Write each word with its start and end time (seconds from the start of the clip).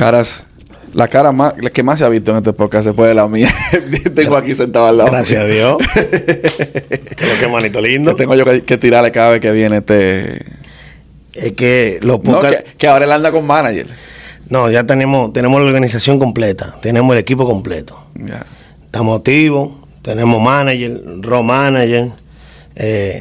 Caras, 0.00 0.44
la 0.94 1.08
cara 1.08 1.30
más, 1.30 1.52
la 1.60 1.68
que 1.68 1.82
más 1.82 1.98
se 1.98 2.06
ha 2.06 2.08
visto 2.08 2.30
en 2.30 2.38
este 2.38 2.54
podcast 2.54 2.86
después 2.86 3.06
de 3.06 3.14
la 3.14 3.28
mía. 3.28 3.52
tengo 4.14 4.34
aquí 4.34 4.54
sentado 4.54 4.86
al 4.86 4.96
lado. 4.96 5.10
Gracias 5.10 5.42
a 5.42 5.46
Dios. 5.46 5.76
Que 7.38 7.48
manito 7.48 7.82
lindo. 7.82 8.12
Que 8.16 8.22
tengo 8.22 8.34
yo 8.34 8.46
que, 8.46 8.62
que 8.62 8.78
tirarle 8.78 9.12
cada 9.12 9.28
vez 9.30 9.40
que 9.40 9.50
viene 9.50 9.76
este. 9.78 10.42
Es 11.34 11.52
que 11.52 11.98
los 12.00 12.22
No, 12.24 12.32
pocas. 12.36 12.56
que, 12.56 12.64
que 12.78 12.86
ahora 12.86 13.04
él 13.04 13.12
anda 13.12 13.30
con 13.30 13.46
manager. 13.46 13.88
No, 14.48 14.70
ya 14.70 14.84
tenemos, 14.84 15.34
tenemos 15.34 15.60
la 15.60 15.66
organización 15.66 16.18
completa. 16.18 16.76
Tenemos 16.80 17.12
el 17.14 17.20
equipo 17.20 17.46
completo. 17.46 18.02
Ya. 18.14 18.46
Estamos 18.86 19.18
activos. 19.18 19.72
Tenemos 20.00 20.40
manager, 20.42 20.98
road 21.20 21.42
manager, 21.42 22.08
eh, 22.74 23.20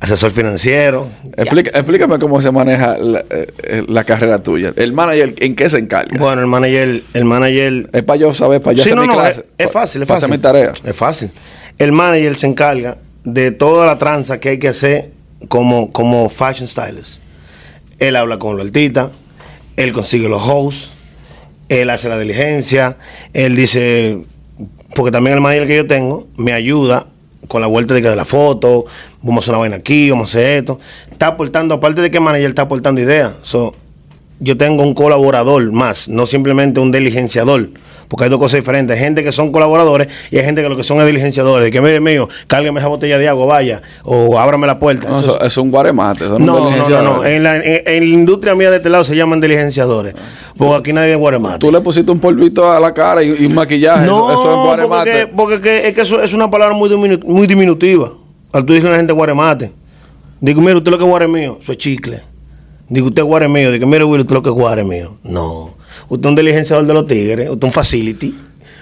asesor 0.00 0.30
financiero. 0.30 1.08
Explica- 1.36 1.70
explícame 1.74 2.18
cómo 2.18 2.40
se 2.40 2.50
maneja 2.50 2.96
la, 2.98 3.20
eh, 3.30 3.46
eh, 3.64 3.82
la 3.88 4.04
carrera 4.04 4.42
tuya. 4.42 4.72
El 4.76 4.92
manager, 4.92 5.34
¿en 5.38 5.56
qué 5.56 5.68
se 5.68 5.78
encarga? 5.78 6.16
Bueno, 6.18 6.40
el 6.40 6.46
manager, 6.46 7.02
el 7.14 7.24
manager 7.24 7.90
es 7.92 8.02
para 8.04 8.16
yo 8.18 8.32
saber, 8.34 8.60
para 8.62 8.74
yo 8.76 8.82
Sí, 8.84 8.90
hacer 8.90 8.96
no, 8.96 9.02
mi 9.02 9.08
no, 9.08 9.14
clase. 9.14 9.44
Es, 9.58 9.66
es 9.66 9.72
fácil, 9.72 10.02
es 10.02 10.08
para 10.08 10.20
fácil. 10.20 10.32
hacer 10.34 10.38
mi 10.38 10.42
tarea. 10.42 10.72
Es 10.84 10.96
fácil. 10.96 11.30
El 11.78 11.92
manager 11.92 12.36
se 12.36 12.46
encarga 12.46 12.96
de 13.24 13.50
toda 13.50 13.84
la 13.86 13.98
tranza 13.98 14.38
que 14.40 14.50
hay 14.50 14.58
que 14.58 14.68
hacer 14.68 15.10
como, 15.48 15.92
como 15.92 16.28
fashion 16.28 16.66
stylist. 16.68 17.18
Él 17.98 18.14
habla 18.16 18.38
con 18.38 18.56
los 18.56 18.66
artistas, 18.66 19.10
él 19.76 19.92
consigue 19.92 20.28
los 20.28 20.42
hosts, 20.46 20.90
él 21.68 21.90
hace 21.90 22.08
la 22.08 22.18
diligencia, 22.18 22.96
él 23.34 23.54
dice, 23.56 24.20
porque 24.94 25.10
también 25.10 25.34
el 25.34 25.40
manager 25.42 25.66
que 25.68 25.76
yo 25.76 25.86
tengo 25.86 26.28
me 26.36 26.52
ayuda 26.52 27.07
con 27.48 27.60
la 27.60 27.66
vuelta 27.66 27.94
de, 27.94 28.02
que 28.02 28.08
de 28.08 28.16
la 28.16 28.24
foto, 28.24 28.84
vamos 29.22 29.42
a 29.42 29.44
hacer 29.44 29.54
una 29.54 29.60
vaina 29.60 29.76
aquí, 29.76 30.10
vamos 30.10 30.28
a 30.28 30.38
hacer 30.38 30.58
esto. 30.58 30.78
Está 31.10 31.28
aportando, 31.28 31.74
aparte 31.74 32.00
de 32.00 32.10
que 32.10 32.18
el 32.18 32.22
manager 32.22 32.48
está 32.48 32.62
aportando 32.62 33.00
ideas. 33.00 33.32
Yo 34.40 34.56
tengo 34.56 34.84
un 34.84 34.94
colaborador 34.94 35.72
más, 35.72 36.08
no 36.08 36.26
simplemente 36.26 36.78
un 36.78 36.92
diligenciador. 36.92 37.70
Porque 38.08 38.24
hay 38.24 38.30
dos 38.30 38.38
cosas 38.38 38.58
diferentes. 38.60 38.96
Hay 38.96 39.02
gente 39.04 39.22
que 39.22 39.32
son 39.32 39.52
colaboradores 39.52 40.08
y 40.30 40.38
hay 40.38 40.44
gente 40.44 40.62
que 40.62 40.68
lo 40.70 40.76
que 40.76 40.82
son 40.82 40.98
es 41.00 41.06
diligenciadores. 41.06 41.66
De 41.66 41.70
que, 41.70 41.80
mire 41.80 42.00
mío, 42.00 42.26
cárgueme 42.46 42.80
esa 42.80 42.88
botella 42.88 43.18
de 43.18 43.28
agua, 43.28 43.46
vaya. 43.46 43.82
O 44.02 44.38
ábrame 44.38 44.66
la 44.66 44.78
puerta. 44.78 45.08
No, 45.08 45.20
Eso- 45.20 45.40
es 45.40 45.56
un 45.58 45.70
guaremate. 45.70 46.24
eso 46.24 46.38
no, 46.38 46.46
no, 46.58 46.70
no, 46.70 47.02
no. 47.02 47.24
En 47.26 47.42
la, 47.42 47.56
en- 47.56 47.82
en 47.86 47.98
la 48.10 48.14
industria 48.18 48.54
mía 48.54 48.70
de 48.70 48.78
este 48.78 48.88
lado 48.88 49.04
se 49.04 49.14
llaman 49.14 49.40
diligenciadores. 49.40 50.14
Porque 50.56 50.74
aquí 50.76 50.92
nadie 50.92 51.12
es 51.12 51.18
guaremate. 51.18 51.58
Tú 51.58 51.70
le 51.70 51.80
pusiste 51.82 52.10
un 52.10 52.18
polvito 52.18 52.70
a 52.70 52.80
la 52.80 52.92
cara 52.94 53.22
y, 53.22 53.28
y 53.40 53.46
un 53.46 53.54
maquillaje. 53.54 54.06
No, 54.06 54.30
eso, 54.32 54.40
eso 54.40 54.42
es 54.42 54.68
porque, 54.68 54.84
guaremate. 54.86 55.10
que- 55.10 55.26
porque 55.28 55.60
que- 55.60 55.88
es 55.88 55.94
que 55.94 56.00
eso 56.00 56.22
es 56.22 56.32
una 56.32 56.50
palabra 56.50 56.74
muy, 56.74 56.88
diminu- 56.88 57.22
muy 57.24 57.46
diminutiva. 57.46 58.12
Al 58.52 58.64
tú 58.64 58.72
dices 58.72 58.88
a 58.88 58.92
la 58.92 58.96
gente 58.96 59.12
guaremate. 59.12 59.70
Digo, 60.40 60.60
mire, 60.60 60.76
usted 60.76 60.90
lo 60.90 60.98
que 60.98 61.04
es 61.04 61.10
guare 61.10 61.28
mío, 61.28 61.58
eso 61.60 61.72
es 61.72 61.78
chicle. 61.78 62.22
Digo, 62.88 63.08
usted 63.08 63.22
es 63.22 63.26
guare 63.28 63.48
mío. 63.48 63.70
Digo, 63.70 63.86
mire, 63.86 64.04
Will, 64.04 64.22
usted 64.22 64.34
lo 64.34 64.42
que 64.42 64.48
es 64.48 64.54
guare 64.54 64.82
mío. 64.82 65.18
No. 65.22 65.76
Usted 66.08 66.26
es 66.26 66.30
un 66.30 66.36
diligenciador 66.36 66.86
de 66.86 66.94
los 66.94 67.06
tigres, 67.06 67.48
usted 67.50 67.58
es 67.66 67.68
un 67.68 67.72
facility. 67.72 68.34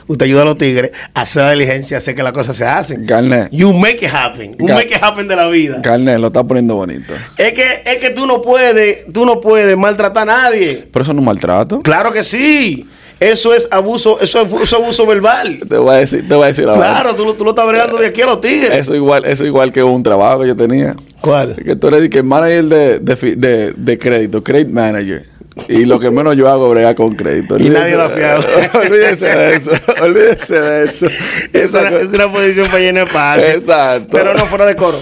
Usted 0.08 0.26
ayuda 0.26 0.42
a 0.42 0.44
los 0.44 0.56
tigres 0.58 0.92
a 1.14 1.22
hacer 1.22 1.42
la 1.42 1.50
diligencia, 1.50 1.96
a 1.96 1.98
hacer 1.98 2.14
que 2.14 2.22
las 2.22 2.32
cosas 2.32 2.54
se 2.54 2.64
hacen. 2.64 3.04
Carne. 3.06 3.48
You 3.50 3.72
make 3.72 3.96
it 4.06 4.10
happen. 4.14 4.56
You 4.56 4.68
make 4.68 4.86
it 4.94 5.02
happen 5.02 5.26
de 5.26 5.34
la 5.34 5.48
vida. 5.48 5.82
Carne, 5.82 6.16
lo 6.18 6.28
está 6.28 6.44
poniendo 6.44 6.76
bonito. 6.76 7.12
Es 7.36 7.52
que, 7.54 7.82
es 7.84 7.96
que 7.96 8.10
tú 8.10 8.24
no 8.24 8.40
puedes, 8.40 9.12
tú 9.12 9.26
no 9.26 9.40
puedes 9.40 9.76
maltratar 9.76 10.22
a 10.28 10.42
nadie. 10.42 10.86
Pero 10.92 11.02
eso 11.02 11.12
no 11.12 11.20
es 11.22 11.26
maltrato. 11.26 11.80
Claro 11.80 12.12
que 12.12 12.22
sí. 12.22 12.86
Eso 13.18 13.52
es 13.54 13.66
abuso, 13.70 14.20
eso 14.20 14.42
es, 14.42 14.46
eso 14.52 14.62
es 14.62 14.72
abuso 14.74 15.06
verbal. 15.06 15.58
Te 15.68 15.76
voy 15.78 15.94
a 15.96 15.98
decir, 15.98 16.28
te 16.28 16.34
voy 16.36 16.44
a 16.44 16.46
decir 16.48 16.66
verdad. 16.66 17.00
Claro, 17.00 17.14
tú, 17.16 17.24
lo- 17.24 17.34
tú 17.34 17.42
lo 17.44 17.50
estás 17.50 17.66
bregando 17.66 17.96
de 17.96 18.06
aquí 18.06 18.20
a 18.22 18.26
los 18.26 18.40
tigres. 18.40 18.72
Eso 18.74 18.94
igual, 18.94 19.24
eso 19.24 19.44
igual 19.44 19.72
que 19.72 19.82
un 19.82 20.02
trabajo 20.04 20.42
que 20.42 20.46
yo 20.48 20.56
tenía. 20.56 20.94
¿Cuál? 21.20 21.56
Que 21.56 21.74
tú 21.74 21.88
eres 21.88 22.08
que 22.10 22.22
manager 22.22 22.64
de, 22.66 22.98
de, 23.00 23.36
de, 23.36 23.72
de 23.76 23.98
crédito, 23.98 24.44
credit 24.44 24.68
manager. 24.68 25.24
Y 25.68 25.84
lo 25.86 25.98
que 25.98 26.10
menos 26.10 26.36
yo 26.36 26.48
hago 26.48 26.66
es 26.66 26.72
bregar 26.74 26.94
con 26.94 27.14
crédito. 27.14 27.58
Y 27.58 27.68
nadie 27.70 27.96
da 27.96 28.08
de- 28.08 28.14
fiado. 28.14 28.42
Olvídese 28.78 29.26
de 29.26 29.56
eso. 29.56 29.70
Olvídese 30.02 30.60
de 30.60 30.84
eso. 30.86 31.06
Es 31.06 31.54
Esa 31.54 31.88
es 32.00 32.08
una 32.08 32.30
posición 32.30 32.66
para 32.66 32.78
llenar 32.80 33.06
espacio. 33.06 33.48
Exacto. 33.48 34.08
Pero 34.12 34.34
no 34.34 34.46
fuera 34.46 34.66
de 34.66 34.76
coro. 34.76 35.00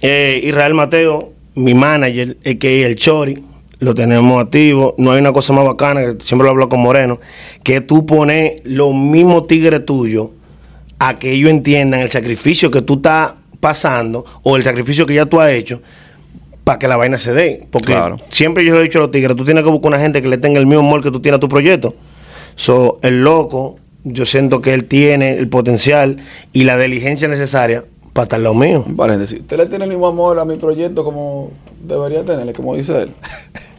Eh, 0.00 0.40
Israel 0.44 0.74
Mateo, 0.74 1.32
mi 1.54 1.74
manager, 1.74 2.36
el 2.42 2.58
que 2.58 2.84
el 2.86 2.96
Chori, 2.96 3.42
lo 3.80 3.94
tenemos 3.94 4.42
activo. 4.42 4.94
No 4.98 5.12
hay 5.12 5.20
una 5.20 5.32
cosa 5.32 5.52
más 5.52 5.64
bacana, 5.64 6.00
que 6.02 6.24
siempre 6.24 6.44
lo 6.44 6.50
hablo 6.50 6.68
con 6.68 6.80
Moreno, 6.80 7.20
que 7.64 7.80
tú 7.80 8.06
pones 8.06 8.60
los 8.64 8.94
mismos 8.94 9.46
tigres 9.48 9.84
tuyos 9.84 10.28
a 10.98 11.18
que 11.18 11.32
ellos 11.32 11.50
entiendan 11.50 12.00
el 12.00 12.10
sacrificio 12.10 12.70
que 12.70 12.82
tú 12.82 12.94
estás 12.94 13.32
pasando 13.58 14.24
o 14.42 14.56
el 14.56 14.62
sacrificio 14.64 15.04
que 15.06 15.14
ya 15.14 15.26
tú 15.26 15.40
has 15.40 15.50
hecho 15.50 15.82
para 16.64 16.78
que 16.78 16.88
la 16.88 16.96
vaina 16.96 17.18
se 17.18 17.32
dé. 17.32 17.66
Porque 17.70 17.92
Claro. 17.92 18.18
siempre 18.30 18.64
yo 18.64 18.74
le 18.74 18.80
he 18.80 18.82
dicho 18.84 18.98
a 18.98 19.02
los 19.02 19.10
tigres, 19.10 19.36
tú 19.36 19.44
tienes 19.44 19.64
que 19.64 19.70
buscar 19.70 19.88
una 19.88 19.98
gente 19.98 20.22
que 20.22 20.28
le 20.28 20.38
tenga 20.38 20.58
el 20.60 20.66
mismo 20.66 20.86
amor 20.86 21.02
que 21.02 21.10
tú 21.10 21.20
tienes 21.20 21.36
a 21.38 21.40
tu 21.40 21.48
proyecto. 21.48 21.94
So, 22.56 22.98
el 23.02 23.22
loco, 23.22 23.76
yo 24.04 24.26
siento 24.26 24.60
que 24.60 24.74
él 24.74 24.84
tiene 24.84 25.38
el 25.38 25.48
potencial 25.48 26.18
y 26.52 26.64
la 26.64 26.78
diligencia 26.78 27.28
necesaria 27.28 27.84
para 28.12 28.24
estar 28.24 28.40
lo 28.40 28.52
mío. 28.54 28.84
Paréntesis. 28.96 29.40
¿Usted 29.40 29.56
le 29.56 29.66
tiene 29.66 29.84
el 29.84 29.90
mismo 29.90 30.06
amor 30.06 30.38
a 30.38 30.44
mi 30.44 30.56
proyecto 30.56 31.02
como 31.02 31.50
debería 31.82 32.22
tenerle, 32.24 32.52
como 32.52 32.76
dice 32.76 33.02
él? 33.02 33.10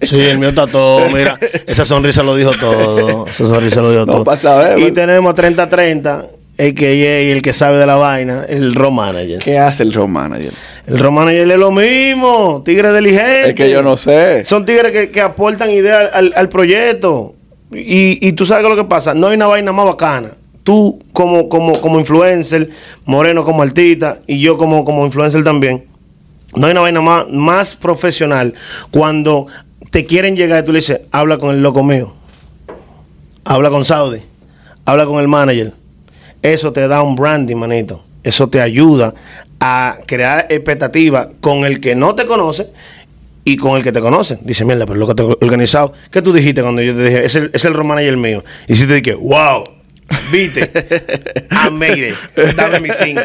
Sí, 0.03 0.19
el 0.19 0.37
mío 0.37 0.49
está 0.49 0.67
todo, 0.67 1.07
mira, 1.11 1.39
esa 1.65 1.85
sonrisa 1.85 2.23
lo 2.23 2.35
dijo 2.35 2.51
todo, 2.59 3.25
esa 3.25 3.45
sonrisa 3.45 3.79
lo 3.81 3.89
dijo 3.89 4.05
No, 4.05 4.11
todo. 4.11 4.23
pa' 4.25 4.35
saber, 4.35 4.77
y 4.77 4.81
pues. 4.81 4.93
tenemos 4.95 5.33
30-30, 5.33 6.25
el 6.57 6.75
que 6.75 7.29
es 7.29 7.33
el 7.33 7.41
que 7.41 7.53
sabe 7.53 7.77
de 7.77 7.85
la 7.85 7.95
vaina, 7.95 8.45
el 8.49 8.75
road 8.75 8.91
manager. 8.91 9.39
¿Qué 9.39 9.57
hace 9.57 9.83
el 9.83 9.93
road 9.93 10.09
manager? 10.09 10.51
El 10.85 10.99
road 10.99 11.11
manager 11.11 11.49
es 11.49 11.57
lo 11.57 11.71
mismo, 11.71 12.61
tigre 12.65 12.93
diligente. 12.93 13.49
Es 13.49 13.55
que 13.55 13.69
yo 13.69 13.81
no 13.81 13.95
sé. 13.95 14.43
Son 14.45 14.65
tigres 14.65 14.91
que, 14.91 15.09
que 15.09 15.21
aportan 15.21 15.69
ideas 15.69 16.09
al, 16.13 16.33
al 16.35 16.49
proyecto. 16.49 17.35
Y, 17.71 18.25
y 18.25 18.33
tú 18.33 18.45
sabes 18.45 18.67
lo 18.69 18.75
que 18.75 18.83
pasa, 18.83 19.13
no 19.13 19.27
hay 19.27 19.35
una 19.35 19.47
vaina 19.47 19.71
más 19.71 19.85
bacana. 19.85 20.31
Tú 20.63 21.01
como, 21.11 21.49
como, 21.49 21.79
como 21.81 21.99
influencer, 21.99 22.69
Moreno 23.05 23.43
como 23.43 23.63
artista 23.63 24.19
y 24.27 24.39
yo 24.39 24.57
como, 24.57 24.85
como 24.85 25.05
influencer 25.05 25.43
también. 25.43 25.85
No 26.55 26.67
hay 26.67 26.71
una 26.71 26.81
vaina 26.81 27.01
más, 27.01 27.29
más 27.29 27.75
profesional 27.75 28.53
cuando 28.91 29.47
te 29.89 30.05
quieren 30.05 30.35
llegar 30.35 30.63
y 30.63 30.65
tú 30.65 30.71
le 30.71 30.79
dices, 30.79 31.01
habla 31.11 31.37
con 31.37 31.49
el 31.55 31.63
loco 31.63 31.83
mío, 31.83 32.13
habla 33.43 33.69
con 33.69 33.85
Saudi, 33.85 34.21
habla 34.85 35.05
con 35.05 35.19
el 35.19 35.27
manager. 35.27 35.73
Eso 36.41 36.71
te 36.73 36.87
da 36.87 37.01
un 37.01 37.15
branding, 37.15 37.55
manito. 37.55 38.03
Eso 38.23 38.47
te 38.47 38.61
ayuda 38.61 39.13
a 39.65 39.97
crear 40.05 40.47
expectativa 40.49 41.29
con 41.39 41.63
el 41.63 41.79
que 41.79 41.95
no 41.95 42.15
te 42.15 42.25
conoce 42.25 42.67
y 43.45 43.55
con 43.57 43.77
el 43.77 43.83
que 43.83 43.91
te 43.93 44.01
conoce. 44.01 44.37
Dice, 44.41 44.65
mierda, 44.65 44.85
pero 44.85 44.99
lo 44.99 45.07
que 45.07 45.15
te 45.15 45.23
he 45.23 45.25
organizado. 45.25 45.93
¿Qué 46.11 46.21
tú 46.21 46.33
dijiste 46.33 46.61
cuando 46.61 46.81
yo 46.81 46.93
te 46.93 47.03
dije, 47.03 47.23
es 47.25 47.35
el, 47.35 47.49
es 47.53 47.63
el 47.65 47.73
road 47.73 47.85
manager 47.85 48.17
mío? 48.17 48.43
Y 48.67 48.75
si 48.75 48.85
te 48.87 48.95
dije, 49.01 49.15
wow, 49.15 49.63
viste, 50.31 50.69
I 51.51 51.69
made 51.71 52.09
it. 52.09 52.15
Dame 52.55 52.79
mis 52.81 52.95
cinco. 52.97 53.21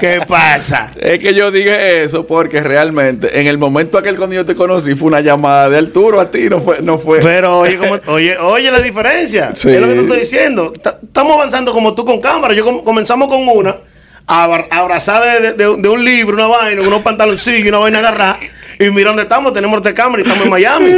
¿Qué 0.00 0.20
pasa? 0.28 0.92
Es 1.00 1.18
que 1.18 1.34
yo 1.34 1.50
dije 1.50 2.04
eso 2.04 2.24
porque 2.26 2.60
realmente 2.62 3.40
en 3.40 3.48
el 3.48 3.58
momento 3.58 3.98
aquel 3.98 4.16
cuando 4.16 4.36
yo 4.36 4.46
te 4.46 4.54
conocí 4.54 4.94
fue 4.94 5.08
una 5.08 5.20
llamada 5.20 5.68
de 5.70 5.78
Arturo 5.78 6.20
a 6.20 6.30
ti, 6.30 6.48
no 6.48 6.60
fue, 6.60 6.80
no 6.82 6.98
fue. 7.00 7.18
Pero 7.20 7.58
oye, 7.58 7.76
como- 7.78 7.98
oye, 8.12 8.36
oye 8.38 8.70
la 8.70 8.80
diferencia. 8.80 9.50
Sí. 9.54 9.70
Es 9.70 9.80
lo 9.80 9.88
que 9.88 9.94
te 9.94 10.00
estoy 10.02 10.20
diciendo. 10.20 10.72
Ta- 10.80 10.98
Estamos 11.02 11.34
avanzando 11.36 11.72
como 11.72 11.94
tú 11.94 12.04
con 12.04 12.20
cámara. 12.20 12.54
Yo 12.54 12.64
com- 12.64 12.84
comenzamos 12.84 13.28
con 13.28 13.48
una, 13.48 13.76
abrazada 14.28 15.40
de, 15.40 15.52
de- 15.54 15.76
de 15.76 15.88
un 15.88 16.04
libro, 16.04 16.36
una 16.36 16.46
vaina, 16.46 16.82
unos 16.82 17.02
pantaloncillos 17.02 17.64
y 17.64 17.68
una 17.68 17.78
vaina 17.78 17.98
agarrada. 17.98 18.38
Y 18.78 18.90
mira 18.90 19.08
dónde 19.08 19.22
estamos, 19.24 19.52
tenemos 19.52 19.82
de 19.82 19.92
cámara 19.94 20.22
y 20.22 20.22
estamos 20.22 20.44
en 20.44 20.50
Miami. 20.50 20.90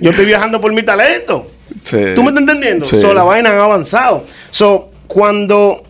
Yo 0.00 0.10
estoy 0.10 0.26
viajando 0.26 0.60
por 0.60 0.72
mi 0.72 0.82
talento. 0.82 1.50
Sí. 1.82 1.96
¿Tú 2.14 2.22
me 2.22 2.28
estás 2.28 2.42
entendiendo? 2.42 2.84
Sí. 2.84 3.00
So, 3.00 3.12
la 3.12 3.24
vaina 3.24 3.50
han 3.50 3.58
avanzado. 3.58 4.24
So, 4.50 4.90
cuando 5.08 5.82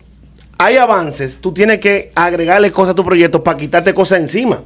hay 0.57 0.77
avances, 0.77 1.37
tú 1.39 1.53
tienes 1.53 1.79
que 1.79 2.11
agregarle 2.15 2.71
cosas 2.71 2.93
a 2.93 2.95
tu 2.95 3.05
proyecto 3.05 3.43
para 3.43 3.57
quitarte 3.57 3.93
cosas 3.93 4.19
encima. 4.19 4.61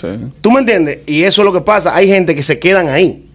Sí. 0.00 0.06
¿Tú 0.40 0.50
me 0.50 0.60
entiendes? 0.60 1.00
Y 1.06 1.24
eso 1.24 1.42
es 1.42 1.44
lo 1.44 1.52
que 1.52 1.60
pasa. 1.60 1.94
Hay 1.94 2.06
gente 2.08 2.34
que 2.34 2.42
se 2.42 2.58
quedan 2.58 2.88
ahí. 2.88 3.26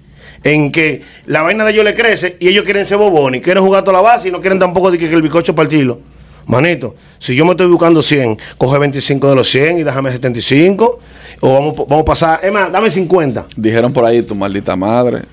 En 0.44 0.72
que 0.72 1.02
la 1.26 1.42
vaina 1.42 1.66
de 1.66 1.72
ellos 1.74 1.84
le 1.84 1.94
crece 1.94 2.38
y 2.40 2.48
ellos 2.48 2.64
quieren 2.64 2.86
ser 2.86 2.98
bobones, 2.98 3.42
quieren 3.42 3.64
jugar 3.64 3.84
toda 3.84 3.98
la 3.98 4.02
base 4.02 4.30
y 4.30 4.32
no 4.32 4.42
quieren 4.42 4.60
tampoco 4.60 4.90
de 4.92 4.98
que, 4.98 5.10
que 5.10 5.16
el 5.16 5.22
bizcocho 5.24 5.54
partirlo. 5.56 6.00
Manito, 6.48 6.96
si 7.18 7.36
yo 7.36 7.44
me 7.46 7.52
estoy 7.52 7.68
buscando 7.68 8.02
100, 8.02 8.38
coge 8.58 8.78
25 8.78 9.30
de 9.30 9.36
los 9.36 9.50
100 9.50 9.80
y 9.80 9.84
déjame 9.84 10.12
75. 10.12 11.00
O 11.42 11.54
vamos, 11.54 11.76
vamos 11.76 12.02
a 12.02 12.06
pasar, 12.06 12.40
es 12.44 12.52
más, 12.52 12.72
dame 12.72 12.90
50. 12.90 13.48
Dijeron 13.56 13.92
por 13.92 14.06
ahí 14.06 14.22
tu 14.22 14.36
maldita 14.36 14.76
madre. 14.76 15.24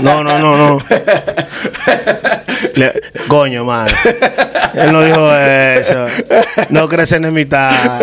No, 0.00 0.22
no, 0.24 0.38
no, 0.38 0.56
no. 0.56 0.78
Le- 2.74 2.92
coño, 3.28 3.64
madre. 3.64 3.94
Él 4.74 4.92
no 4.92 5.02
dijo 5.02 5.32
eso. 5.34 6.06
No 6.70 6.88
crece 6.88 7.16
en 7.16 7.32
mitad. 7.32 8.00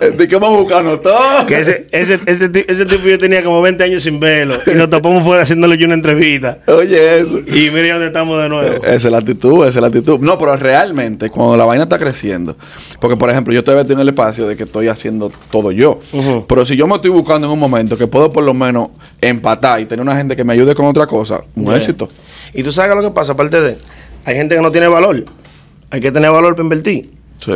¿De 0.00 0.28
qué 0.28 0.36
vamos 0.36 0.58
a 0.58 0.60
buscarnos 0.62 1.00
todo? 1.00 1.46
Que 1.46 1.60
ese, 1.60 1.86
ese, 1.92 2.18
ese, 2.26 2.48
ti- 2.48 2.64
ese 2.68 2.84
tipo 2.86 3.06
yo 3.08 3.18
tenía 3.18 3.42
como 3.42 3.60
20 3.62 3.82
años 3.84 4.02
sin 4.02 4.18
verlo. 4.20 4.54
Y 4.66 4.76
nos 4.76 4.88
topamos 4.90 5.22
fuera 5.24 5.42
haciéndole 5.42 5.76
yo 5.76 5.86
una 5.86 5.94
entrevista. 5.94 6.58
Oye, 6.66 7.18
eso. 7.20 7.38
Y 7.38 7.70
mira 7.70 7.92
dónde 7.92 8.06
estamos 8.08 8.42
de 8.42 8.48
nuevo. 8.48 8.82
Esa 8.84 8.94
es 8.94 9.04
la 9.04 9.18
actitud, 9.18 9.60
esa 9.66 9.78
es 9.78 9.82
la 9.82 9.88
actitud. 9.88 10.18
No, 10.20 10.38
pero 10.38 10.56
realmente, 10.56 11.30
cuando 11.30 11.56
la 11.56 11.64
vaina 11.64 11.84
está 11.84 11.98
creciendo, 11.98 12.56
porque 13.00 13.16
por 13.16 13.30
ejemplo, 13.30 13.52
yo 13.52 13.62
todavía 13.64 13.92
en 13.92 14.00
el 14.00 14.08
espacio 14.08 14.46
de 14.46 14.56
que 14.56 14.64
estoy 14.64 14.88
haciendo 14.88 15.32
todo 15.50 15.72
yo. 15.72 16.00
Pero 16.48 16.64
si 16.64 16.76
yo 16.76 16.86
me 16.86 16.94
estoy 16.96 17.10
buscando 17.10 17.46
en 17.46 17.52
un 17.52 17.58
momento 17.58 17.96
que 17.96 18.06
puedo 18.06 18.32
por 18.32 18.44
lo 18.44 18.54
menos 18.54 18.88
empatar 19.20 19.80
y 19.80 19.86
tener 19.86 20.02
una 20.02 20.16
gente 20.16 20.36
que 20.36 20.44
me 20.44 20.52
ayude 20.52 20.74
con 20.74 20.86
otra 20.86 21.06
cosa, 21.06 21.40
un 21.56 21.72
éxito. 21.74 22.08
Y 22.54 22.62
tú 22.62 22.72
sabes 22.72 22.94
lo 22.96 23.02
que 23.02 23.10
pasa, 23.10 23.32
aparte 23.32 23.60
de. 23.60 23.76
Hay 24.24 24.34
gente 24.36 24.54
que 24.54 24.60
no 24.62 24.70
tiene 24.70 24.88
valor. 24.88 25.24
Hay 25.90 26.00
que 26.00 26.12
tener 26.12 26.30
valor 26.30 26.54
para 26.54 26.64
invertir. 26.64 27.10
Sí. 27.38 27.52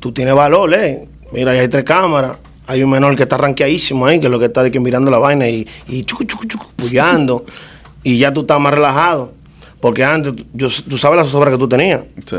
Tú 0.00 0.12
tienes 0.12 0.34
valor, 0.34 0.74
¿eh? 0.74 1.06
Mira, 1.34 1.52
ahí 1.52 1.58
hay 1.58 1.68
tres 1.68 1.84
cámaras. 1.84 2.38
Hay 2.66 2.82
un 2.82 2.88
menor 2.90 3.14
que 3.16 3.24
está 3.24 3.36
ranqueadísimo 3.36 4.06
ahí, 4.06 4.18
que 4.20 4.26
es 4.26 4.30
lo 4.30 4.38
que 4.38 4.46
está 4.46 4.62
de 4.62 4.70
que 4.70 4.80
mirando 4.80 5.10
la 5.10 5.18
vaina 5.18 5.46
y, 5.48 5.66
y 5.86 6.02
chucu, 6.04 6.24
chucu, 6.24 6.46
chucu, 6.46 6.66
puyando. 6.76 7.44
y 8.02 8.18
ya 8.18 8.32
tú 8.32 8.40
estás 8.42 8.58
más 8.60 8.72
relajado. 8.72 9.32
Porque 9.80 10.02
antes, 10.02 10.32
yo, 10.54 10.68
tú 10.88 10.96
sabes 10.96 11.18
la 11.18 11.24
zozobra 11.24 11.50
que 11.50 11.58
tú 11.58 11.68
tenías. 11.68 12.02
Sí. 12.24 12.36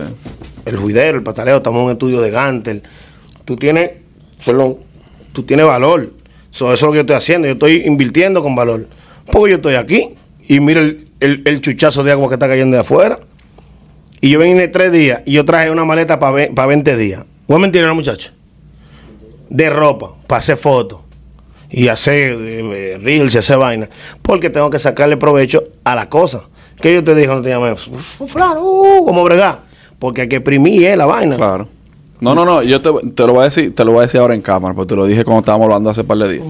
El 0.65 0.77
juidero, 0.77 1.17
el 1.17 1.23
pataleo, 1.23 1.57
estamos 1.57 1.79
en 1.81 1.85
un 1.85 1.91
estudio 1.91 2.21
de 2.21 2.31
Gantel. 2.31 2.81
Tú 3.45 3.55
tienes, 3.55 3.91
perdón, 4.43 4.77
tú 5.31 5.43
tienes 5.43 5.65
valor. 5.67 6.11
So, 6.49 6.73
eso 6.73 6.73
es 6.73 6.81
lo 6.81 6.91
que 6.91 6.95
yo 6.95 7.01
estoy 7.01 7.15
haciendo. 7.17 7.47
Yo 7.47 7.53
estoy 7.53 7.83
invirtiendo 7.85 8.41
con 8.41 8.55
valor. 8.55 8.87
Porque 9.31 9.51
yo 9.51 9.55
estoy 9.57 9.75
aquí 9.75 10.15
y 10.47 10.59
mira 10.59 10.79
el, 10.81 11.07
el- 11.19 11.41
el 11.45 11.61
chuchazo 11.61 12.03
de 12.03 12.11
agua 12.13 12.29
que 12.29 12.33
está 12.35 12.47
cayendo 12.47 12.75
de 12.75 12.81
afuera. 12.81 13.19
Y 14.21 14.29
yo 14.31 14.39
vine 14.39 14.67
tres 14.69 14.91
días 14.91 15.21
y 15.25 15.33
yo 15.33 15.45
traje 15.45 15.69
una 15.69 15.85
maleta 15.85 16.17
para 16.19 16.65
20 16.65 16.97
días. 16.97 17.25
¿Voy 17.47 17.57
a 17.57 17.59
mentir, 17.59 17.85
no, 17.85 17.93
muchacho? 17.93 18.31
De 19.49 19.69
ropa, 19.69 20.11
para 20.27 20.39
hacer 20.39 20.57
fotos 20.57 20.99
y 21.69 21.87
hacer 21.87 22.37
eh, 22.39 22.93
eh, 22.93 22.97
reels 23.01 23.35
y 23.35 23.37
hacer 23.37 23.57
vaina. 23.57 23.89
Porque 24.21 24.49
tengo 24.49 24.69
que 24.69 24.79
sacarle 24.79 25.17
provecho 25.17 25.63
a 25.83 25.95
la 25.95 26.09
cosa. 26.09 26.43
Que 26.81 26.93
yo 26.93 27.03
te 27.03 27.15
dije 27.15 27.27
cuando 27.27 27.43
te 27.43 27.49
llamé, 27.49 27.71
uh, 27.73 29.05
como 29.05 29.23
bregar. 29.23 29.61
Porque 29.99 30.21
hay 30.21 30.29
que 30.29 30.37
exprimir 30.37 30.83
eh, 30.85 30.95
la 30.95 31.05
vaina. 31.05 31.35
Claro. 31.35 31.67
No, 32.21 32.33
no, 32.33 32.45
no, 32.45 32.63
yo 32.63 32.81
te, 32.81 32.89
te 33.09 33.27
lo 33.27 33.33
voy 33.33 33.41
a 33.41 33.43
decir, 33.45 33.75
te 33.75 33.83
lo 33.83 33.91
voy 33.91 33.99
a 33.99 34.01
decir 34.03 34.21
ahora 34.21 34.33
en 34.33 34.41
cámara, 34.41 34.73
porque 34.73 34.89
te 34.89 34.95
lo 34.95 35.05
dije 35.05 35.25
cuando 35.25 35.41
estábamos 35.41 35.65
hablando 35.65 35.89
hace 35.89 36.03
par 36.03 36.17
de 36.17 36.33
días. 36.33 36.45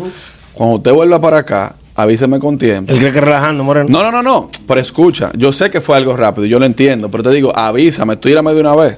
Cuando 0.54 0.76
usted 0.76 0.94
vuelva 0.94 1.20
para 1.20 1.40
acá, 1.40 1.76
avíseme 1.96 2.40
con 2.40 2.58
tiempo. 2.58 2.94
Él 2.94 3.00
cree 3.00 3.12
que 3.12 3.22
relajando, 3.22 3.64
Moreno. 3.64 3.88
No, 3.90 4.04
no, 4.04 4.12
no, 4.12 4.22
no. 4.22 4.50
Pero 4.68 4.80
escucha, 4.80 5.32
yo 5.36 5.52
sé 5.52 5.72
que 5.72 5.82
fue 5.82 5.98
algo 5.98 6.16
rápido, 6.16 6.46
yo 6.46 6.60
lo 6.60 6.66
entiendo, 6.66 7.10
pero 7.10 7.24
te 7.24 7.32
digo, 7.32 7.52
avísame, 7.56 8.16
tú 8.18 8.30
irame 8.30 8.54
de 8.54 8.62
una 8.62 8.76
vez. 8.76 8.98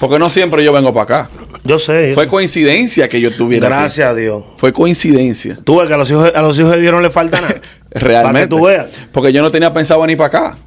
Porque 0.00 0.18
no 0.18 0.30
siempre 0.30 0.64
yo 0.64 0.72
vengo 0.72 0.92
para 0.94 1.04
acá. 1.22 1.30
Yo 1.62 1.78
sé. 1.78 2.14
Fue 2.14 2.26
coincidencia 2.26 3.06
que 3.08 3.20
yo 3.20 3.28
estuviera 3.28 3.66
aquí. 3.68 3.76
Gracias 3.76 4.10
a 4.10 4.14
Dios. 4.14 4.44
Fue 4.56 4.72
coincidencia. 4.72 5.58
Tú 5.62 5.78
ves 5.78 5.88
que 5.88 5.94
a 5.94 5.98
los 5.98 6.10
hijos, 6.10 6.32
a 6.34 6.40
los 6.42 6.58
hijos 6.58 6.70
de 6.72 6.80
Dios 6.80 6.92
no 6.92 7.00
le 7.02 7.10
falta 7.10 7.40
nada. 7.40 7.60
Realmente. 7.90 8.22
Para 8.32 8.40
que 8.40 8.46
tú 8.48 8.64
veas. 8.64 8.86
Porque 9.12 9.32
yo 9.32 9.42
no 9.42 9.50
tenía 9.50 9.72
pensado 9.72 10.00
venir 10.00 10.16
para 10.16 10.26
acá. 10.28 10.58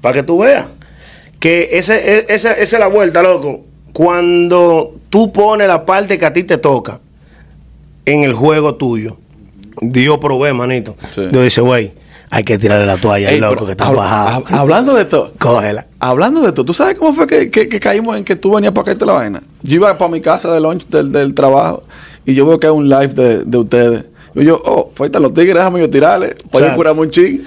Para 0.00 0.14
que 0.14 0.22
tú 0.22 0.38
veas. 0.38 0.66
Que 1.40 1.70
ese, 1.72 1.94
e- 2.18 2.26
esa, 2.28 2.52
esa 2.52 2.76
es 2.76 2.80
la 2.80 2.86
vuelta, 2.86 3.20
loco. 3.22 3.64
Cuando 3.92 4.94
tú 5.10 5.32
pones 5.32 5.66
la 5.66 5.84
parte 5.84 6.16
que 6.16 6.24
a 6.26 6.32
ti 6.32 6.44
te 6.44 6.56
toca 6.56 7.00
en 8.06 8.22
el 8.22 8.32
juego 8.32 8.76
tuyo, 8.76 9.16
Dios 9.80 10.18
provee, 10.18 10.52
manito. 10.52 10.96
Sí. 11.10 11.26
Dios 11.32 11.42
dice, 11.42 11.60
güey, 11.62 11.92
hay 12.30 12.44
que 12.44 12.58
tirarle 12.58 12.86
la 12.86 12.96
toalla, 12.96 13.30
Ey, 13.30 13.40
loco, 13.40 13.66
que 13.66 13.72
está 13.72 13.90
bajado. 13.90 14.44
hab- 14.44 14.52
hablando 14.56 14.94
de 14.94 15.02
esto, 15.02 15.32
Cógela. 15.38 15.86
Hablando 16.00 16.40
de 16.40 16.48
esto, 16.48 16.64
¿tú 16.64 16.72
sabes 16.72 16.94
cómo 16.96 17.12
fue 17.12 17.26
que, 17.26 17.50
que- 17.50 17.68
que 17.68 17.80
caímos 17.80 18.16
en 18.16 18.24
que 18.24 18.36
tú 18.36 18.54
venías 18.54 18.72
para 18.72 18.82
acá 18.82 18.92
y 18.92 18.96
te 18.96 19.06
la 19.06 19.12
vaina? 19.14 19.42
Yo 19.62 19.76
iba 19.76 19.96
para 19.98 20.10
mi 20.10 20.20
casa 20.20 20.52
de 20.52 20.60
lunch 20.60 20.86
del, 20.88 21.10
del 21.12 21.34
trabajo 21.34 21.82
y 22.24 22.34
yo 22.34 22.46
veo 22.46 22.58
que 22.60 22.66
hay 22.66 22.72
un 22.72 22.88
live 22.88 23.08
de, 23.08 23.44
de 23.44 23.58
ustedes. 23.58 24.04
Y 24.34 24.44
yo, 24.44 24.60
oh, 24.66 24.90
pues 24.94 25.08
están 25.08 25.22
los 25.22 25.32
tigres, 25.34 25.54
déjame 25.54 25.80
yo 25.80 25.90
tirarle. 25.90 26.28
Para 26.28 26.36
yo 26.42 26.58
Exacto. 26.58 26.76
curarme 26.76 27.00
un 27.00 27.10
ching. 27.10 27.42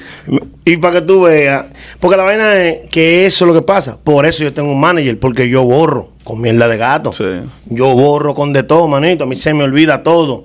Y 0.66 0.78
para 0.78 0.96
que 1.00 1.06
tú 1.08 1.22
veas, 1.22 1.68
porque 2.00 2.18
la 2.18 2.24
vaina 2.24 2.58
es 2.62 2.90
que 2.90 3.26
eso 3.26 3.46
es 3.46 3.48
lo 3.48 3.54
que 3.54 3.62
pasa. 3.62 3.98
Por 4.04 4.26
eso 4.26 4.44
yo 4.44 4.52
tengo 4.52 4.72
un 4.72 4.80
manager, 4.80 5.18
porque 5.20 5.48
yo 5.48 5.64
borro 5.64 6.10
con 6.24 6.42
mierda 6.42 6.68
de 6.68 6.78
gato. 6.78 7.12
Sí. 7.14 7.24
Yo 7.68 7.94
borro 7.96 8.34
con 8.34 8.52
de 8.52 8.64
todo, 8.64 8.88
manito. 8.90 9.24
A 9.24 9.28
mí 9.28 9.36
se 9.38 9.54
me 9.54 9.64
olvida 9.64 10.04
todo. 10.04 10.44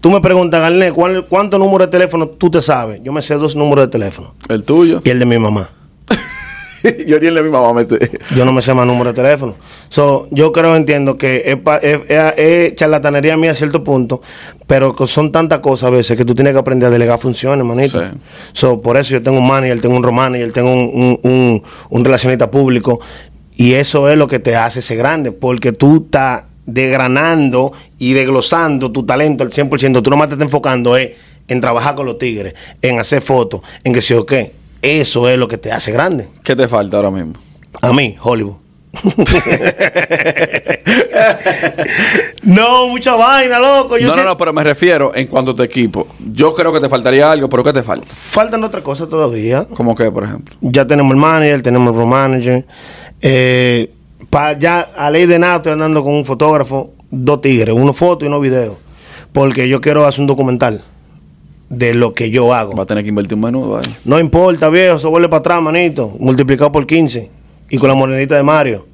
Tú 0.00 0.10
me 0.10 0.20
preguntas, 0.20 0.60
Garnet, 0.62 0.94
¿cuál- 0.94 1.26
¿cuántos 1.26 1.58
números 1.60 1.88
de 1.88 1.92
teléfono 1.92 2.28
tú 2.28 2.50
te 2.50 2.62
sabes? 2.62 3.00
Yo 3.02 3.12
me 3.12 3.20
sé 3.20 3.34
dos 3.34 3.54
números 3.56 3.86
de 3.86 3.90
teléfono. 3.90 4.34
El 4.48 4.62
tuyo. 4.62 5.02
Y 5.04 5.10
el 5.10 5.18
de 5.18 5.26
mi 5.26 5.38
mamá. 5.38 5.70
yo 7.06 7.18
ni 7.20 7.26
en 7.28 7.34
la 7.34 7.42
misma 7.42 7.60
mamá 7.60 7.72
metí. 7.82 7.96
Yo 8.36 8.44
no 8.44 8.52
me 8.52 8.60
sé 8.62 8.74
más 8.74 8.86
número 8.86 9.12
de 9.12 9.22
teléfono. 9.22 9.56
So, 9.88 10.26
yo 10.30 10.52
creo, 10.52 10.76
entiendo 10.76 11.16
que 11.16 11.42
es, 11.46 11.56
pa- 11.56 11.78
es- 11.78 12.00
es- 12.08 12.34
es 12.36 12.74
charlatanería 12.76 13.36
mía 13.36 13.52
a 13.52 13.54
cierto 13.54 13.82
punto, 13.82 14.20
pero 14.66 14.94
que 14.94 15.06
son 15.06 15.32
tantas 15.32 15.60
cosas 15.60 15.86
a 15.88 15.90
veces 15.90 16.16
que 16.16 16.24
tú 16.24 16.34
tienes 16.34 16.52
que 16.52 16.58
aprender 16.58 16.88
a 16.88 16.90
delegar 16.90 17.18
funciones, 17.18 17.64
manito. 17.64 18.00
Sí. 18.00 18.06
So, 18.52 18.80
por 18.82 18.96
eso 18.96 19.10
yo 19.12 19.22
tengo 19.22 19.38
un 19.38 19.46
manager, 19.46 19.80
tengo 19.80 19.96
un 19.96 20.02
romanager, 20.02 20.52
tengo 20.52 20.72
un, 20.72 21.18
un, 21.22 21.30
un- 21.30 21.62
un 21.90 22.04
relacionista 22.04 22.50
público, 22.50 23.00
y 23.56 23.74
eso 23.74 24.08
es 24.08 24.18
lo 24.18 24.26
que 24.26 24.38
te 24.40 24.56
hace 24.56 24.82
ser 24.82 24.98
grande, 24.98 25.30
porque 25.32 25.72
tú 25.72 26.02
estás 26.06 26.44
desgranando 26.66 27.72
y 27.98 28.12
desglosando 28.14 28.90
tu 28.92 29.04
talento 29.04 29.42
al 29.44 29.50
100%. 29.50 30.02
Tú 30.02 30.10
nomás 30.10 30.28
te 30.28 30.34
estás 30.34 30.46
enfocando 30.46 30.96
eh, 30.96 31.14
en 31.48 31.60
trabajar 31.60 31.94
con 31.94 32.06
los 32.06 32.18
tigres, 32.18 32.54
en 32.82 32.98
hacer 32.98 33.20
fotos, 33.22 33.60
en 33.84 33.92
que 33.92 34.00
sí 34.00 34.14
o 34.14 34.24
qué. 34.26 34.52
Eso 34.84 35.28
es 35.28 35.38
lo 35.38 35.48
que 35.48 35.58
te 35.58 35.72
hace 35.72 35.90
grande. 35.92 36.28
¿Qué 36.42 36.54
te 36.54 36.68
falta 36.68 36.98
ahora 36.98 37.10
mismo? 37.10 37.32
A 37.82 37.92
mí, 37.92 38.14
Hollywood. 38.22 38.56
no, 42.42 42.88
mucha 42.88 43.14
vaina, 43.16 43.58
loco. 43.58 43.96
Yo 43.96 44.08
no, 44.08 44.14
sé- 44.14 44.20
no, 44.20 44.26
no, 44.30 44.36
pero 44.36 44.52
me 44.52 44.62
refiero 44.62 45.12
en 45.14 45.26
cuanto 45.26 45.52
a 45.52 45.56
tu 45.56 45.62
equipo. 45.62 46.06
Yo 46.32 46.54
creo 46.54 46.72
que 46.72 46.80
te 46.80 46.88
faltaría 46.88 47.30
algo, 47.30 47.48
pero 47.48 47.62
¿qué 47.62 47.72
te 47.72 47.82
falta? 47.82 48.06
Faltan 48.08 48.62
otras 48.64 48.82
cosas 48.82 49.08
todavía. 49.08 49.66
¿Cómo 49.74 49.94
qué, 49.94 50.10
por 50.10 50.24
ejemplo? 50.24 50.54
Ya 50.60 50.86
tenemos 50.86 51.12
el 51.12 51.16
manager, 51.18 51.62
tenemos 51.62 51.92
el 51.92 51.98
road 51.98 52.06
manager. 52.08 52.66
Eh, 53.20 53.90
pa- 54.30 54.52
ya 54.52 54.92
a 54.96 55.10
ley 55.10 55.26
de 55.26 55.38
nada 55.38 55.56
estoy 55.56 55.72
andando 55.72 56.02
con 56.04 56.14
un 56.14 56.24
fotógrafo, 56.24 56.92
dos 57.10 57.40
tigres, 57.40 57.74
uno 57.76 57.92
foto 57.92 58.24
y 58.24 58.28
uno 58.28 58.40
video. 58.40 58.78
Porque 59.32 59.68
yo 59.68 59.80
quiero 59.80 60.06
hacer 60.06 60.20
un 60.20 60.26
documental 60.28 60.84
de 61.76 61.94
lo 61.94 62.12
que 62.12 62.30
yo 62.30 62.52
hago. 62.54 62.74
Va 62.76 62.82
a 62.84 62.86
tener 62.86 63.02
que 63.04 63.08
invertir 63.10 63.34
un 63.34 63.42
menudo 63.42 63.78
ahí. 63.78 63.84
No 64.04 64.18
importa, 64.18 64.68
viejo, 64.68 64.96
eso 64.96 65.10
vuelve 65.10 65.28
para 65.28 65.40
atrás, 65.40 65.62
manito. 65.62 66.12
Multiplicado 66.18 66.70
por 66.72 66.86
15. 66.86 67.30
Y 67.70 67.78
con 67.78 67.88
la 67.88 67.94
monedita 67.94 68.36
de 68.36 68.42
Mario. 68.42 68.86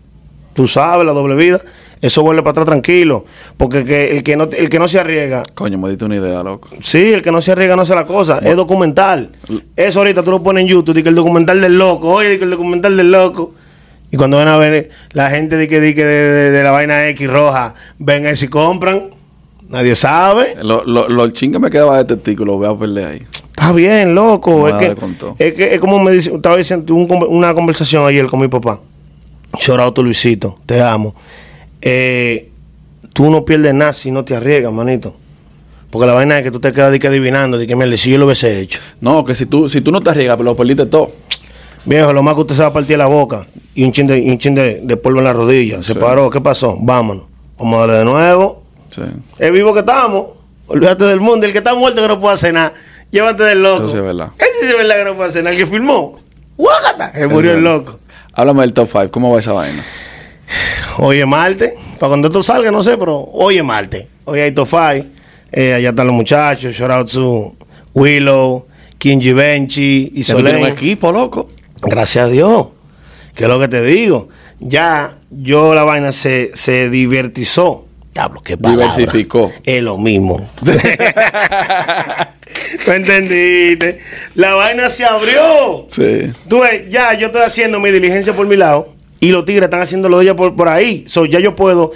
Tú 0.54 0.66
sabes, 0.66 1.06
la 1.06 1.12
doble 1.12 1.34
vida. 1.36 1.60
Eso 2.02 2.22
vuelve 2.22 2.40
para 2.42 2.52
atrás 2.52 2.66
tranquilo. 2.66 3.24
Porque 3.56 3.84
que- 3.84 4.16
el, 4.16 4.22
que 4.22 4.34
no, 4.36 4.44
el 4.44 4.70
que 4.70 4.78
no 4.78 4.88
se 4.88 4.98
arriesga. 4.98 5.42
Coño, 5.54 5.76
me 5.78 5.88
diste 5.90 6.04
una 6.06 6.16
idea, 6.16 6.42
loco. 6.42 6.68
Sí, 6.82 7.12
el 7.12 7.20
que 7.22 7.30
no 7.30 7.40
se 7.40 7.52
arriesga 7.52 7.76
no 7.76 7.82
hace 7.82 7.94
la 7.94 8.06
cosa. 8.06 8.38
Es 8.38 8.56
documental. 8.56 9.30
Eso 9.76 9.98
ahorita 10.00 10.22
tú 10.22 10.30
lo 10.30 10.42
pones 10.42 10.62
en 10.62 10.68
YouTube. 10.68 10.94
Dice 10.94 11.02
que 11.04 11.08
el 11.10 11.14
documental 11.14 11.60
del 11.60 11.76
loco. 11.78 12.08
Oye, 12.08 12.38
que 12.38 12.44
el 12.44 12.50
documental 12.50 12.96
del 12.96 13.12
loco. 13.12 13.54
Y 14.10 14.16
cuando 14.16 14.38
ven 14.38 14.48
a 14.48 14.56
ver 14.56 14.90
la 15.12 15.30
gente 15.30 15.56
de 15.56 15.68
que, 15.68 15.94
que 15.94 16.04
de, 16.04 16.30
de- 16.32 16.50
de 16.50 16.62
la 16.64 16.70
vaina 16.72 17.06
X 17.10 17.30
roja, 17.30 17.74
ven 17.98 18.26
eso 18.26 18.46
y 18.46 18.48
compran. 18.48 19.10
Nadie 19.70 19.94
sabe. 19.94 20.56
Lo, 20.62 20.84
lo, 20.84 21.08
lo 21.08 21.24
el 21.24 21.32
chin 21.32 21.52
que 21.52 21.58
me 21.58 21.70
quedaba 21.70 21.96
de 21.98 22.04
testículo 22.04 22.52
lo 22.52 22.58
voy 22.58 22.68
a 22.68 22.78
perder 22.78 23.04
ahí. 23.06 23.22
Está 23.50 23.72
bien, 23.72 24.14
loco. 24.14 24.68
Es 24.68 24.74
que, 24.74 24.96
es 25.38 25.54
que 25.54 25.74
es 25.74 25.80
como 25.80 25.98
me 26.02 26.10
dice, 26.12 26.34
estaba 26.34 26.56
diciendo 26.56 26.94
un 26.94 27.08
una 27.28 27.54
conversación 27.54 28.06
ayer 28.06 28.26
con 28.26 28.40
mi 28.40 28.48
papá. 28.48 28.80
Llorado 29.58 29.92
tu 29.92 30.02
Luisito, 30.02 30.56
te 30.66 30.80
amo. 30.80 31.14
Eh, 31.80 32.50
tú 33.12 33.30
no 33.30 33.44
pierdes 33.44 33.74
nada 33.74 33.92
si 33.92 34.10
no 34.10 34.24
te 34.24 34.34
arriesgas, 34.34 34.72
manito. 34.72 35.14
Porque 35.90 36.06
la 36.06 36.12
vaina 36.14 36.38
es 36.38 36.44
que 36.44 36.50
tú 36.50 36.60
te 36.60 36.72
quedas 36.72 36.92
de 36.92 36.98
que 36.98 37.08
adivinando, 37.08 37.58
de 37.58 37.66
que 37.66 37.74
mire, 37.74 37.96
si 37.96 38.10
yo 38.10 38.18
lo 38.18 38.26
hubiese 38.26 38.60
hecho. 38.60 38.78
No, 39.00 39.24
que 39.24 39.34
si 39.34 39.46
tú, 39.46 39.68
si 39.68 39.80
tú 39.80 39.90
no 39.90 40.00
te 40.00 40.10
arriesgas, 40.10 40.38
lo 40.40 40.54
perdiste 40.54 40.86
todo. 40.86 41.10
Viejo, 41.84 42.12
lo 42.12 42.22
más 42.22 42.34
que 42.34 42.40
usted 42.42 42.54
se 42.54 42.62
va 42.62 42.68
a 42.68 42.72
partir 42.72 42.96
la 42.98 43.06
boca 43.06 43.46
y 43.74 43.84
un 43.84 43.92
chin 43.92 44.06
de, 44.06 44.20
un 44.20 44.38
chin 44.38 44.54
de, 44.54 44.80
de 44.82 44.96
polvo 44.96 45.18
en 45.18 45.24
la 45.24 45.32
rodilla. 45.32 45.82
Se 45.82 45.94
Sí. 45.94 45.98
paró, 45.98 46.30
¿qué 46.30 46.40
pasó? 46.40 46.76
Vámonos. 46.78 47.24
Vamos 47.58 47.74
a 47.76 47.80
darle 47.86 47.98
de 47.98 48.04
nuevo. 48.04 48.59
Sí. 48.90 49.02
Es 49.38 49.52
vivo 49.52 49.72
que 49.72 49.80
estamos. 49.80 50.28
Olvídate 50.66 51.04
del 51.04 51.20
mundo. 51.20 51.46
El 51.46 51.52
que 51.52 51.58
está 51.58 51.74
muerto 51.74 52.02
que 52.02 52.08
no 52.08 52.20
puede 52.20 52.34
hacer 52.34 52.54
nada. 52.54 52.74
Llévate 53.10 53.42
del 53.42 53.62
loco. 53.62 53.86
Eso 53.86 53.88
sí 53.88 53.96
es 53.96 54.02
verdad. 54.02 54.28
Ese 54.38 54.66
sí 54.66 54.66
es 54.66 54.76
verdad 54.76 54.96
que 54.96 55.04
no 55.04 55.16
puede 55.16 55.30
hacer 55.30 55.42
nada. 55.42 55.56
El 55.56 55.62
que 55.62 55.70
filmó. 55.70 56.20
¡Guácata! 56.56 57.12
Se 57.12 57.26
murió 57.26 57.54
el 57.54 57.62
loco. 57.64 57.98
Háblame 58.34 58.62
del 58.62 58.72
top 58.72 58.88
5. 58.90 59.10
¿Cómo 59.10 59.32
va 59.32 59.40
esa 59.40 59.52
vaina? 59.52 59.82
Hoy 60.98 61.20
es 61.20 61.26
Marte. 61.26 61.74
Para 61.98 62.08
cuando 62.08 62.28
esto 62.28 62.42
salga, 62.42 62.70
no 62.70 62.82
sé, 62.82 62.96
pero 62.96 63.18
hoy 63.32 63.58
es 63.58 63.64
Marte. 63.64 64.08
Hoy 64.24 64.40
hay 64.40 64.52
Tofai. 64.52 65.06
Eh, 65.52 65.74
allá 65.74 65.90
están 65.90 66.06
los 66.06 66.14
muchachos. 66.14 66.74
Shout 66.74 66.90
out 66.90 67.10
to 67.10 67.54
Willow, 67.94 68.66
Kinji 68.98 69.32
Benchi 69.32 70.12
y 70.14 70.22
tienes 70.22 70.54
un 70.54 70.66
equipo, 70.66 71.10
loco. 71.12 71.48
Gracias 71.82 72.26
a 72.26 72.28
Dios. 72.28 72.68
Que 73.34 73.44
es 73.44 73.50
lo 73.50 73.58
que 73.58 73.68
te 73.68 73.82
digo. 73.82 74.28
Ya 74.60 75.16
yo 75.30 75.74
la 75.74 75.84
vaina 75.84 76.12
se, 76.12 76.50
se 76.54 76.90
divertizó. 76.90 77.86
Diablo, 78.12 78.42
qué 78.42 78.56
palabra. 78.56 78.86
Diversificó. 78.86 79.52
Es 79.64 79.82
lo 79.82 79.96
mismo. 79.98 80.50
¿Tú 82.84 82.90
entendiste? 82.92 84.00
La 84.34 84.54
vaina 84.54 84.90
se 84.90 85.04
abrió. 85.04 85.86
Sí. 85.88 86.32
Tú 86.48 86.60
ves, 86.60 86.90
ya 86.90 87.14
yo 87.14 87.26
estoy 87.26 87.42
haciendo 87.42 87.78
mi 87.78 87.90
diligencia 87.90 88.32
por 88.34 88.46
mi 88.46 88.56
lado 88.56 88.94
y 89.20 89.30
los 89.30 89.44
tigres 89.44 89.64
están 89.64 89.82
haciendo 89.82 90.08
lo 90.08 90.18
de 90.18 90.24
ella 90.24 90.36
por, 90.36 90.56
por 90.56 90.68
ahí. 90.68 91.04
So, 91.06 91.24
ya 91.26 91.38
yo 91.40 91.54
puedo 91.54 91.92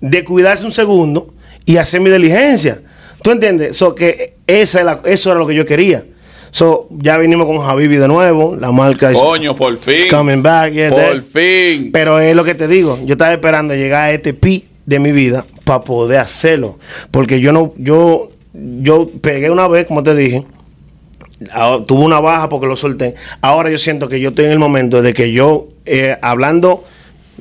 descuidarse 0.00 0.64
un 0.64 0.72
segundo 0.72 1.34
y 1.64 1.78
hacer 1.78 2.00
mi 2.00 2.10
diligencia. 2.10 2.80
¿Tú 3.22 3.30
entiendes? 3.32 3.76
So, 3.76 3.94
que 3.94 4.34
esa 4.46 4.78
es 4.80 4.84
la- 4.84 5.00
eso 5.04 5.30
era 5.30 5.38
lo 5.40 5.46
que 5.46 5.54
yo 5.54 5.64
quería. 5.66 6.04
So, 6.52 6.86
ya 6.90 7.18
vinimos 7.18 7.46
con 7.46 7.60
Habibi 7.68 7.96
de 7.96 8.06
nuevo, 8.08 8.56
la 8.56 8.70
marca 8.70 9.10
es 9.10 9.18
Coño, 9.18 9.54
por 9.56 9.76
fin. 9.78 10.08
coming 10.08 10.42
back. 10.42 10.72
yeah, 10.72 10.88
Por 10.90 11.00
that- 11.00 11.22
fin. 11.22 11.90
Pero 11.92 12.20
es 12.20 12.34
lo 12.36 12.44
que 12.44 12.54
te 12.54 12.68
digo, 12.68 12.98
yo 13.04 13.12
estaba 13.14 13.32
esperando 13.32 13.74
llegar 13.74 14.04
a 14.04 14.12
este 14.12 14.32
pi 14.32 14.64
de 14.86 14.98
mi 14.98 15.12
vida 15.12 15.44
para 15.64 15.82
poder 15.82 16.20
hacerlo. 16.20 16.78
Porque 17.10 17.40
yo 17.40 17.52
no, 17.52 17.74
yo, 17.76 18.30
yo 18.54 19.10
pegué 19.20 19.50
una 19.50 19.68
vez, 19.68 19.86
como 19.86 20.02
te 20.02 20.14
dije, 20.14 20.44
ahora- 21.50 21.84
tuve 21.84 22.04
una 22.04 22.20
baja 22.20 22.48
porque 22.48 22.66
lo 22.66 22.76
solté. 22.76 23.14
Ahora 23.40 23.70
yo 23.70 23.78
siento 23.78 24.08
que 24.08 24.20
yo 24.20 24.30
estoy 24.30 24.46
en 24.46 24.52
el 24.52 24.58
momento 24.58 25.02
de 25.02 25.12
que 25.12 25.32
yo, 25.32 25.68
eh, 25.84 26.16
hablando 26.22 26.84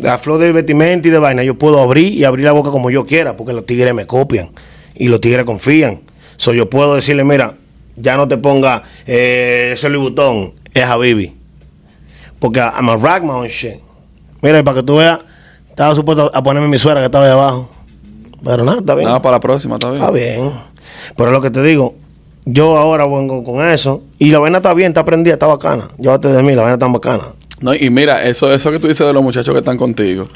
a 0.03 0.17
flor 0.17 0.39
de 0.39 0.51
vestimenta 0.51 1.07
y 1.07 1.11
de 1.11 1.19
vaina, 1.19 1.43
yo 1.43 1.55
puedo 1.55 1.81
abrir 1.81 2.11
y 2.13 2.25
abrir 2.25 2.45
la 2.45 2.51
boca 2.51 2.71
como 2.71 2.89
yo 2.89 3.05
quiera, 3.05 3.37
porque 3.37 3.53
los 3.53 3.65
tigres 3.65 3.93
me 3.93 4.05
copian 4.05 4.49
y 4.95 5.07
los 5.07 5.21
tigres 5.21 5.45
confían. 5.45 6.01
So, 6.37 6.53
yo 6.53 6.69
puedo 6.69 6.95
decirle, 6.95 7.23
mira, 7.23 7.53
ya 7.95 8.17
no 8.17 8.27
te 8.27 8.35
ponga 8.37 8.83
eh, 9.07 9.71
ese 9.73 9.87
Louis 9.87 10.01
Vuitton, 10.09 10.53
es 10.73 10.83
Habibi. 10.83 11.33
Porque 12.39 12.59
I'm 12.59 12.89
a 12.89 12.97
rack 12.97 13.23
my 13.23 13.29
own 13.29 13.47
shit. 13.47 13.75
Mira, 14.41 14.59
y 14.59 14.63
para 14.63 14.81
que 14.81 14.83
tú 14.83 14.97
veas, 14.97 15.19
estaba 15.75 15.93
supuesto 15.93 16.31
a 16.33 16.41
ponerme 16.41 16.69
mi 16.69 16.77
suera 16.79 17.01
que 17.01 17.07
estaba 17.07 17.25
ahí 17.25 17.31
abajo. 17.31 17.69
Pero 18.43 18.63
nada, 18.63 18.79
está 18.79 18.95
bien. 18.95 19.07
Nada, 19.09 19.21
para 19.21 19.35
la 19.35 19.39
próxima, 19.41 19.75
está 19.75 19.89
bien. 19.89 20.01
Está 20.01 20.11
bien. 20.11 20.51
Pero 21.17 21.31
lo 21.31 21.41
que 21.41 21.49
te 21.51 21.61
digo, 21.61 21.95
yo 22.45 22.77
ahora 22.77 23.05
vengo 23.05 23.43
con 23.43 23.67
eso. 23.67 24.01
Y 24.17 24.29
la 24.31 24.39
vaina 24.39 24.57
está 24.57 24.73
bien, 24.73 24.89
está 24.91 25.03
prendida, 25.03 25.33
está 25.33 25.47
bacana. 25.47 25.89
Llévate 25.97 26.29
de 26.29 26.41
mí, 26.41 26.55
la 26.55 26.61
vaina 26.61 26.75
está 26.75 26.87
bacana. 26.87 27.33
No, 27.59 27.73
y 27.73 27.89
mira, 27.89 28.23
eso, 28.23 28.51
eso 28.53 28.71
que 28.71 28.79
tú 28.79 28.87
dices 28.87 29.05
de 29.05 29.11
los 29.13 29.21
muchachos 29.23 29.53
que 29.53 29.59
están 29.59 29.77
contigo. 29.77 30.27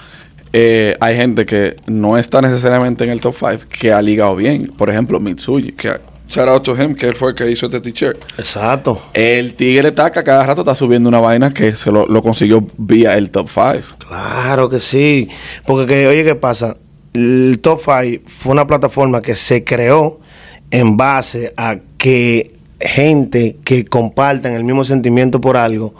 eh, 0.52 0.98
hay 1.00 1.16
gente 1.16 1.46
que 1.46 1.76
no 1.86 2.18
está 2.18 2.42
necesariamente 2.42 3.04
en 3.06 3.12
el 3.12 3.22
top 3.22 3.36
5 3.38 3.66
que 3.70 3.94
ha 3.94 4.02
ligado 4.02 4.36
bien. 4.36 4.74
Por 4.76 4.90
ejemplo, 4.90 5.20
Mitsuji, 5.20 5.72
que 5.74 5.94
shout 6.30 6.48
out 6.48 6.64
to 6.64 6.76
him, 6.82 6.96
que 6.96 7.08
él 7.08 7.14
fue 7.16 7.30
el 7.30 7.36
que 7.36 7.50
hizo 7.52 7.66
este 7.66 7.82
t-shirt. 7.82 8.18
Exacto. 8.38 9.02
El 9.14 9.56
Tigre 9.56 9.92
Taca 9.92 10.24
cada 10.24 10.46
rato 10.46 10.62
está 10.62 10.76
subiendo 10.76 11.10
una 11.10 11.20
vaina 11.20 11.52
que 11.54 11.76
se 11.76 11.92
lo, 11.92 12.06
lo 12.08 12.22
consiguió 12.22 12.66
vía 12.78 13.18
el 13.18 13.30
top 13.32 13.50
5. 13.50 13.98
Claro 14.08 14.70
que 14.70 14.80
sí. 14.80 15.28
Porque, 15.66 15.86
que, 15.88 16.08
oye, 16.08 16.24
¿qué 16.24 16.36
pasa? 16.36 16.78
El 17.14 17.58
Top 17.62 17.80
5 17.84 18.24
fue 18.28 18.52
una 18.52 18.68
plataforma 18.68 19.22
que 19.22 19.34
se 19.36 19.64
creó 19.64 20.20
en 20.72 20.96
base 20.96 21.54
a 21.58 21.78
que 21.98 22.54
gente 22.80 23.58
que 23.64 23.84
compartan 23.86 24.54
el 24.54 24.64
mismo 24.64 24.84
sentimiento 24.86 25.42
por 25.42 25.58
algo 25.58 25.96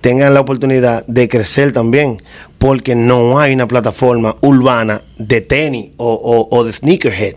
tengan 0.00 0.34
la 0.34 0.40
oportunidad 0.40 1.04
de 1.06 1.28
crecer 1.28 1.70
también. 1.72 2.20
Porque 2.58 2.94
no 2.94 3.38
hay 3.38 3.52
una 3.52 3.68
plataforma 3.68 4.36
urbana 4.40 5.02
de 5.18 5.40
tenis 5.42 5.90
o, 5.98 6.12
o- 6.14 6.56
o 6.56 6.64
de 6.64 6.72
sneakerhead. 6.72 7.34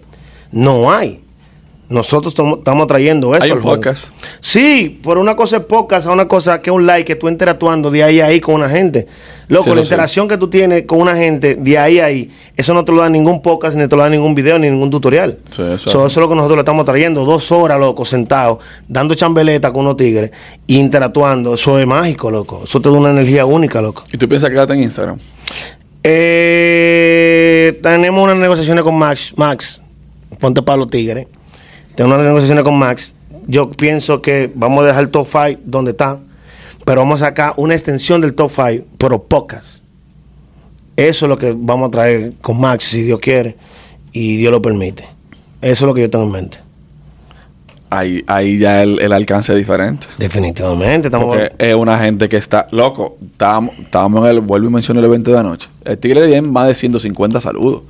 No 0.51 0.89
hay. 0.91 1.21
Nosotros 1.87 2.33
estamos 2.57 2.87
trayendo 2.87 3.33
eso. 3.35 3.43
Hay 3.43 3.51
un 3.51 3.61
podcast. 3.61 4.07
Sí, 4.41 4.99
por 5.03 5.19
una 5.19 5.35
cosa 5.35 5.57
es 5.57 5.63
podcast, 5.65 6.07
a 6.07 6.11
una 6.11 6.27
cosa 6.27 6.59
que 6.61 6.71
es 6.71 6.75
un 6.75 6.85
like 6.87 7.05
que 7.05 7.15
tú 7.15 7.29
interactuando 7.29 7.91
de 7.91 8.03
ahí 8.03 8.19
a 8.21 8.25
ahí 8.25 8.39
con 8.41 8.55
una 8.55 8.67
gente. 8.69 9.07
Loco, 9.47 9.65
Sí, 9.65 9.69
la 9.69 9.75
lo 9.75 9.81
sé. 9.83 9.85
interacción 9.89 10.27
que 10.27 10.37
tú 10.37 10.49
tienes 10.49 10.85
con 10.87 10.99
una 10.99 11.15
gente 11.15 11.53
de 11.53 11.77
ahí 11.77 11.99
a 11.99 12.05
ahí, 12.05 12.31
eso 12.57 12.73
no 12.73 12.83
te 12.83 12.91
lo 12.91 13.01
da 13.01 13.09
ningún 13.09 13.43
podcast, 13.43 13.77
ni 13.77 13.87
te 13.87 13.95
lo 13.95 14.01
da 14.01 14.09
ningún 14.09 14.33
video, 14.33 14.57
ni 14.57 14.67
ningún 14.71 14.89
tutorial. 14.89 15.37
Sí, 15.51 15.61
eso 15.61 15.77
So, 15.77 15.89
es. 15.89 15.93
eso 15.93 16.05
es 16.07 16.17
lo 16.17 16.27
que 16.27 16.33
nosotros 16.33 16.57
le 16.57 16.61
estamos 16.61 16.83
trayendo. 16.85 17.23
Dos 17.23 17.51
horas, 17.51 17.79
loco, 17.79 18.03
sentados, 18.03 18.57
dando 18.87 19.13
chambeleta 19.13 19.71
con 19.71 19.81
unos 19.85 19.97
tigres, 19.97 20.31
interactuando. 20.65 21.53
Eso 21.53 21.77
es 21.77 21.85
mágico, 21.85 22.31
loco. 22.31 22.61
Eso 22.63 22.81
te 22.81 22.89
da 22.89 22.95
una 22.97 23.11
energía 23.11 23.45
única, 23.45 23.79
loco. 23.81 24.01
¿Y 24.11 24.17
tú 24.17 24.27
piensas 24.27 24.49
quedarte 24.49 24.73
en 24.73 24.81
Instagram? 24.81 25.19
Eh, 26.37 27.79
tenemos 27.83 28.23
unas 28.23 28.37
negociaciones 28.37 28.83
con 28.83 28.95
Max. 28.95 29.33
Max, 29.37 29.81
ponte 30.39 30.61
para 30.63 30.77
los 30.77 30.87
tigres. 30.87 31.27
Tenemos 31.95 32.15
unas 32.15 32.27
negociaciones 32.27 32.63
con 32.63 32.77
Max. 32.77 33.13
Yo 33.47 33.69
pienso 33.71 34.21
que 34.21 34.51
vamos 34.53 34.83
a 34.83 34.87
dejar 34.87 35.03
el 35.03 35.09
top 35.09 35.27
5 35.31 35.61
donde 35.65 35.91
está, 35.91 36.19
pero 36.83 37.01
vamos 37.01 37.21
a 37.21 37.25
sacar 37.25 37.53
una 37.57 37.73
extensión 37.73 38.21
del 38.21 38.33
top 38.33 38.51
5, 38.53 38.85
pero 38.97 39.21
pocas. 39.23 39.81
Eso 40.95 41.25
es 41.25 41.29
lo 41.29 41.37
que 41.37 41.53
vamos 41.55 41.89
a 41.89 41.91
traer 41.91 42.33
con 42.41 42.59
Max, 42.59 42.85
si 42.85 43.03
Dios 43.03 43.19
quiere 43.19 43.55
y 44.11 44.37
Dios 44.37 44.51
lo 44.51 44.61
permite. 44.61 45.03
Eso 45.61 45.85
es 45.85 45.87
lo 45.87 45.93
que 45.93 46.01
yo 46.01 46.09
tengo 46.09 46.25
en 46.25 46.31
mente. 46.31 46.57
Ahí, 47.89 48.23
ahí 48.27 48.57
ya 48.57 48.81
el, 48.81 48.99
el 48.99 49.13
alcance 49.13 49.51
es 49.53 49.57
diferente. 49.57 50.07
Definitivamente. 50.17 51.07
Estamos 51.07 51.27
Porque 51.27 51.51
es 51.57 51.75
una 51.75 51.97
gente 51.99 52.27
que 52.27 52.37
está 52.37 52.67
loco. 52.71 53.17
Estábamos, 53.31 53.73
en 53.73 54.25
el, 54.25 54.41
vuelvo 54.41 54.67
y 54.67 54.71
menciono 54.71 54.99
el 54.99 55.05
evento 55.05 55.31
de 55.31 55.39
anoche. 55.39 55.69
El 55.83 55.97
Tigre 55.97 56.25
tiene 56.27 56.41
más 56.41 56.67
de 56.67 56.75
150 56.75 57.39
saludos. 57.39 57.83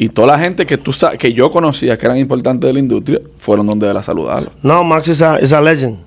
Y 0.00 0.10
toda 0.10 0.28
la 0.28 0.38
gente 0.38 0.64
que 0.64 0.78
tú 0.78 0.92
que 1.18 1.32
yo 1.32 1.50
conocía 1.50 1.98
que 1.98 2.06
eran 2.06 2.18
importantes 2.18 2.68
de 2.68 2.72
la 2.72 2.78
industria 2.78 3.20
fueron 3.36 3.66
donde 3.66 3.90
él 3.90 3.96
a 3.96 4.02
saludarlo. 4.02 4.50
No, 4.62 4.84
Max 4.84 5.08
es 5.08 5.20
a, 5.22 5.40
is 5.40 5.52
a 5.52 5.60
legend. 5.60 5.98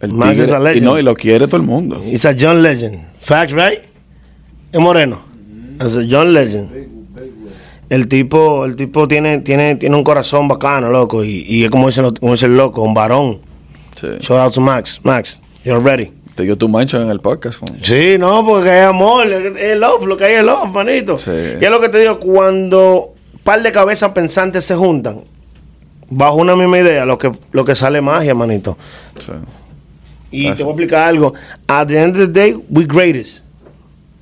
El 0.00 0.12
Max 0.12 0.32
Tigre- 0.32 0.44
is 0.44 0.50
a 0.52 0.58
y 0.58 0.62
legend. 0.62 0.84
no, 0.84 0.98
y 0.98 1.02
lo 1.02 1.14
quiere 1.14 1.46
todo 1.46 1.58
el 1.58 1.62
mundo. 1.62 2.00
It's 2.04 2.24
a 2.24 2.34
John 2.38 2.62
Legend. 2.62 2.98
Facts, 3.20 3.52
right? 3.52 3.80
Es 4.72 4.80
moreno. 4.80 5.20
Es 5.80 5.96
a 5.96 6.00
John 6.08 6.32
Legend. 6.32 6.70
El 7.88 8.08
tipo, 8.08 8.64
el 8.64 8.74
tipo 8.74 9.06
tiene, 9.06 9.38
tiene, 9.42 9.76
tiene 9.76 9.94
un 9.94 10.02
corazón 10.02 10.48
bacano, 10.48 10.90
loco. 10.90 11.22
Y, 11.22 11.44
y 11.48 11.64
es 11.64 11.70
como 11.70 11.86
dice, 11.86 12.02
como 12.18 12.32
dice 12.32 12.46
el 12.46 12.56
loco, 12.56 12.82
un 12.82 12.94
varón. 12.94 13.38
Sí. 13.92 14.08
Shout 14.20 14.40
out 14.40 14.52
to 14.54 14.60
Max. 14.60 15.00
Max, 15.04 15.40
you're 15.64 15.78
ready. 15.82 16.10
Te 16.34 16.42
dio 16.42 16.56
tu 16.58 16.68
mancha 16.68 17.00
en 17.00 17.10
el 17.10 17.20
podcast. 17.20 17.62
man. 17.62 17.78
Sí, 17.82 18.16
no, 18.18 18.44
porque 18.44 18.70
hay 18.70 18.82
amor, 18.86 19.26
es 19.26 19.56
es 19.56 19.78
love, 19.78 20.04
lo 20.04 20.16
que 20.16 20.24
hay 20.24 20.34
es 20.34 20.44
love, 20.44 20.70
manito. 20.72 21.16
Sí. 21.16 21.30
Y 21.60 21.64
es 21.64 21.70
lo 21.70 21.80
que 21.80 21.88
te 21.88 22.00
digo, 22.00 22.18
cuando 22.18 23.14
par 23.46 23.62
de 23.62 23.70
cabezas 23.70 24.10
pensantes 24.10 24.64
se 24.64 24.74
juntan, 24.74 25.20
bajo 26.10 26.38
una 26.38 26.56
misma 26.56 26.80
idea, 26.80 27.06
lo 27.06 27.16
que, 27.16 27.30
lo 27.52 27.64
que 27.64 27.76
sale 27.76 28.00
magia, 28.00 28.34
manito. 28.34 28.76
Sí. 29.20 29.32
Y 30.32 30.50
te 30.50 30.56
sí. 30.56 30.62
voy 30.64 30.70
a 30.70 30.74
explicar 30.74 31.08
algo. 31.08 31.32
At 31.68 31.86
the 31.86 32.02
end 32.02 32.16
of 32.16 32.22
the 32.22 32.26
day, 32.26 32.60
we 32.68 32.84
greatest. 32.84 33.44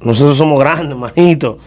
Nosotros 0.02 0.36
somos 0.36 0.60
grandes, 0.60 0.94
manito. 1.16 1.58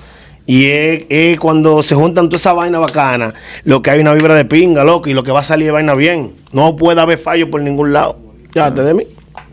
Y 0.45 0.65
es, 0.65 1.05
es 1.09 1.39
cuando 1.39 1.81
se 1.81 1.95
juntan 1.95 2.29
toda 2.29 2.37
esa 2.37 2.53
vaina 2.53 2.77
bacana, 2.77 3.33
lo 3.63 3.81
que 3.81 3.89
hay 3.89 4.01
una 4.01 4.13
vibra 4.13 4.35
de 4.35 4.45
pinga, 4.45 4.83
loco, 4.83 5.09
y 5.09 5.13
lo 5.15 5.23
que 5.23 5.31
va 5.31 5.39
a 5.39 5.43
salir 5.43 5.67
es 5.67 5.73
vaina 5.73 5.95
bien. 5.95 6.33
No 6.53 6.75
puede 6.75 7.01
haber 7.01 7.17
fallo 7.17 7.49
por 7.49 7.61
ningún 7.61 7.91
lado. 7.91 8.17
Ya, 8.53 8.71
te 8.71 8.83
de 8.83 8.93
mí. 8.93 9.03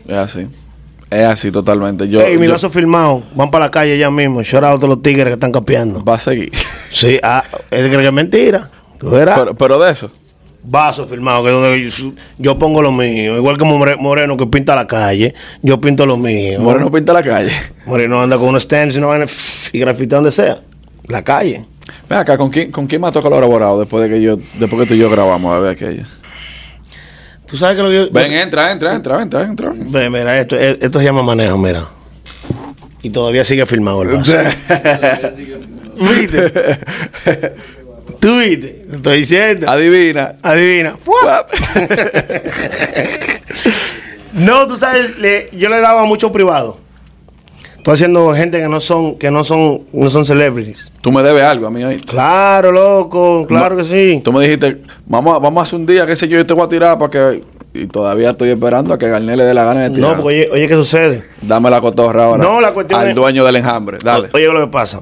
Es 0.05 0.13
así. 0.13 0.47
Es 1.19 1.25
así 1.25 1.51
totalmente. 1.51 2.07
Yo, 2.09 2.21
Ey, 2.21 2.37
mi 2.37 2.45
yo- 2.45 2.51
lazo 2.53 2.69
filmado. 2.69 3.23
Van 3.35 3.49
para 3.51 3.65
la 3.65 3.71
calle 3.71 3.97
ya 3.97 4.09
mismo. 4.11 4.41
Shout 4.43 4.63
out 4.63 4.83
a 4.83 4.87
los 4.87 5.01
tigres 5.01 5.25
que 5.27 5.33
están 5.33 5.51
capeando. 5.51 6.03
va 6.03 6.15
a 6.15 6.19
seguir. 6.19 6.51
Sí, 6.91 7.19
ah, 7.23 7.43
es 7.71 7.89
que 7.89 8.05
es 8.05 8.11
mentira. 8.13 8.69
Pero, 8.99 9.55
pero 9.55 9.79
de 9.79 9.91
eso. 9.91 10.09
Vaso 10.67 11.05
filmado, 11.05 11.43
que 11.43 11.49
es 11.49 11.53
donde 11.55 11.89
yo, 11.89 12.13
yo 12.39 12.57
pongo 12.57 12.81
lo 12.81 12.91
mío. 12.91 13.37
Igual 13.37 13.57
que 13.57 13.63
More- 13.65 13.97
Moreno 13.97 14.35
que 14.35 14.47
pinta 14.47 14.73
la 14.75 14.87
calle, 14.87 15.35
yo 15.61 15.79
pinto 15.79 16.05
lo 16.07 16.17
mío. 16.17 16.59
Moreno 16.59 16.91
pinta 16.91 17.13
la 17.13 17.21
calle. 17.21 17.51
Moreno 17.85 18.21
anda 18.21 18.37
con 18.37 18.47
unos 18.47 18.63
stands 18.63 18.95
y 18.95 19.77
y 19.77 19.79
grafita 19.79 20.15
donde 20.15 20.31
sea. 20.31 20.61
La 21.07 21.23
calle. 21.23 21.65
Ven 22.09 22.17
acá, 22.19 22.35
¿con 22.35 22.49
quién, 22.49 22.71
¿con 22.71 22.87
quién 22.87 22.99
más 22.99 23.15
has 23.15 23.21
colaborado 23.21 23.79
después 23.79 24.01
de 24.09 24.15
que 24.15 24.21
yo, 24.21 24.37
después 24.57 24.81
que 24.81 24.87
tú 24.87 24.93
y 24.95 24.97
yo 24.97 25.09
grabamos? 25.09 25.55
A 25.55 25.59
ver 25.59 25.71
aquello. 25.73 26.03
Tú 27.55 27.59
sabes 27.59 27.77
que 27.77 27.83
lo 27.83 27.89
que 27.89 27.95
yo. 27.95 28.09
Ven, 28.11 28.33
entra, 28.33 28.69
entra, 28.69 28.93
entra, 28.93 29.21
entra, 29.21 29.41
entra. 29.43 29.71
Ve, 29.73 30.09
mira, 30.09 30.37
esto, 30.37 30.57
eh, 30.59 30.77
esto 30.81 30.99
se 30.99 31.05
llama 31.05 31.23
manejo, 31.23 31.57
mira. 31.57 31.85
Y 33.01 33.09
todavía 33.09 33.45
sigue 33.45 33.65
filmado 33.65 34.01
el 34.01 34.09
vaso. 34.09 34.33
¿Viste? 35.97 36.51
¿Tú 38.19 38.39
viste? 38.39 38.67
Te 38.89 38.95
estoy 38.97 39.17
diciendo. 39.19 39.69
Adivina. 39.69 40.35
Adivina. 40.41 40.97
No, 44.33 44.67
tú 44.67 44.75
sabes, 44.75 45.17
le- 45.17 45.47
yo 45.53 45.69
le 45.69 45.79
daba 45.79 46.03
mucho 46.03 46.29
privado. 46.29 46.77
Estoy 47.85 47.93
haciendo 47.93 48.33
gente 48.33 48.57
que 48.59 48.67
no 48.67 48.79
son, 48.79 49.15
que 49.19 49.29
no 49.29 49.43
son, 49.43 49.81
no 49.93 50.09
son 50.09 50.25
celebrities. 50.25 50.91
Tú 51.01 51.11
me 51.11 51.21
debes 51.21 51.43
algo 51.43 51.67
a 51.67 51.69
mí 51.69 51.83
ahí. 51.83 51.97
Claro, 51.97 52.71
loco, 52.71 53.45
claro 53.47 53.77
que 53.77 53.83
sí. 53.83 54.21
Tú 54.23 54.33
me 54.33 54.41
dijiste, 54.41 54.81
vamos 55.05 55.35
a, 55.35 55.37
vamos 55.39 55.59
a 55.61 55.63
hacer 55.65 55.77
un 55.77 55.85
día, 55.85 56.03
qué 56.07 56.15
sé 56.15 56.27
yo, 56.27 56.35
yo 56.37 56.47
te 56.47 56.53
voy 56.55 56.65
a 56.65 56.67
tirar 56.67 56.97
para 56.97 57.11
que... 57.11 57.43
Y 57.75 57.85
todavía 57.85 58.31
estoy 58.31 58.49
esperando 58.49 58.91
a 58.91 58.97
que 58.97 59.07
Garnés 59.07 59.37
le 59.37 59.43
dé 59.43 59.53
la 59.53 59.65
gana 59.65 59.81
de 59.81 59.91
tirar. 59.91 60.17
No, 60.17 60.23
porque 60.23 60.35
oye, 60.35 60.49
oye, 60.51 60.67
¿qué 60.67 60.73
sucede? 60.73 61.25
Dame 61.43 61.69
la 61.69 61.79
cotorra 61.79 62.25
ahora. 62.25 62.43
No, 62.43 62.59
la 62.59 62.73
cuestión 62.73 63.01
Al 63.01 63.09
es- 63.09 63.15
dueño 63.15 63.45
del 63.45 63.57
enjambre. 63.57 63.99
Dale. 64.03 64.29
Oye, 64.33 64.47
lo 64.47 64.61
que 64.61 64.71
pasa. 64.71 65.01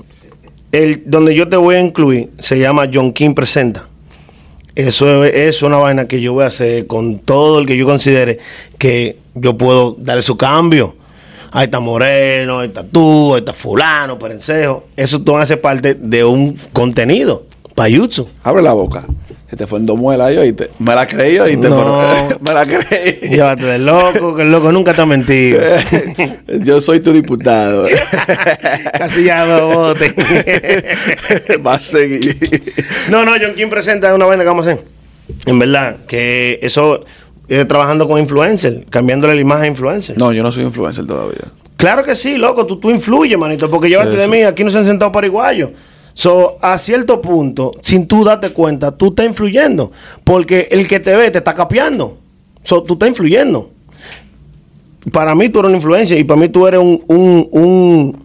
El, 0.74 1.04
donde 1.06 1.34
yo 1.36 1.48
te 1.48 1.56
voy 1.56 1.76
a 1.76 1.80
incluir 1.80 2.32
se 2.40 2.60
llama 2.60 2.90
John 2.94 3.14
King 3.14 3.34
Presenta. 3.34 3.88
Eso 4.76 5.24
es, 5.24 5.34
es 5.34 5.64
una 5.64 5.78
vaina 5.78 6.06
que 6.10 6.20
yo 6.20 6.34
voy 6.34 6.44
a 6.44 6.48
hacer 6.48 6.86
con 6.86 7.20
todo 7.20 7.60
el 7.60 7.66
que 7.66 7.78
yo 7.78 7.86
considere 7.86 8.40
que 8.78 9.20
yo 9.36 9.56
puedo 9.56 9.96
darle 9.98 10.22
su 10.22 10.36
cambio. 10.36 10.96
Ahí 11.56 11.66
está 11.66 11.80
Moreno, 11.80 12.60
ahí 12.60 12.68
está 12.70 12.84
tú, 12.84 13.36
ahí 13.36 13.40
está 13.40 13.54
Fulano, 13.54 14.18
Perencejo. 14.18 14.86
Eso 14.98 15.22
todo 15.22 15.38
hace 15.38 15.56
parte 15.56 15.94
de 15.94 16.24
un 16.24 16.58
contenido 16.74 17.46
para 17.76 17.90
YouTube. 17.90 18.28
Abre 18.44 18.64
la 18.64 18.74
boca. 18.74 19.06
Se 19.48 19.56
te 19.56 19.68
fue 19.68 19.78
en 19.78 19.86
dos 19.86 20.00
muelas 20.00 20.30
ahí, 20.30 20.38
oíste. 20.38 20.72
Me 20.80 20.96
la 20.96 21.08
creí, 21.08 21.38
oíste, 21.38 21.70
No. 21.70 21.76
pero 21.78 22.40
me 22.42 22.54
la 22.54 22.66
creí. 22.66 23.30
Llévate 23.30 23.66
del 23.66 23.86
loco, 23.86 24.34
que 24.36 24.42
el 24.42 24.52
loco 24.52 24.72
nunca 24.72 24.96
te 24.96 25.02
ha 25.04 25.06
mentido. 25.06 25.62
Yo 26.64 26.82
soy 26.82 27.02
tu 27.02 27.14
diputado. 27.14 27.86
Casi 28.98 29.26
ya 29.26 29.46
dos 29.46 29.76
botes. 29.76 30.12
Va 31.64 31.76
a 31.76 31.80
seguir. 31.80 32.36
no, 33.12 33.24
no, 33.26 33.34
John 33.40 33.54
King 33.56 33.70
presenta 33.70 34.12
una 34.16 34.26
vaina 34.26 34.42
que 34.44 34.50
vamos 34.50 34.66
a 34.66 34.72
hacer. 34.72 34.86
En 35.46 35.60
verdad, 35.60 35.98
que 36.08 36.58
eso, 36.64 37.06
eh, 37.48 37.66
trabajando 37.66 38.08
con 38.08 38.20
influencer, 38.20 38.86
cambiándole 38.90 39.36
la 39.36 39.42
imagen 39.42 39.64
a 39.66 39.68
influencer. 39.68 40.18
No, 40.18 40.32
yo 40.34 40.44
no 40.44 40.52
soy 40.52 40.64
influencer 40.64 41.06
todavía. 41.06 41.52
Claro 41.78 42.04
que 42.04 42.16
sí, 42.16 42.38
loco, 42.38 42.66
tú, 42.66 42.78
tú 42.78 42.90
influyes, 42.90 43.38
manito, 43.38 43.70
porque 43.70 43.90
llévate 43.90 44.12
Sí, 44.12 44.18
de 44.18 44.28
mí, 44.28 44.42
aquí 44.44 44.64
no 44.64 44.70
se 44.70 44.78
han 44.78 44.86
sentado 44.86 45.12
paraguayos. 45.12 45.72
So, 46.14 46.58
a 46.62 46.78
cierto 46.78 47.20
punto, 47.20 47.72
sin 47.82 48.08
tú 48.08 48.24
darte 48.24 48.52
cuenta, 48.54 48.92
tú 48.96 49.08
estás 49.08 49.26
influyendo, 49.26 49.92
porque 50.24 50.68
el 50.72 50.88
que 50.88 51.00
te 51.00 51.16
ve 51.16 51.32
te 51.32 51.40
está 51.40 51.54
capeando. 51.54 52.18
So, 52.64 52.84
tú 52.84 52.94
estás 52.94 53.10
influyendo. 53.10 53.72
Para 55.12 55.36
mí 55.36 55.50
tú 55.50 55.60
eres 55.60 55.70
una 55.70 55.78
influencia 55.78 56.18
y 56.18 56.24
para 56.24 56.40
mí 56.40 56.48
tú 56.50 56.66
eres 56.68 56.80
un, 56.80 57.04
un- 57.08 57.48
un- 57.52 58.24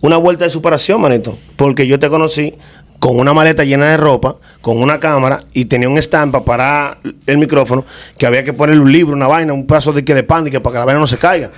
una 0.00 0.16
vuelta 0.16 0.44
de 0.44 0.50
superación, 0.50 1.00
manito, 1.00 1.36
porque 1.56 1.86
yo 1.86 1.98
te 1.98 2.08
conocí 2.08 2.54
con 2.98 3.18
una 3.18 3.32
maleta 3.32 3.64
llena 3.64 3.86
de 3.86 3.96
ropa, 3.96 4.36
con 4.60 4.78
una 4.78 4.98
cámara 4.98 5.44
y 5.52 5.66
tenía 5.66 5.88
un 5.88 5.98
estampa 5.98 6.44
para 6.44 6.98
el 7.26 7.38
micrófono 7.38 7.84
que 8.16 8.26
había 8.26 8.42
que 8.44 8.52
ponerle 8.52 8.82
un 8.82 8.90
libro, 8.92 9.14
una 9.14 9.28
vaina, 9.28 9.52
un 9.52 9.66
pedazo 9.66 9.92
de, 9.92 10.04
que 10.04 10.14
de 10.14 10.24
pan 10.24 10.46
y 10.46 10.50
que 10.50 10.60
para 10.60 10.74
que 10.74 10.78
la 10.80 10.84
vaina 10.84 11.00
no 11.00 11.06
se 11.06 11.16
caiga. 11.18 11.50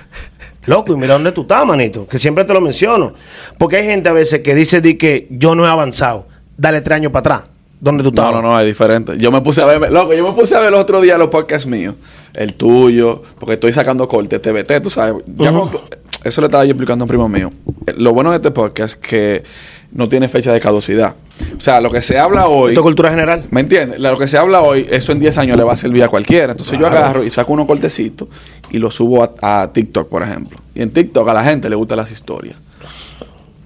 Loco, 0.65 0.93
y 0.93 0.95
mira 0.95 1.13
dónde 1.13 1.31
tú 1.31 1.41
estás, 1.41 1.65
manito, 1.65 2.07
que 2.07 2.19
siempre 2.19 2.45
te 2.45 2.53
lo 2.53 2.61
menciono. 2.61 3.13
Porque 3.57 3.77
hay 3.77 3.85
gente 3.87 4.09
a 4.09 4.13
veces 4.13 4.41
que 4.41 4.53
dice 4.53 4.79
de 4.81 4.97
que 4.97 5.27
yo 5.31 5.55
no 5.55 5.65
he 5.65 5.69
avanzado. 5.69 6.27
Dale 6.55 6.81
tres 6.81 6.97
años 6.97 7.11
para 7.11 7.35
atrás. 7.37 7.49
¿Dónde 7.79 8.03
tú 8.03 8.09
estás? 8.09 8.25
No, 8.25 8.43
no, 8.43 8.49
no, 8.49 8.59
es 8.59 8.65
diferente. 8.67 9.17
Yo 9.17 9.31
me 9.31 9.41
puse 9.41 9.59
a 9.63 9.65
ver, 9.65 9.91
loco, 9.91 10.13
yo 10.13 10.23
me 10.23 10.33
puse 10.39 10.55
a 10.55 10.59
ver 10.59 10.67
el 10.67 10.75
otro 10.75 11.01
día 11.01 11.17
los 11.17 11.29
podcasts 11.29 11.65
míos. 11.67 11.95
El 12.35 12.53
tuyo, 12.53 13.23
porque 13.39 13.53
estoy 13.53 13.73
sacando 13.73 14.07
corte, 14.07 14.37
TBT, 14.37 14.79
tú 14.83 14.91
sabes. 14.91 15.23
Ya 15.37 15.51
cuando- 15.51 15.81
eso 16.23 16.41
le 16.41 16.45
estaba 16.45 16.63
yo 16.63 16.69
explicando 16.73 17.01
a 17.01 17.05
un 17.05 17.09
primo 17.09 17.27
mío. 17.27 17.51
Eh, 17.87 17.93
Lo 17.97 18.13
bueno 18.13 18.29
de 18.29 18.35
este 18.35 18.51
podcast 18.51 18.93
es 18.93 19.01
que 19.01 19.43
no 19.91 20.09
tiene 20.09 20.27
fecha 20.27 20.53
de 20.53 20.59
caducidad. 20.59 21.15
O 21.57 21.59
sea, 21.59 21.81
lo 21.81 21.91
que 21.91 22.01
se 22.01 22.17
habla 22.17 22.47
hoy. 22.47 22.69
Esto 22.69 22.81
es 22.81 22.85
cultura 22.85 23.09
general. 23.09 23.45
¿Me 23.49 23.61
entiendes? 23.61 23.99
Lo 23.99 24.17
que 24.17 24.27
se 24.27 24.37
habla 24.37 24.61
hoy, 24.61 24.87
eso 24.89 25.11
en 25.11 25.19
10 25.19 25.37
años 25.37 25.57
le 25.57 25.63
va 25.63 25.73
a 25.73 25.77
servir 25.77 26.03
a 26.03 26.07
cualquiera. 26.07 26.51
Entonces 26.51 26.79
yo 26.79 26.87
agarro 26.87 27.23
y 27.23 27.31
saco 27.31 27.53
unos 27.53 27.65
cortecitos 27.65 28.27
y 28.71 28.77
los 28.77 28.95
subo 28.95 29.23
a, 29.23 29.61
a 29.63 29.73
TikTok, 29.73 30.07
por 30.07 30.23
ejemplo. 30.23 30.59
Y 30.75 30.81
en 30.81 30.91
TikTok 30.91 31.27
a 31.27 31.33
la 31.33 31.43
gente 31.43 31.69
le 31.69 31.75
gustan 31.75 31.97
las 31.97 32.11
historias. 32.11 32.57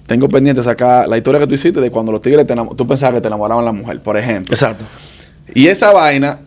Tengo 0.06 0.28
pendiente 0.28 0.62
sacar 0.62 1.08
la 1.08 1.16
historia 1.16 1.40
que 1.40 1.46
tú 1.46 1.54
hiciste 1.54 1.80
de 1.80 1.90
cuando 1.90 2.12
los 2.12 2.20
tigres 2.20 2.46
te 2.46 2.54
tú 2.76 2.86
pensabas 2.86 3.16
que 3.16 3.20
te 3.20 3.26
enamoraban 3.26 3.64
la 3.64 3.72
mujer, 3.72 4.00
por 4.00 4.16
ejemplo. 4.16 4.54
Exacto. 4.54 4.84
Y 5.54 5.66
esa 5.66 5.92
vaina, 5.92 6.40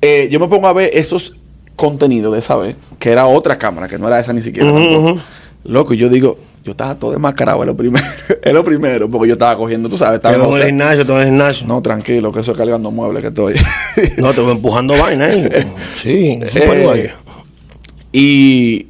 eh, 0.00 0.28
yo 0.30 0.38
me 0.38 0.46
pongo 0.46 0.68
a 0.68 0.72
ver 0.72 0.90
esos 0.92 1.36
contenidos 1.74 2.32
de 2.32 2.38
esa 2.40 2.56
vez, 2.56 2.76
que 2.98 3.10
era 3.10 3.26
otra 3.26 3.58
cámara, 3.58 3.88
que 3.88 3.98
no 3.98 4.06
era 4.06 4.20
esa 4.20 4.32
ni 4.32 4.40
siquiera. 4.40 4.70
Ujú. 4.70 5.20
Loco, 5.64 5.94
y 5.94 5.96
yo 5.96 6.08
digo, 6.08 6.38
yo 6.68 6.72
estaba 6.72 6.94
todo 6.94 7.12
desmascarado, 7.12 7.62
es 7.62 7.66
lo 7.66 7.74
primero, 7.76 8.06
es 8.42 8.52
lo 8.52 8.62
primero, 8.62 9.08
porque 9.08 9.28
yo 9.28 9.32
estaba 9.32 9.56
cogiendo, 9.56 9.88
tú 9.88 9.96
sabes, 9.96 10.16
estaba 10.16 10.34
en 10.34 10.42
el 10.42 10.66
gimnasio, 10.66 11.04
voy 11.06 11.14
en 11.16 11.20
el 11.22 11.28
gimnasio. 11.28 11.66
No, 11.66 11.80
tranquilo, 11.80 12.30
que 12.30 12.40
eso 12.40 12.52
es 12.52 12.58
cargando 12.58 12.90
muebles 12.90 13.22
que 13.22 13.28
estoy. 13.28 13.54
No, 14.18 14.32
te 14.34 14.40
voy 14.40 14.52
empujando 14.52 14.96
vaina 14.96 15.24
ahí. 15.26 15.48
Sí, 15.96 16.38
Eh, 16.42 17.12
y 18.12 18.86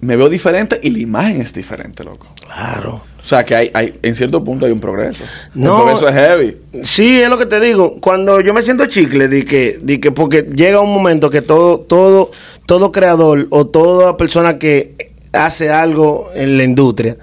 me 0.00 0.16
veo 0.16 0.28
diferente 0.28 0.78
y 0.82 0.90
la 0.90 0.98
imagen 0.98 1.40
es 1.40 1.52
diferente, 1.52 2.04
loco. 2.04 2.28
Claro. 2.44 3.02
O 3.20 3.26
sea, 3.26 3.42
que 3.42 3.54
hay, 3.56 3.70
hay 3.72 3.98
en 4.02 4.14
cierto 4.14 4.44
punto 4.44 4.66
hay 4.66 4.72
un 4.72 4.80
progreso. 4.80 5.24
No. 5.54 5.70
El 5.70 5.96
progreso 5.96 6.08
es 6.08 6.14
heavy. 6.14 6.56
Sí, 6.82 7.22
es 7.22 7.30
lo 7.30 7.38
que 7.38 7.46
te 7.46 7.58
digo. 7.58 7.96
Cuando 8.00 8.40
yo 8.40 8.52
me 8.52 8.62
siento 8.62 8.84
chicle, 8.86 9.28
di 9.28 9.44
que, 9.44 9.78
di 9.82 9.98
que 9.98 10.12
porque 10.12 10.42
llega 10.54 10.80
un 10.80 10.92
momento 10.92 11.30
que 11.30 11.40
todo, 11.40 11.80
todo, 11.80 12.30
todo 12.66 12.92
creador 12.92 13.46
o 13.48 13.66
toda 13.66 14.18
persona 14.18 14.58
que 14.58 15.13
hace 15.34 15.70
algo 15.70 16.30
en 16.34 16.56
la 16.56 16.64
industria 16.64 17.16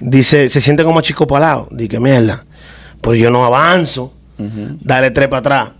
dice, 0.00 0.48
se 0.48 0.60
siente 0.60 0.84
como 0.84 1.00
chico 1.00 1.26
palado. 1.26 1.68
Di 1.70 1.88
que 1.88 2.00
mierda, 2.00 2.44
pues 3.00 3.20
yo 3.20 3.30
no 3.30 3.44
avanzo. 3.44 4.12
Dale 4.36 5.10
tres 5.10 5.28
para 5.28 5.38
atrás. 5.38 5.70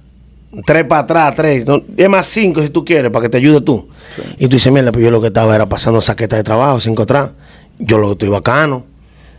Tres 0.64 0.84
para 0.84 1.02
atrás, 1.02 1.34
tres. 1.34 1.66
No, 1.66 1.82
es 1.96 2.08
más 2.08 2.26
cinco 2.26 2.62
si 2.62 2.68
tú 2.68 2.84
quieres, 2.84 3.10
para 3.10 3.24
que 3.24 3.28
te 3.28 3.38
ayude 3.38 3.60
tú. 3.60 3.88
Sí. 4.14 4.22
Y 4.38 4.44
tú 4.46 4.56
dices, 4.56 4.72
mierda, 4.72 4.92
pues 4.92 5.04
yo 5.04 5.10
lo 5.10 5.20
que 5.20 5.26
estaba 5.28 5.54
era 5.54 5.68
pasando 5.68 6.00
saqueta 6.00 6.36
de 6.36 6.44
trabajo, 6.44 6.80
cinco 6.80 7.02
atrás. 7.02 7.30
Yo 7.78 7.98
lo 7.98 8.08
que 8.08 8.12
estoy 8.12 8.28
bacano. 8.28 8.84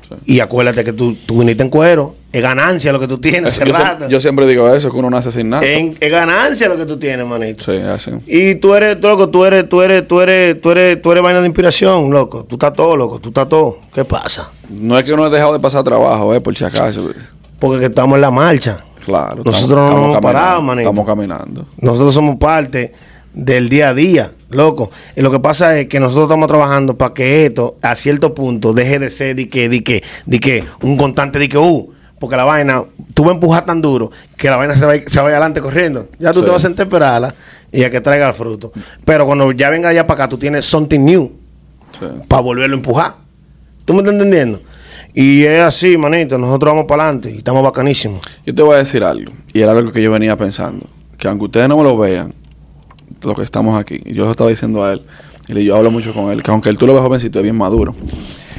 Sí. 0.01 0.33
Y 0.35 0.39
acuérdate 0.41 0.83
que 0.83 0.93
tú, 0.93 1.15
tú 1.25 1.39
viniste 1.39 1.63
en 1.63 1.69
cuero. 1.69 2.15
Es 2.35 2.41
ganancia 2.41 2.91
lo 2.91 2.99
que 2.99 3.07
tú 3.07 3.17
tienes 3.17 3.57
hace 3.57 3.65
yo, 3.65 3.73
rato. 3.73 4.09
yo 4.09 4.19
siempre 4.19 4.45
digo 4.45 4.67
eso, 4.73 4.91
que 4.91 4.97
uno 4.97 5.09
nace 5.09 5.31
sin 5.31 5.49
nada. 5.49 5.65
Es 5.65 6.11
ganancia 6.11 6.67
lo 6.67 6.75
que 6.75 6.85
tú 6.85 6.99
tienes, 6.99 7.25
manito. 7.25 7.63
Sí, 7.63 7.77
así. 7.77 8.11
Y 8.27 8.55
tú 8.55 8.75
eres, 8.75 9.01
loco, 9.01 9.29
tú 9.29 9.45
eres, 9.45 9.69
tú 9.69 9.81
eres, 9.81 10.05
tú 10.05 10.19
eres, 10.19 10.59
tú 10.59 10.71
eres, 10.71 11.01
tú 11.01 11.13
eres 11.13 11.23
vaina 11.23 11.39
de 11.39 11.47
inspiración, 11.47 12.11
loco. 12.11 12.43
Tú 12.43 12.55
estás 12.55 12.73
todo, 12.73 12.97
loco. 12.97 13.19
Tú 13.19 13.29
estás 13.29 13.47
todo. 13.47 13.77
¿Qué 13.93 14.03
pasa? 14.03 14.51
No 14.69 14.99
es 14.99 15.05
que 15.05 15.13
uno 15.13 15.23
ha 15.23 15.29
dejado 15.29 15.53
de 15.53 15.61
pasar 15.61 15.85
trabajo, 15.85 16.35
eh, 16.35 16.41
por 16.41 16.53
si 16.57 16.65
acaso. 16.65 17.09
Porque 17.57 17.79
que 17.79 17.85
estamos 17.85 18.15
en 18.15 18.21
la 18.21 18.31
marcha. 18.31 18.83
Claro. 19.05 19.41
Nosotros 19.45 19.71
no 19.71 19.85
hemos 19.85 19.99
caminando, 19.99 20.21
parado, 20.21 20.61
manito. 20.61 20.89
Estamos 20.89 21.05
caminando. 21.05 21.65
Nosotros 21.79 22.13
somos 22.13 22.35
parte 22.35 22.91
del 23.33 23.69
día 23.69 23.89
a 23.89 23.93
día, 23.93 24.31
loco. 24.49 24.91
Y 25.15 25.21
lo 25.21 25.31
que 25.31 25.39
pasa 25.39 25.79
es 25.79 25.87
que 25.87 26.01
nosotros 26.01 26.25
estamos 26.25 26.47
trabajando 26.47 26.97
para 26.97 27.13
que 27.13 27.45
esto, 27.45 27.77
a 27.81 27.95
cierto 27.95 28.33
punto, 28.33 28.73
deje 28.73 28.99
de 28.99 29.09
ser 29.09 29.37
de 29.37 29.47
que, 29.47 29.69
de 29.69 29.83
que, 29.85 30.03
de 30.25 30.39
que 30.41 30.65
un 30.81 30.97
constante 30.97 31.39
de 31.39 31.47
que, 31.47 31.57
uh, 31.57 31.94
porque 32.25 32.35
la 32.37 32.43
vaina, 32.43 32.83
tú 33.13 33.23
vas 33.23 33.31
a 33.31 33.35
empujar 33.35 33.65
tan 33.65 33.81
duro 33.81 34.11
que 34.35 34.49
la 34.49 34.57
vaina 34.57 34.75
se 34.75 34.85
va, 34.85 34.93
se 34.93 35.19
vaya 35.21 35.37
adelante 35.37 35.61
corriendo. 35.61 36.09
Ya 36.19 36.31
tú 36.31 36.39
Sí. 36.39 36.45
te 36.45 36.51
vas 36.51 36.63
a 36.63 36.67
sentar 36.67 36.85
esperarla 36.87 37.33
y 37.71 37.83
a 37.83 37.89
que 37.89 38.01
traiga 38.01 38.27
el 38.27 38.33
fruto. 38.33 38.71
Pero 39.03 39.25
cuando 39.25 39.51
ya 39.51 39.69
venga 39.69 39.89
allá 39.89 40.05
para 40.07 40.23
acá, 40.23 40.29
tú 40.29 40.37
tienes 40.37 40.65
something 40.65 40.99
new 40.99 41.31
Sí. 41.91 42.05
para 42.27 42.41
volverlo 42.41 42.75
a 42.75 42.77
empujar. 42.79 43.15
¿Tú 43.85 43.93
me 43.93 43.99
estás 43.99 44.13
entendiendo? 44.13 44.61
Y 45.13 45.43
es 45.43 45.61
así, 45.61 45.97
manito. 45.97 46.37
Nosotros 46.37 46.73
vamos 46.73 46.85
para 46.87 47.03
adelante 47.03 47.31
y 47.31 47.37
estamos 47.37 47.63
bacanísimos. 47.63 48.19
Yo 48.45 48.53
te 48.53 48.61
voy 48.63 48.75
a 48.75 48.79
decir 48.79 49.03
algo, 49.03 49.31
y 49.53 49.61
era 49.61 49.71
algo 49.71 49.91
que 49.91 50.01
yo 50.01 50.11
venía 50.11 50.35
pensando, 50.35 50.85
que 51.17 51.27
aunque 51.27 51.45
ustedes 51.45 51.69
no 51.69 51.77
me 51.77 51.83
lo 51.83 51.97
vean, 51.97 52.33
lo 53.21 53.33
que 53.35 53.43
estamos 53.43 53.79
aquí, 53.79 54.01
yo 54.05 54.25
lo 54.25 54.31
estaba 54.31 54.49
diciendo 54.49 54.83
a 54.83 54.93
él, 54.93 55.03
y 55.47 55.63
yo 55.63 55.77
hablo 55.77 55.91
mucho 55.91 56.13
con 56.13 56.31
él, 56.31 56.41
que 56.43 56.51
aunque 56.51 56.69
él 56.69 56.77
tú 56.77 56.85
lo 56.87 56.93
ves 56.93 57.01
jovencito, 57.03 57.39
es 57.39 57.43
bien 57.43 57.55
maduro. 57.57 57.93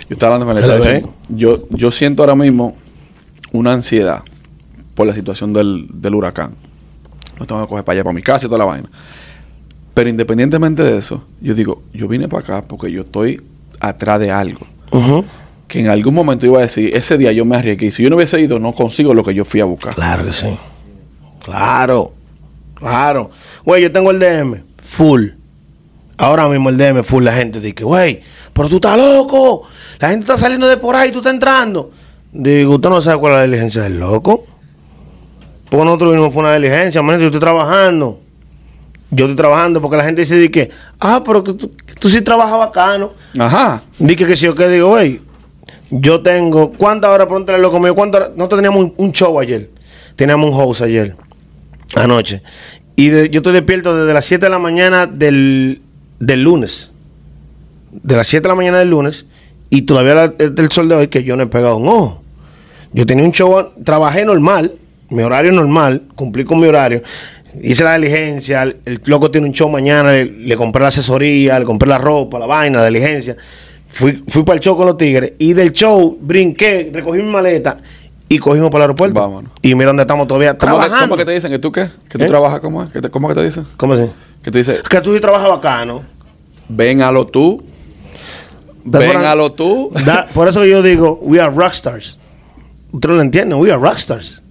Yo 0.08 0.14
estaba 0.14 0.36
hablando 0.36 0.54
con 0.54 0.88
él, 0.88 1.04
yo, 1.28 1.64
yo 1.70 1.90
siento 1.90 2.22
ahora 2.22 2.36
mismo 2.36 2.76
una 3.52 3.72
ansiedad 3.72 4.22
por 4.94 5.06
la 5.06 5.14
situación 5.14 5.52
del, 5.52 5.86
del 5.92 6.14
huracán. 6.14 6.54
Lo 7.38 7.46
tengo 7.46 7.60
que 7.62 7.68
coger 7.68 7.84
para 7.84 7.96
allá, 7.96 8.04
para 8.04 8.14
mi 8.14 8.22
casa 8.22 8.46
y 8.46 8.48
toda 8.48 8.58
la 8.58 8.64
vaina. 8.64 8.88
Pero 9.94 10.10
independientemente 10.10 10.82
de 10.82 10.98
eso, 10.98 11.24
yo 11.40 11.54
digo, 11.54 11.82
yo 11.92 12.08
vine 12.08 12.28
para 12.28 12.42
acá 12.42 12.62
porque 12.66 12.90
yo 12.90 13.02
estoy 13.02 13.40
atrás 13.80 14.20
de 14.20 14.30
algo. 14.30 14.66
Que 15.68 15.80
en 15.80 15.88
algún 15.88 16.14
momento 16.14 16.46
iba 16.46 16.58
a 16.58 16.62
decir, 16.62 16.94
ese 16.94 17.18
día 17.18 17.32
yo 17.32 17.44
me 17.44 17.56
arriesgué. 17.56 17.86
y 17.86 17.90
Si 17.90 18.02
yo 18.02 18.10
no 18.10 18.16
hubiese 18.16 18.40
ido, 18.40 18.58
no 18.58 18.72
consigo 18.72 19.14
lo 19.14 19.24
que 19.24 19.34
yo 19.34 19.44
fui 19.44 19.60
a 19.60 19.64
buscar. 19.64 19.94
Claro 19.94 20.24
que 20.24 20.32
sí. 20.32 20.56
Claro. 21.44 22.12
Claro. 22.74 23.30
Güey, 23.64 23.82
yo 23.82 23.92
tengo 23.92 24.10
el 24.10 24.18
DM 24.18 24.62
full. 24.82 25.28
Ahora 26.18 26.48
mismo 26.48 26.68
el 26.68 26.76
DM 26.76 27.02
full. 27.02 27.24
La 27.24 27.32
gente 27.32 27.60
dice, 27.60 27.84
güey, 27.84 28.20
pero 28.52 28.68
tú 28.68 28.76
estás 28.76 28.96
loco. 28.96 29.62
La 29.98 30.10
gente 30.10 30.24
está 30.24 30.36
saliendo 30.36 30.68
de 30.68 30.76
por 30.76 30.94
ahí, 30.94 31.10
tú 31.10 31.18
estás 31.18 31.32
entrando. 31.32 31.90
Digo, 32.32 32.74
usted 32.74 32.88
no 32.90 33.00
sabe 33.00 33.18
cuál 33.20 33.32
es 33.32 33.38
la 33.38 33.44
diligencia 33.44 33.82
del 33.82 33.98
loco. 34.00 34.44
Porque 35.70 35.84
nosotros 35.84 36.12
vinimos 36.12 36.32
fue 36.32 36.42
una 36.42 36.54
diligencia, 36.54 37.02
yo 37.02 37.12
estoy 37.26 37.40
trabajando. 37.40 38.20
Yo 39.10 39.24
estoy 39.26 39.36
trabajando 39.36 39.80
porque 39.80 39.96
la 39.96 40.04
gente 40.04 40.22
dice 40.22 40.36
de 40.36 40.50
que, 40.50 40.70
ah, 41.00 41.22
pero 41.24 41.42
que 41.42 41.52
tú, 41.54 41.72
tú 41.98 42.08
sí 42.08 42.20
trabajas 42.22 42.58
bacano. 42.58 43.12
Ajá. 43.38 43.82
Dije 43.98 44.26
que 44.26 44.36
si 44.36 44.44
yo 44.46 44.54
que 44.54 44.68
digo, 44.68 44.88
güey, 44.88 45.20
yo 45.90 46.20
tengo, 46.22 46.72
¿cuántas 46.72 47.10
horas 47.10 47.26
por 47.26 47.38
entrar 47.38 47.58
loco 47.60 47.78
mío? 47.80 47.94
¿Cuántas 47.94 48.20
horas? 48.22 48.36
Nosotros 48.36 48.58
teníamos 48.58 48.84
un, 48.84 48.94
un 48.96 49.12
show 49.12 49.38
ayer. 49.40 49.70
Teníamos 50.16 50.52
un 50.52 50.60
host 50.60 50.82
ayer, 50.82 51.14
anoche. 51.94 52.42
Y 52.96 53.08
de- 53.08 53.28
yo 53.30 53.38
estoy 53.40 53.52
despierto 53.52 53.94
desde 53.96 54.12
las 54.14 54.24
7 54.24 54.46
de 54.46 54.50
la 54.50 54.58
mañana 54.58 55.06
del, 55.06 55.82
del 56.18 56.42
lunes. 56.42 56.90
De 57.92 58.16
las 58.16 58.26
7 58.26 58.42
de 58.42 58.48
la 58.48 58.54
mañana 58.54 58.78
del 58.78 58.90
lunes. 58.90 59.26
Y 59.70 59.82
todavía 59.82 60.28
del 60.28 60.70
sol 60.70 60.88
de 60.88 60.94
hoy 60.94 61.08
que 61.08 61.24
yo 61.24 61.36
no 61.36 61.42
he 61.42 61.46
pegado 61.46 61.76
un 61.76 61.88
ojo. 61.88 62.22
Yo 62.92 63.04
tenía 63.04 63.24
un 63.24 63.32
show, 63.32 63.72
trabajé 63.84 64.24
normal, 64.24 64.72
mi 65.10 65.22
horario 65.22 65.52
normal, 65.52 66.02
cumplí 66.14 66.44
con 66.44 66.60
mi 66.60 66.66
horario. 66.66 67.02
Hice 67.62 67.84
la 67.84 67.94
diligencia, 67.98 68.62
el, 68.62 68.76
el 68.84 69.00
loco 69.06 69.30
tiene 69.30 69.46
un 69.48 69.52
show 69.52 69.68
mañana, 69.68 70.12
le, 70.12 70.24
le 70.24 70.56
compré 70.56 70.82
la 70.82 70.88
asesoría, 70.88 71.58
le 71.58 71.64
compré 71.64 71.88
la 71.88 71.98
ropa, 71.98 72.38
la 72.38 72.46
vaina, 72.46 72.78
la 72.80 72.86
diligencia. 72.86 73.36
Fui, 73.88 74.22
fui 74.28 74.42
para 74.44 74.56
el 74.56 74.60
show 74.62 74.76
con 74.76 74.86
los 74.86 74.96
tigres 74.98 75.32
y 75.38 75.52
del 75.54 75.72
show 75.72 76.16
brinqué, 76.20 76.90
recogí 76.92 77.18
mi 77.22 77.30
maleta 77.30 77.78
y 78.28 78.38
cogimos 78.38 78.68
para 78.70 78.84
el 78.84 78.90
aeropuerto. 78.90 79.18
Vámonos. 79.20 79.50
Y 79.62 79.74
mira 79.74 79.86
dónde 79.86 80.02
estamos 80.02 80.26
todavía 80.28 80.50
¿Cómo 80.50 80.58
que, 80.58 80.66
trabajando. 80.66 81.00
cómo 81.08 81.16
que 81.16 81.24
te 81.24 81.32
dicen? 81.32 81.50
¿Que 81.50 81.58
tú 81.58 81.72
qué? 81.72 81.88
¿Que 82.08 82.18
tú 82.18 82.24
¿Eh? 82.24 82.28
trabajas? 82.28 82.60
¿Cómo 82.60 82.82
es? 82.82 82.90
¿Que 82.90 83.00
te- 83.00 83.08
¿Cómo 83.10 83.28
que 83.28 83.34
te 83.34 83.44
dicen? 83.44 83.64
¿Cómo 83.76 83.94
así? 83.94 84.04
Que 84.42 84.50
te 84.50 84.58
dice, 84.58 84.80
Que 84.88 85.00
tú 85.00 85.14
sí 85.14 85.20
trabajas 85.20 85.48
bacano. 85.48 86.02
ven 86.68 87.00
a 87.02 87.10
lo 87.10 87.26
tú, 87.26 87.62
That's 88.90 89.04
ven 89.04 89.16
what 89.16 89.24
a 89.24 89.28
I'm- 89.30 89.38
lo 89.38 89.52
tú. 89.52 89.90
Da- 90.04 90.26
por 90.32 90.48
eso 90.48 90.64
yo 90.64 90.80
digo, 90.82 91.18
we 91.22 91.40
are 91.40 91.50
rockstars. 91.52 92.18
Ustedes 92.92 93.10
no 93.10 93.16
lo 93.16 93.22
entienden, 93.22 93.58
we 93.58 93.70
are 93.70 93.78
rockstars. 93.80 94.42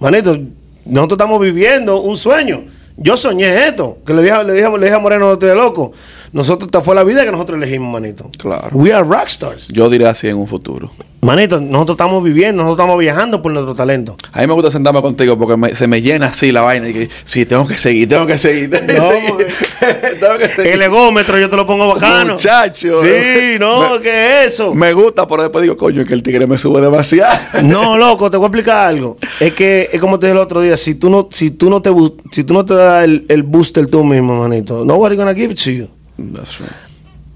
Manito, 0.00 0.36
Nosotros 0.84 1.16
estamos 1.18 1.40
viviendo 1.40 2.00
un 2.00 2.16
sueño. 2.16 2.64
Yo 2.96 3.16
soñé 3.16 3.66
esto, 3.66 3.98
que 4.06 4.14
le 4.14 4.22
dije, 4.22 4.44
le 4.44 4.52
dije, 4.54 4.68
le 4.70 4.86
dije 4.86 4.94
a 4.94 4.98
Moreno, 5.00 5.32
usted 5.32 5.48
de 5.48 5.54
loco. 5.56 5.92
Nosotros, 6.32 6.68
esta 6.68 6.80
fue 6.80 6.94
la 6.94 7.04
vida 7.04 7.24
que 7.24 7.30
nosotros 7.32 7.56
elegimos, 7.56 7.92
manito. 7.92 8.30
Claro. 8.38 8.68
We 8.72 8.92
are 8.92 9.04
rockstars. 9.06 9.68
Yo 9.68 9.88
diré 9.90 10.06
así 10.06 10.28
en 10.28 10.36
un 10.36 10.46
futuro. 10.46 10.90
Manito, 11.22 11.60
nosotros 11.60 11.94
estamos 11.94 12.22
viviendo, 12.22 12.62
nosotros 12.62 12.84
estamos 12.84 13.00
viajando 13.00 13.42
por 13.42 13.50
nuestro 13.50 13.74
talento. 13.74 14.14
A 14.32 14.40
mí 14.42 14.46
me 14.46 14.52
gusta 14.52 14.70
sentarme 14.70 15.02
contigo 15.02 15.36
porque 15.36 15.56
me- 15.56 15.74
se 15.74 15.88
me 15.88 16.00
llena 16.00 16.26
así 16.26 16.52
la 16.52 16.60
vaina 16.60 16.88
y 16.88 16.92
que 16.92 17.08
sí, 17.24 17.44
tengo 17.46 17.66
que 17.66 17.76
seguir, 17.76 18.08
tengo 18.08 18.26
que 18.26 18.38
seguir. 18.38 18.70
tengo 18.70 18.86
que 18.86 18.92
No, 18.92 19.10
seguir, 19.10 19.46
tengo 20.20 20.38
que 20.38 20.48
seguir. 20.48 20.72
El 20.74 20.82
egómetro 20.82 21.38
yo 21.38 21.50
te 21.50 21.56
lo 21.56 21.66
pongo 21.66 21.88
bacano. 21.94 22.34
Muchacho. 22.34 23.00
Sí, 23.02 23.56
no, 23.58 23.94
Me- 23.94 24.00
¿qué 24.02 24.44
es 24.44 24.52
eso? 24.54 24.72
Me 24.74 24.92
gusta, 24.92 25.26
pero 25.26 25.42
después 25.42 25.62
digo, 25.62 25.76
coño, 25.76 26.02
es 26.02 26.06
que 26.08 26.14
el 26.14 26.22
tigre 26.22 26.46
me 26.46 26.58
sube 26.58 26.80
demasiado. 26.80 27.36
No, 27.64 27.96
loco, 27.98 28.30
te 28.30 28.36
voy 28.36 28.44
a 28.44 28.48
explicar 28.48 28.86
algo. 28.88 29.16
Es 29.40 29.52
que 29.54 29.88
es 29.92 30.00
como 30.00 30.18
te 30.20 30.26
dije 30.26 30.38
el 30.38 30.42
otro 30.44 30.60
día, 30.60 30.76
si 30.76 30.94
tú 30.94 31.10
no, 31.10 31.28
si 31.32 31.50
tú 31.50 31.70
no 31.70 31.82
te 31.82 31.90
si 32.30 32.44
tú 32.44 32.54
no 32.54 32.64
te 32.64 32.74
das 32.74 33.02
el, 33.04 33.24
el 33.28 33.42
booster 33.42 33.86
tú 33.88 34.04
mismo, 34.04 34.38
manito, 34.38 34.84
nobody 34.84 35.16
gonna 35.16 35.34
give 35.34 35.52
it 35.52 35.58
to 35.60 35.70
you. 35.70 35.88
That's 36.18 36.60
right. 36.60 36.70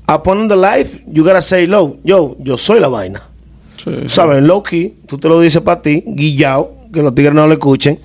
Upon 0.07 0.49
the 0.49 0.57
life, 0.57 1.01
you 1.07 1.23
gotta 1.25 1.43
say 1.43 1.67
low. 1.67 1.99
Yo, 2.03 2.37
yo 2.41 2.57
soy 2.57 2.81
la 2.81 2.89
vaina. 2.89 3.29
Sí, 3.77 3.91
sí. 4.03 4.09
¿Sabes? 4.09 4.43
Low 4.43 4.63
key, 4.63 4.95
tú 5.07 5.19
te 5.19 5.29
lo 5.29 5.41
dices 5.41 5.63
para 5.63 5.81
ti, 5.83 6.03
guillao, 6.07 6.77
que 6.93 7.03
los 7.03 7.15
tigres 7.15 7.35
no 7.35 7.47
lo 7.47 7.53
escuchen. 7.53 7.99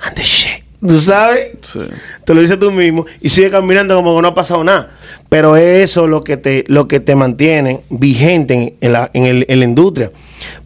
And 0.00 0.16
the 0.16 0.22
shit. 0.22 0.62
¿Tú 0.84 0.98
sabes? 0.98 1.50
Sí. 1.60 1.78
Te 2.24 2.34
lo 2.34 2.40
dices 2.40 2.58
tú 2.58 2.72
mismo 2.72 3.06
y 3.20 3.28
sigue 3.28 3.50
caminando 3.52 3.94
como 3.94 4.16
que 4.16 4.22
no 4.22 4.28
ha 4.28 4.34
pasado 4.34 4.64
nada. 4.64 4.90
Pero 5.28 5.56
es 5.56 5.90
eso 5.90 6.08
lo 6.08 6.24
que 6.24 6.36
te, 6.36 6.64
lo 6.66 6.88
que 6.88 6.98
te 6.98 7.14
mantiene 7.14 7.82
vigente 7.88 8.54
en, 8.54 8.74
en 8.80 8.92
la, 8.92 9.08
en, 9.14 9.22
el- 9.24 9.46
en 9.48 9.58
la 9.60 9.64
industria. 9.64 10.10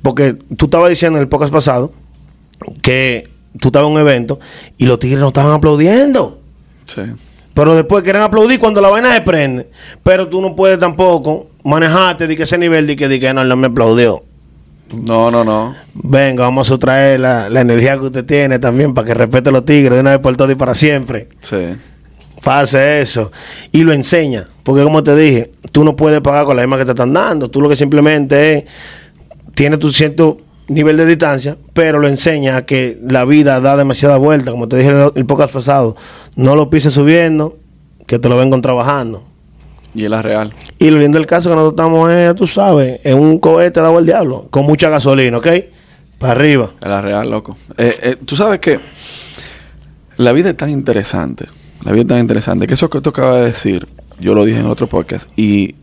Porque 0.01 0.33
tú 0.57 0.65
estabas 0.65 0.89
diciendo 0.89 1.19
en 1.19 1.23
el 1.23 1.29
podcast 1.29 1.53
pasado 1.53 1.93
que 2.81 3.29
tú 3.61 3.69
estabas 3.69 3.89
en 3.89 3.95
un 3.95 4.01
evento 4.01 4.41
y 4.79 4.87
los 4.87 4.99
tigres 4.99 5.21
no 5.21 5.29
estaban 5.29 5.53
aplaudiendo. 5.53 6.41
Sí. 6.87 7.03
Pero 7.57 7.75
después 7.75 8.05
quieren 8.05 8.21
aplaudir 8.21 8.61
cuando 8.61 8.83
la 8.83 8.91
vaina 8.91 9.15
se 9.15 9.23
prende. 9.23 9.67
Pero 10.03 10.29
tú 10.29 10.43
no 10.43 10.55
puedes 10.55 10.79
tampoco 10.79 11.47
manejarte 11.65 12.27
de 12.27 12.37
que 12.37 12.43
ese 12.43 12.59
nivel 12.59 12.87
de 12.87 12.97
que, 12.97 13.09
de 13.09 13.19
que 13.19 13.33
no, 13.33 13.41
él 13.41 13.49
no 13.49 13.57
me 13.57 13.69
aplaudió. 13.69 14.23
No, 14.95 15.31
no, 15.31 15.43
no. 15.43 15.75
Venga, 15.95 16.43
vamos 16.43 16.69
a 16.69 16.73
sustraer 16.73 17.19
la, 17.19 17.49
la 17.49 17.63
energía 17.63 17.95
que 17.95 18.05
usted 18.05 18.27
tiene 18.27 18.59
también 18.59 18.93
para 18.93 19.07
que 19.07 19.15
respete 19.15 19.49
a 19.49 19.53
los 19.53 19.65
tigres 19.65 19.95
de 19.95 20.01
una 20.01 20.11
vez 20.11 20.19
por 20.19 20.37
todas 20.37 20.53
y 20.53 20.55
para 20.55 20.75
siempre. 20.75 21.29
Sí. 21.41 21.57
Pase 22.43 23.01
eso. 23.01 23.33
Y 23.73 23.85
lo 23.85 23.95
enseña. 23.95 24.49
Porque 24.63 24.83
como 24.83 25.03
te 25.03 25.17
dije, 25.17 25.53
tú 25.73 25.83
no 25.83 25.97
puedes 25.97 26.21
pagar 26.21 26.45
con 26.45 26.57
la 26.57 26.63
misma 26.63 26.77
que 26.77 26.85
te 26.85 26.91
están 26.91 27.15
dando. 27.15 27.51
Tú 27.51 27.63
lo 27.63 27.71
que 27.71 27.77
simplemente 27.77 28.59
es, 28.59 28.65
tiene 29.55 29.79
tu 29.79 29.91
cierto 29.95 30.37
nivel 30.69 30.97
de 30.97 31.07
distancia, 31.07 31.57
pero 31.73 31.99
lo 31.99 32.09
enseña 32.09 32.57
a 32.57 32.67
que 32.67 32.99
la 33.09 33.25
vida 33.25 33.61
da 33.61 33.77
demasiada 33.77 34.17
vuelta. 34.17 34.51
Como 34.51 34.69
te 34.69 34.77
dije 34.77 34.91
el, 34.91 35.13
el 35.15 35.27
podcast 35.27 35.53
pasado, 35.53 35.97
no 36.35 36.57
lo 36.57 36.71
pises 36.71 36.95
subiendo, 36.95 37.59
que 38.07 38.19
te 38.19 38.29
lo 38.29 38.37
vengan 38.37 38.63
trabajando. 38.63 39.25
Y 39.95 40.05
es 40.05 40.11
la 40.11 40.21
real. 40.21 40.53
Y 40.79 40.91
lo 40.91 40.99
lindo 40.99 41.19
del 41.19 41.27
caso 41.27 41.49
que 41.49 41.57
nosotros 41.57 41.73
estamos, 41.73 42.11
es, 42.11 42.35
tú 42.35 42.47
sabes, 42.47 43.01
en 43.03 43.19
un 43.19 43.39
cohete 43.39 43.81
dado 43.81 43.97
al 43.97 44.05
diablo, 44.05 44.47
con 44.51 44.67
mucha 44.67 44.91
gasolina, 44.91 45.39
¿ok? 45.39 45.47
Para 46.19 46.33
arriba. 46.33 46.71
Es 46.83 46.89
la 46.89 47.01
real, 47.01 47.31
loco. 47.31 47.57
Eh, 47.79 47.97
eh, 48.03 48.17
tú 48.25 48.37
sabes 48.37 48.59
que 48.59 48.79
la 50.19 50.33
vida 50.33 50.51
es 50.51 50.57
tan 50.57 50.71
interesante. 50.71 51.47
La 51.83 51.93
vida 51.93 52.03
es 52.03 52.09
tan 52.09 52.19
interesante. 52.19 52.67
Que 52.67 52.75
eso 52.75 52.91
que 52.91 53.01
tú 53.01 53.11
acabas 53.11 53.37
de 53.37 53.47
decir, 53.47 53.89
yo 54.21 54.35
lo 54.35 54.45
dije 54.45 54.59
en 54.59 54.67
el 54.67 54.71
otro 54.71 54.87
podcast. 54.87 55.31
Y 55.37 55.77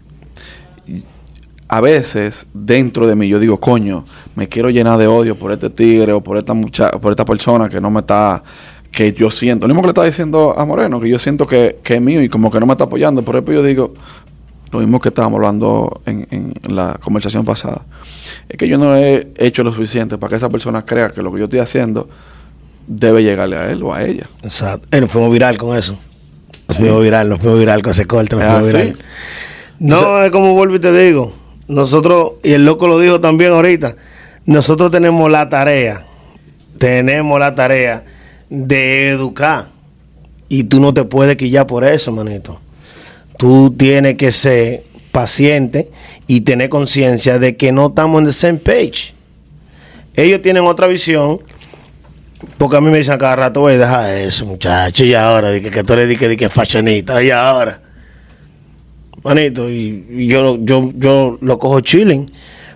a 1.73 1.81
veces, 1.81 2.45
dentro 2.53 3.07
de 3.07 3.15
mí, 3.15 3.27
yo 3.27 3.39
digo, 3.39 3.59
coño, 3.59 4.05
me 4.35 4.47
quiero 4.47 4.69
llenar 4.69 4.99
de 4.99 5.07
odio 5.07 5.39
por 5.39 5.51
este 5.51 5.71
tigre 5.71 6.13
o 6.13 6.21
por 6.21 6.37
esta 6.37 6.53
mucha 6.53 6.91
por 6.91 7.11
esta 7.11 7.25
persona 7.25 7.67
que 7.67 7.81
no 7.81 7.89
me 7.89 8.01
está. 8.01 8.43
Que 8.91 9.11
yo 9.11 9.31
siento. 9.31 9.67
Lo 9.67 9.73
mismo 9.73 9.81
que 9.81 9.87
le 9.87 9.89
estaba 9.89 10.05
diciendo 10.05 10.53
a 10.55 10.63
Moreno, 10.65 10.99
que 11.01 11.09
yo 11.09 11.17
siento 11.17 11.47
que, 11.47 11.79
que 11.81 11.95
es 11.95 12.01
mío 12.01 12.21
y 12.21 12.29
como 12.29 12.51
que 12.51 12.59
no 12.59 12.67
me 12.67 12.73
está 12.73 12.83
apoyando. 12.83 13.23
Por 13.23 13.37
eso 13.37 13.51
yo 13.51 13.63
digo, 13.63 13.95
lo 14.71 14.77
mismo 14.81 15.01
que 15.01 15.09
estábamos 15.09 15.37
hablando 15.37 16.03
en, 16.05 16.27
en 16.29 16.75
la 16.75 16.99
conversación 17.03 17.43
pasada, 17.43 17.81
es 18.47 18.55
que 18.55 18.67
yo 18.67 18.77
no 18.77 18.95
he 18.95 19.29
hecho 19.39 19.63
lo 19.63 19.73
suficiente 19.73 20.19
para 20.19 20.29
que 20.29 20.35
esa 20.35 20.49
persona 20.49 20.85
crea 20.85 21.11
que 21.11 21.23
lo 21.23 21.33
que 21.33 21.39
yo 21.39 21.45
estoy 21.45 21.59
haciendo 21.61 22.07
debe 22.85 23.23
llegarle 23.23 23.57
a 23.57 23.71
él 23.71 23.81
o 23.81 23.95
a 23.95 24.03
ella. 24.03 24.27
Exacto. 24.43 24.87
Eh, 24.91 25.01
nos 25.01 25.09
fuimos 25.09 25.31
viral 25.31 25.57
con 25.57 25.75
eso. 25.75 25.97
Nos 26.67 26.77
fuimos 26.77 27.01
viral, 27.01 27.29
nos 27.29 27.41
fuimos 27.41 27.57
viral 27.57 27.81
con 27.81 27.93
ese 27.93 28.05
corte, 28.05 28.35
nos 28.35 28.45
fuimos 28.45 28.67
viral. 28.67 28.95
No, 29.79 30.21
es 30.21 30.29
como 30.29 30.53
vuelvo 30.53 30.75
y 30.75 30.79
te 30.79 30.91
digo. 30.91 31.33
Nosotros, 31.67 32.33
y 32.43 32.53
el 32.53 32.65
loco 32.65 32.87
lo 32.87 32.99
dijo 32.99 33.21
también 33.21 33.53
ahorita, 33.53 33.95
nosotros 34.45 34.91
tenemos 34.91 35.31
la 35.31 35.49
tarea, 35.49 36.05
tenemos 36.77 37.39
la 37.39 37.55
tarea 37.55 38.03
de 38.49 39.09
educar. 39.09 39.69
Y 40.49 40.65
tú 40.65 40.79
no 40.79 40.93
te 40.93 41.03
puedes 41.03 41.35
quillar 41.37 41.65
por 41.65 41.83
eso, 41.83 42.11
manito. 42.11 42.59
Tú 43.37 43.73
tienes 43.75 44.15
que 44.15 44.31
ser 44.31 44.83
paciente 45.11 45.89
y 46.27 46.41
tener 46.41 46.69
conciencia 46.69 47.39
de 47.39 47.55
que 47.55 47.71
no 47.71 47.87
estamos 47.87 48.19
en 48.21 48.27
the 48.27 48.33
same 48.33 48.59
page. 48.59 49.13
Ellos 50.15 50.41
tienen 50.41 50.63
otra 50.65 50.87
visión. 50.87 51.39
Porque 52.57 52.75
a 52.75 52.81
mí 52.81 52.89
me 52.89 52.97
dicen 52.97 53.13
a 53.13 53.17
cada 53.17 53.37
rato, 53.37 53.61
güey, 53.61 53.77
deja 53.77 54.13
eso, 54.19 54.45
muchacho. 54.45 55.05
Y 55.05 55.13
ahora, 55.13 55.49
di 55.49 55.61
que, 55.61 55.71
que 55.71 55.83
tú 55.83 55.93
eres 55.93 56.09
di 56.09 56.17
que, 56.17 56.35
que 56.35 56.49
fashionista. 56.49 57.23
Y 57.23 57.31
ahora. 57.31 57.79
Manito, 59.23 59.69
y, 59.69 60.05
y 60.09 60.27
yo, 60.27 60.41
lo- 60.41 60.57
yo, 60.57 60.91
yo 60.95 61.37
lo 61.41 61.59
cojo 61.59 61.79
chilling. 61.81 62.31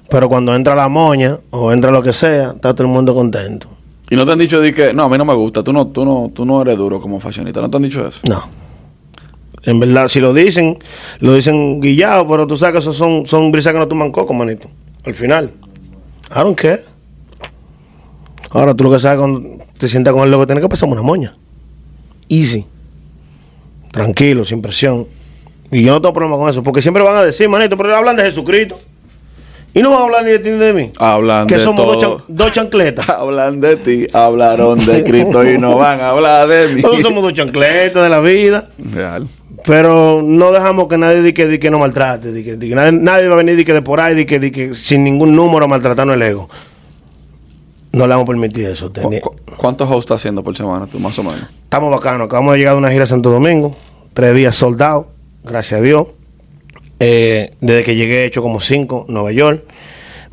Pero 0.10 0.30
cuando 0.30 0.56
entra 0.56 0.74
la 0.74 0.88
moña 0.88 1.38
o 1.50 1.72
entra 1.74 1.92
lo 1.92 2.02
que 2.02 2.14
sea, 2.14 2.54
está 2.56 2.74
todo 2.74 2.88
el 2.88 2.94
mundo 2.94 3.14
contento. 3.14 3.68
Y 4.10 4.16
no 4.16 4.26
te 4.26 4.32
han 4.32 4.40
dicho 4.40 4.62
de 4.62 4.74
que, 4.74 4.94
no, 4.94 5.04
a 5.04 5.10
mí 5.10 5.18
no 5.18 5.26
me 5.26 5.34
gusta, 5.34 5.62
tú 5.64 5.74
no, 5.74 5.88
tú 5.88 6.06
no, 6.06 6.32
tú 6.34 6.46
no 6.46 6.62
eres 6.62 6.78
duro 6.78 7.02
como 7.02 7.20
fashionista, 7.20 7.60
no 7.60 7.70
te 7.70 7.76
han 7.76 7.84
dicho 7.84 8.08
eso. 8.08 8.22
No. 8.30 8.42
En 9.64 9.82
verdad, 9.82 10.08
si 10.08 10.22
lo 10.22 10.34
dicen, 10.34 10.78
lo 11.20 11.34
dicen 11.34 11.82
guillado, 11.82 12.26
pero 12.26 12.48
tú 12.48 12.56
sabes 12.56 12.72
que 12.76 12.80
esos 12.80 12.96
son, 12.96 13.28
son 13.28 13.52
brisas 13.52 13.74
que 13.74 13.80
no 13.80 13.88
toman 13.90 14.14
coco, 14.14 14.34
manito. 14.34 14.70
Al 15.04 15.14
final. 15.14 15.52
I 16.32 16.36
don't 16.36 16.58
care. 16.58 16.86
Ahora 18.52 18.74
tú 18.74 18.86
lo 18.86 18.92
que 18.92 19.00
sabes 19.00 19.20
cuando 19.20 19.66
te 19.78 19.90
sientas 19.90 20.14
con 20.14 20.24
él, 20.24 20.32
lo 20.32 20.40
que 20.40 20.46
tienes 20.46 20.62
que 20.64 20.70
pasar 20.70 20.88
una 20.88 21.02
moña. 21.02 21.34
Easy. 22.30 22.66
Tranquilo, 23.92 24.46
sin 24.46 24.62
presión. 24.62 25.06
Y 25.72 25.84
yo 25.84 25.92
no 25.94 26.02
tengo 26.02 26.14
problema 26.14 26.38
con 26.38 26.50
eso, 26.50 26.64
porque 26.64 26.82
siempre 26.82 27.04
van 27.04 27.16
a 27.18 27.24
decir, 27.24 27.50
manito, 27.50 27.76
pero 27.78 27.96
hablan 27.96 28.16
de 28.16 28.24
Jesucristo. 28.24 28.80
Y 29.74 29.82
no 29.82 29.92
van 29.92 30.00
a 30.00 30.04
hablar 30.06 30.24
ni 30.24 30.32
de 30.32 30.40
ti 30.40 30.50
ni 30.50 30.58
de 30.58 30.74
mí. 30.74 30.92
Hablan 30.98 31.46
que 31.46 31.56
de 31.56 31.60
somos 31.60 31.86
dos, 31.86 32.00
todo. 32.00 32.18
chan- 32.20 32.26
dos 32.30 32.52
chancletas. 32.54 33.10
Hablan 33.10 33.62
de 33.62 33.76
ti, 33.76 34.08
hablaron 34.14 34.84
de 34.86 35.04
Cristo 35.04 35.48
y 35.48 35.58
no 35.60 35.78
van 35.78 36.00
a 36.02 36.10
hablar 36.10 36.48
de 36.48 36.70
mí. 36.74 36.82
Todos 36.82 37.02
somos 37.02 37.22
dos 37.22 37.34
chancletas 37.34 38.02
de 38.02 38.10
la 38.10 38.20
vida. 38.20 38.70
Real. 38.80 39.28
Pero 39.66 40.22
no 40.24 40.52
dejamos 40.52 40.88
que 40.88 40.98
nadie 40.98 41.22
diga 41.22 41.36
que, 41.36 41.48
di 41.48 41.60
que 41.60 41.70
no 41.70 41.80
maltrate. 41.80 42.32
di 42.32 42.44
que, 42.44 42.56
di 42.56 42.70
que 42.70 42.76
nadie, 42.76 42.94
nadie 42.94 43.28
va 43.28 43.34
a 43.34 43.38
venir 43.38 43.56
di 43.58 43.66
que 43.66 43.74
de 43.74 43.82
por 43.82 44.00
ahí, 44.00 44.16
di 44.16 44.26
que, 44.26 44.40
di 44.40 44.50
que 44.52 44.74
sin 44.74 45.04
ningún 45.04 45.36
número 45.36 45.66
a 45.66 45.68
maltratarnos 45.68 46.16
el 46.16 46.22
ego. 46.22 46.48
No 47.92 48.06
le 48.08 48.14
vamos 48.14 48.24
a 48.24 48.28
permitir 48.28 48.66
eso. 48.68 48.88
¿Cu- 48.92 48.94
Teni- 49.02 49.20
cu- 49.22 49.36
¿Cuántos 49.58 49.88
hosts 49.90 50.06
estás 50.06 50.18
haciendo 50.18 50.44
por 50.44 50.56
semana 50.56 50.88
tú, 50.88 51.00
más 51.00 51.18
o 51.20 51.24
menos? 51.24 51.42
Estamos 51.64 51.92
bacanos. 51.92 52.26
Acabamos 52.28 52.54
de 52.54 52.60
llegar 52.60 52.74
de 52.74 52.80
una 52.80 52.92
gira 52.92 53.04
a 53.04 53.08
Santo 53.08 53.30
Domingo. 53.30 53.76
Tres 54.14 54.34
días 54.34 54.56
soldados. 54.56 55.06
Gracias 55.50 55.80
a 55.80 55.84
Dios. 55.84 56.08
Eh, 57.00 57.54
desde 57.62 57.84
que 57.84 57.96
llegué 57.96 58.24
he 58.24 58.26
hecho 58.26 58.42
como 58.42 58.60
cinco. 58.60 59.06
Nueva 59.08 59.32
York. 59.32 59.64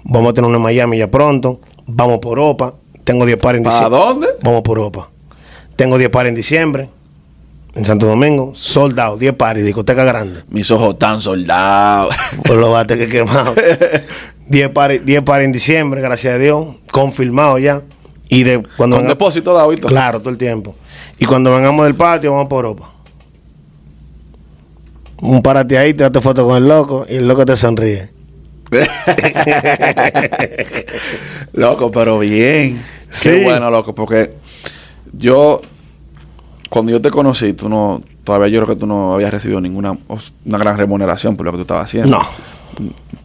Vamos 0.05 0.31
a 0.31 0.35
tener 0.35 0.51
en 0.55 0.61
Miami 0.61 0.99
ya 0.99 1.11
pronto. 1.11 1.61
Vamos 1.87 2.19
por 2.19 2.39
Europa. 2.39 2.75
Tengo 3.05 3.27
10 3.27 3.39
pares 3.39 3.59
en 3.59 3.65
¿Para 3.65 3.77
diciembre. 3.77 3.99
dónde? 4.01 4.29
Vamos 4.43 4.63
por 4.63 4.79
Europa. 4.79 5.11
Tengo 5.77 5.99
10 5.99 6.11
pares 6.11 6.31
en 6.31 6.37
diciembre. 6.37 6.89
En 7.75 7.85
Santo 7.85 8.07
Domingo. 8.07 8.53
Soldado. 8.55 9.17
10 9.19 9.35
pares. 9.35 9.65
Discoteca 9.65 10.05
grande. 10.05 10.41
Mis 10.49 10.71
ojos 10.71 10.95
están 10.95 11.21
soldados. 11.21 12.15
Por 12.45 12.57
los 12.57 12.71
bates 12.71 12.97
que 12.97 13.05
he 13.05 13.09
quemado. 13.09 13.55
10 14.47 14.69
pares 14.71 15.05
10 15.05 15.23
pares 15.23 15.47
en 15.47 15.53
diciembre, 15.53 16.01
gracias 16.01 16.35
a 16.35 16.39
Dios. 16.39 16.67
Confirmado 16.91 17.59
ya. 17.59 17.83
Y 18.29 18.43
de 18.45 18.63
cuando 18.77 18.97
Con 18.97 19.05
venga- 19.05 19.15
depósito 19.15 19.53
todo. 19.53 19.89
Claro, 19.89 20.21
todo 20.21 20.31
el 20.31 20.39
tiempo. 20.39 20.75
Y 21.19 21.27
cuando 21.27 21.55
vengamos 21.55 21.85
del 21.85 21.95
patio, 21.95 22.33
vamos 22.33 22.49
por 22.49 22.65
Europa. 22.65 22.93
Un 25.25 25.41
parate 25.41 25.79
ahí, 25.79 25.95
te 25.95 26.21
foto 26.21 26.47
con 26.47 26.59
el 26.59 26.69
loco 26.69 27.07
y 27.09 27.17
el 27.17 27.27
loco 27.27 27.47
te 27.47 27.57
sonríe. 27.57 28.11
loco, 31.55 31.91
pero 31.91 32.19
bien. 32.19 32.83
Sí. 33.09 33.31
Qué 33.31 33.43
bueno, 33.43 33.71
loco, 33.71 33.95
porque 33.95 34.35
yo, 35.15 35.63
cuando 36.69 36.93
yo 36.93 37.01
te 37.01 37.11
conocí, 37.11 37.55
tú 37.55 37.71
no, 37.71 38.03
todavía 38.23 38.49
yo 38.49 38.63
creo 38.63 38.75
que 38.75 38.81
tú 38.81 38.87
no 38.87 39.15
habías 39.15 39.31
recibido 39.31 39.63
ninguna 39.63 39.97
una 40.45 40.59
gran 40.59 40.77
remuneración 40.77 41.37
por 41.37 41.47
lo 41.47 41.53
que 41.53 41.59
tú 41.59 41.63
estabas 41.63 41.85
haciendo. 41.85 42.19
No. 42.19 42.23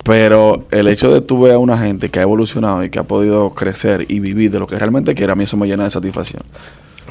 Pero 0.05 0.67
el 0.71 0.87
hecho 0.87 1.11
de 1.11 1.19
tú 1.19 1.41
ver 1.41 1.55
a 1.55 1.57
una 1.57 1.77
gente 1.77 2.09
que 2.09 2.19
ha 2.19 2.21
evolucionado 2.21 2.81
y 2.85 2.89
que 2.89 2.99
ha 2.99 3.03
podido 3.03 3.49
crecer 3.49 4.05
y 4.07 4.21
vivir 4.21 4.51
de 4.51 4.59
lo 4.59 4.67
que 4.67 4.77
realmente 4.77 5.13
quiere, 5.15 5.33
a 5.33 5.35
mí 5.35 5.43
eso 5.43 5.57
me 5.57 5.67
llena 5.67 5.83
de 5.83 5.91
satisfacción. 5.91 6.43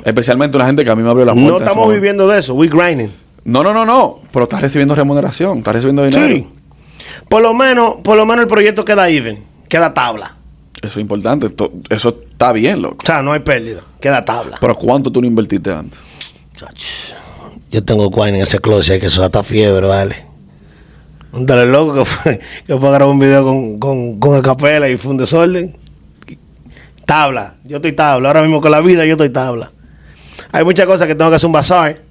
Especialmente 0.03 0.57
una 0.57 0.65
gente 0.65 0.83
que 0.83 0.91
a 0.91 0.97
mí 0.97 1.03
me 1.03 1.11
abrió 1.11 1.27
la 1.27 1.35
puerta. 1.35 1.51
No 1.51 1.59
estamos 1.59 1.93
viviendo 1.93 2.27
de 2.27 2.39
eso, 2.39 2.55
we 2.55 2.69
grinding. 2.69 3.28
No, 3.49 3.63
no, 3.63 3.73
no, 3.73 3.87
no. 3.87 4.21
Pero 4.31 4.43
estás 4.43 4.61
recibiendo 4.61 4.95
remuneración, 4.95 5.59
estás 5.59 5.75
recibiendo 5.75 6.05
dinero. 6.05 6.29
Sí. 6.29 6.47
Por 7.31 7.41
lo 7.41 7.55
menos, 7.55 7.95
por 8.05 8.17
lo 8.17 8.27
menos 8.27 8.43
el 8.43 8.47
proyecto 8.49 8.85
queda 8.85 9.09
even, 9.09 9.43
queda 9.69 9.95
tabla. 9.95 10.37
Eso 10.77 10.99
es 10.99 11.03
importante. 11.03 11.51
Eso 11.89 12.17
está 12.31 12.53
bien, 12.53 12.83
loco. 12.83 12.99
O 13.03 13.07
sea, 13.07 13.23
no 13.23 13.33
hay 13.33 13.41
pérdida. 13.41 13.81
Queda 14.01 14.23
tabla. 14.23 14.59
Pero 14.61 14.75
¿cuánto 14.75 15.11
tú 15.11 15.23
no 15.23 15.27
invertiste 15.27 15.73
antes? 15.73 15.99
Yo 17.71 17.83
tengo 17.83 18.11
coin 18.11 18.35
en 18.35 18.43
ese 18.43 18.61
closet 18.61 19.01
que 19.01 19.07
eso 19.07 19.25
hasta 19.25 19.43
fiebre, 19.43 19.87
vale. 19.87 20.17
Un 21.33 21.47
dale 21.47 21.65
loco 21.65 21.95
que 21.95 22.05
fue, 22.05 22.41
que 22.67 22.77
fue 22.77 22.89
a 22.89 22.93
grabar 22.93 23.15
un 23.15 23.19
video 23.19 23.45
con, 23.45 23.79
con, 23.79 24.21
con 24.21 24.37
el 24.37 24.43
capela 24.43 24.91
y 24.91 24.99
fue 24.99 25.13
un 25.13 25.17
desorden. 25.17 25.75
Tabla, 27.07 27.57
yo 27.65 27.77
estoy 27.77 27.93
tabla. 27.93 28.29
Ahora 28.29 28.43
mismo 28.43 28.61
con 28.61 28.71
la 28.71 28.83
vida 28.83 29.07
yo 29.07 29.13
estoy 29.13 29.31
tabla. 29.31 29.73
Hay 30.53 30.65
muchas 30.65 30.85
cosas 30.85 31.07
que 31.07 31.15
tengo 31.15 31.31
que 31.31 31.37
hacer 31.37 31.47
un 31.47 31.53
bazar. 31.53 32.08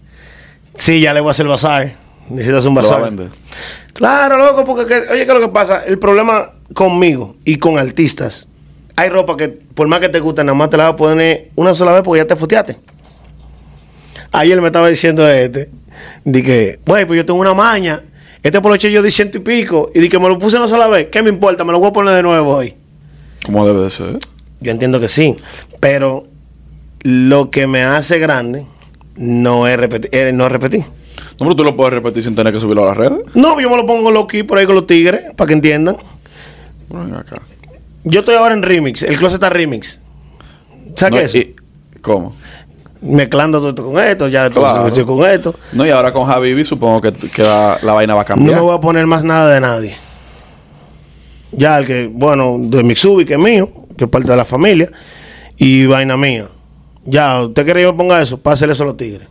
Sí, 0.78 1.02
ya 1.02 1.14
le 1.14 1.20
voy 1.20 1.30
a 1.30 1.32
hacer 1.32 1.46
el 1.46 1.50
bazar. 1.50 1.94
Necesito 2.30 2.58
hacer 2.58 2.70
un 2.70 2.76
¿Lo 2.76 2.82
va 2.82 2.96
a 2.96 3.00
bazar. 3.00 3.30
Claro, 3.94 4.38
loco, 4.38 4.64
porque 4.64 4.86
que- 4.86 5.12
oye, 5.12 5.26
¿qué 5.26 5.32
es 5.32 5.40
lo 5.40 5.42
que 5.42 5.48
pasa? 5.50 5.84
El 5.86 5.98
problema 5.98 6.52
conmigo 6.74 7.36
y 7.44 7.58
con 7.58 7.80
artistas. 7.80 8.48
Hay 8.96 9.10
ropa 9.10 9.36
que, 9.38 9.48
por 9.50 9.88
más 9.88 10.00
que 10.00 10.10
te 10.10 10.20
guste, 10.20 10.44
nada 10.44 10.56
más 10.56 10.70
te 10.70 10.78
la 10.78 10.86
vas 10.86 10.94
a 10.94 10.98
poner 10.98 11.50
una 11.56 11.74
sola 11.74 11.94
vez 11.94 12.02
porque 12.04 12.22
ya 12.22 12.28
te 12.28 12.36
foteaste. 12.36 12.78
Ayer 14.32 14.60
me 14.62 14.68
estaba 14.68 14.88
diciendo 14.88 15.28
este, 15.28 15.70
di 16.24 16.44
que, 16.44 16.80
güey, 16.86 17.06
pues 17.06 17.18
yo 17.18 17.26
tengo 17.26 17.40
una 17.40 17.54
maña. 17.54 18.04
Este 18.44 18.62
poloche 18.62 18.92
yo 18.92 19.02
di 19.02 19.10
ciento 19.12 19.38
y 19.38 19.42
pico. 19.42 19.92
Y 19.96 20.00
di 20.00 20.10
que 20.10 20.20
me 20.20 20.28
lo 20.28 20.38
puse 20.38 20.58
una 20.58 20.68
sola 20.68 20.88
vez. 20.88 21.08
¿Qué 21.12 21.22
me 21.22 21.30
importa? 21.30 21.64
Me 21.64 21.72
lo 21.72 21.80
voy 21.80 21.90
a 21.90 21.94
poner 21.94 22.14
de 22.16 22.24
nuevo 22.24 22.56
hoy. 22.56 22.76
¿Cómo 23.46 23.66
debe 23.66 23.82
de 23.82 23.90
ser? 23.90 24.20
Yo 24.60 24.72
entiendo 24.72 25.00
que 25.00 25.08
sí. 25.08 25.36
Pero 25.80 26.26
lo 27.04 27.50
que 27.50 27.68
me 27.68 27.84
hace 27.84 28.20
grande 28.20 28.66
no 29.18 29.68
es 29.68 29.78
repetir. 29.78 30.10
eh, 30.14 30.32
no 30.32 30.46
es 30.46 30.52
repetir. 30.52 30.82
No, 30.82 31.46
pero 31.46 31.56
tú 31.56 31.64
lo 31.64 31.76
puedes 31.76 31.94
repetir 31.94 32.24
sin 32.24 32.36
tener 32.36 32.52
que 32.54 32.60
subirlo 32.60 32.84
a 32.84 32.88
las 32.88 32.98
redes. 32.98 33.20
No, 33.34 33.60
yo 33.60 33.70
me 33.70 33.76
lo 33.78 33.86
pongo 33.86 34.12
loqui 34.12 34.44
por 34.44 34.58
ahí 34.58 34.66
con 34.66 34.76
los 34.76 34.88
tigres, 34.88 35.22
para 35.36 35.48
que 35.48 35.54
entiendan. 35.54 35.98
Acá. 37.16 37.42
Yo 38.04 38.20
estoy 38.22 38.36
ahora 38.36 38.54
en 38.54 38.64
remix. 38.64 39.04
El 39.04 39.18
closet 39.18 39.36
está 39.36 39.50
remix. 39.50 40.00
¿Sabes 40.96 41.12
No, 41.12 41.18
qué 41.20 41.24
es? 41.26 41.36
eso? 41.36 41.38
y- 41.38 41.56
¿Cómo? 42.02 42.34
Mezclando 43.02 43.60
todo 43.60 43.70
esto 43.70 43.86
con 43.86 44.00
esto, 44.04 44.28
ya 44.28 44.50
todo 44.50 44.62
Claro. 44.64 44.88
esto 44.88 45.06
con 45.06 45.30
esto. 45.30 45.56
No, 45.74 45.86
y 45.86 45.90
ahora 45.90 46.12
con 46.12 46.26
Javibi 46.26 46.64
supongo 46.64 47.02
que, 47.02 47.12
que 47.14 47.44
la, 47.44 47.78
la 47.84 47.94
vaina 47.94 48.16
va 48.16 48.22
a 48.22 48.24
No 48.24 48.28
cambiar. 48.28 48.56
me 48.56 48.62
voy 48.62 48.76
a 48.76 48.80
poner 48.80 49.06
más 49.06 49.24
nada 49.24 49.54
de 49.54 49.62
nadie. 49.62 49.96
Ya 51.52 51.78
el 51.80 51.86
que, 51.86 52.10
bueno, 52.12 52.58
de 52.60 52.84
Mitsubi, 52.84 53.26
que 53.26 53.34
es 53.34 53.40
mío, 53.40 53.70
que 53.98 54.06
es 54.06 54.10
parte 54.10 54.30
de 54.32 54.38
la 54.38 54.46
familia, 54.46 54.92
y 55.58 55.86
vaina 55.86 56.18
mía. 56.18 56.48
Ya, 57.10 57.42
¿usted 57.42 57.64
quiere 57.64 57.80
que 57.80 57.84
yo 57.86 57.96
ponga 57.96 58.22
eso? 58.22 58.38
Pásele 58.38 58.74
eso 58.74 58.84
a 58.84 58.88
los 58.88 58.98
tigres. 58.98 59.28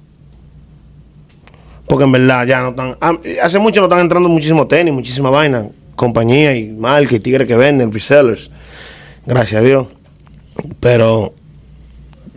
Porque 1.87 2.05
en 2.05 2.13
verdad 2.13 2.47
ya 2.47 2.61
no 2.63 2.71
están. 2.71 2.97
ah, 3.01 3.19
Hace 3.43 3.59
mucho 3.59 3.81
no 3.81 3.87
están 3.87 4.01
entrando 4.01 4.29
muchísimo 4.29 4.67
tenis, 4.67 4.93
muchísima 4.93 5.29
vaina. 5.31 5.69
Compañía 5.95 6.57
y 6.57 6.69
marca 6.69 7.15
y 7.15 7.21
tigres 7.21 7.47
que 7.47 7.55
venden, 7.55 7.93
resellers. 7.93 8.51
Gracias 9.27 9.61
a 9.61 9.65
Dios. 9.65 9.87
Pero 10.81 11.35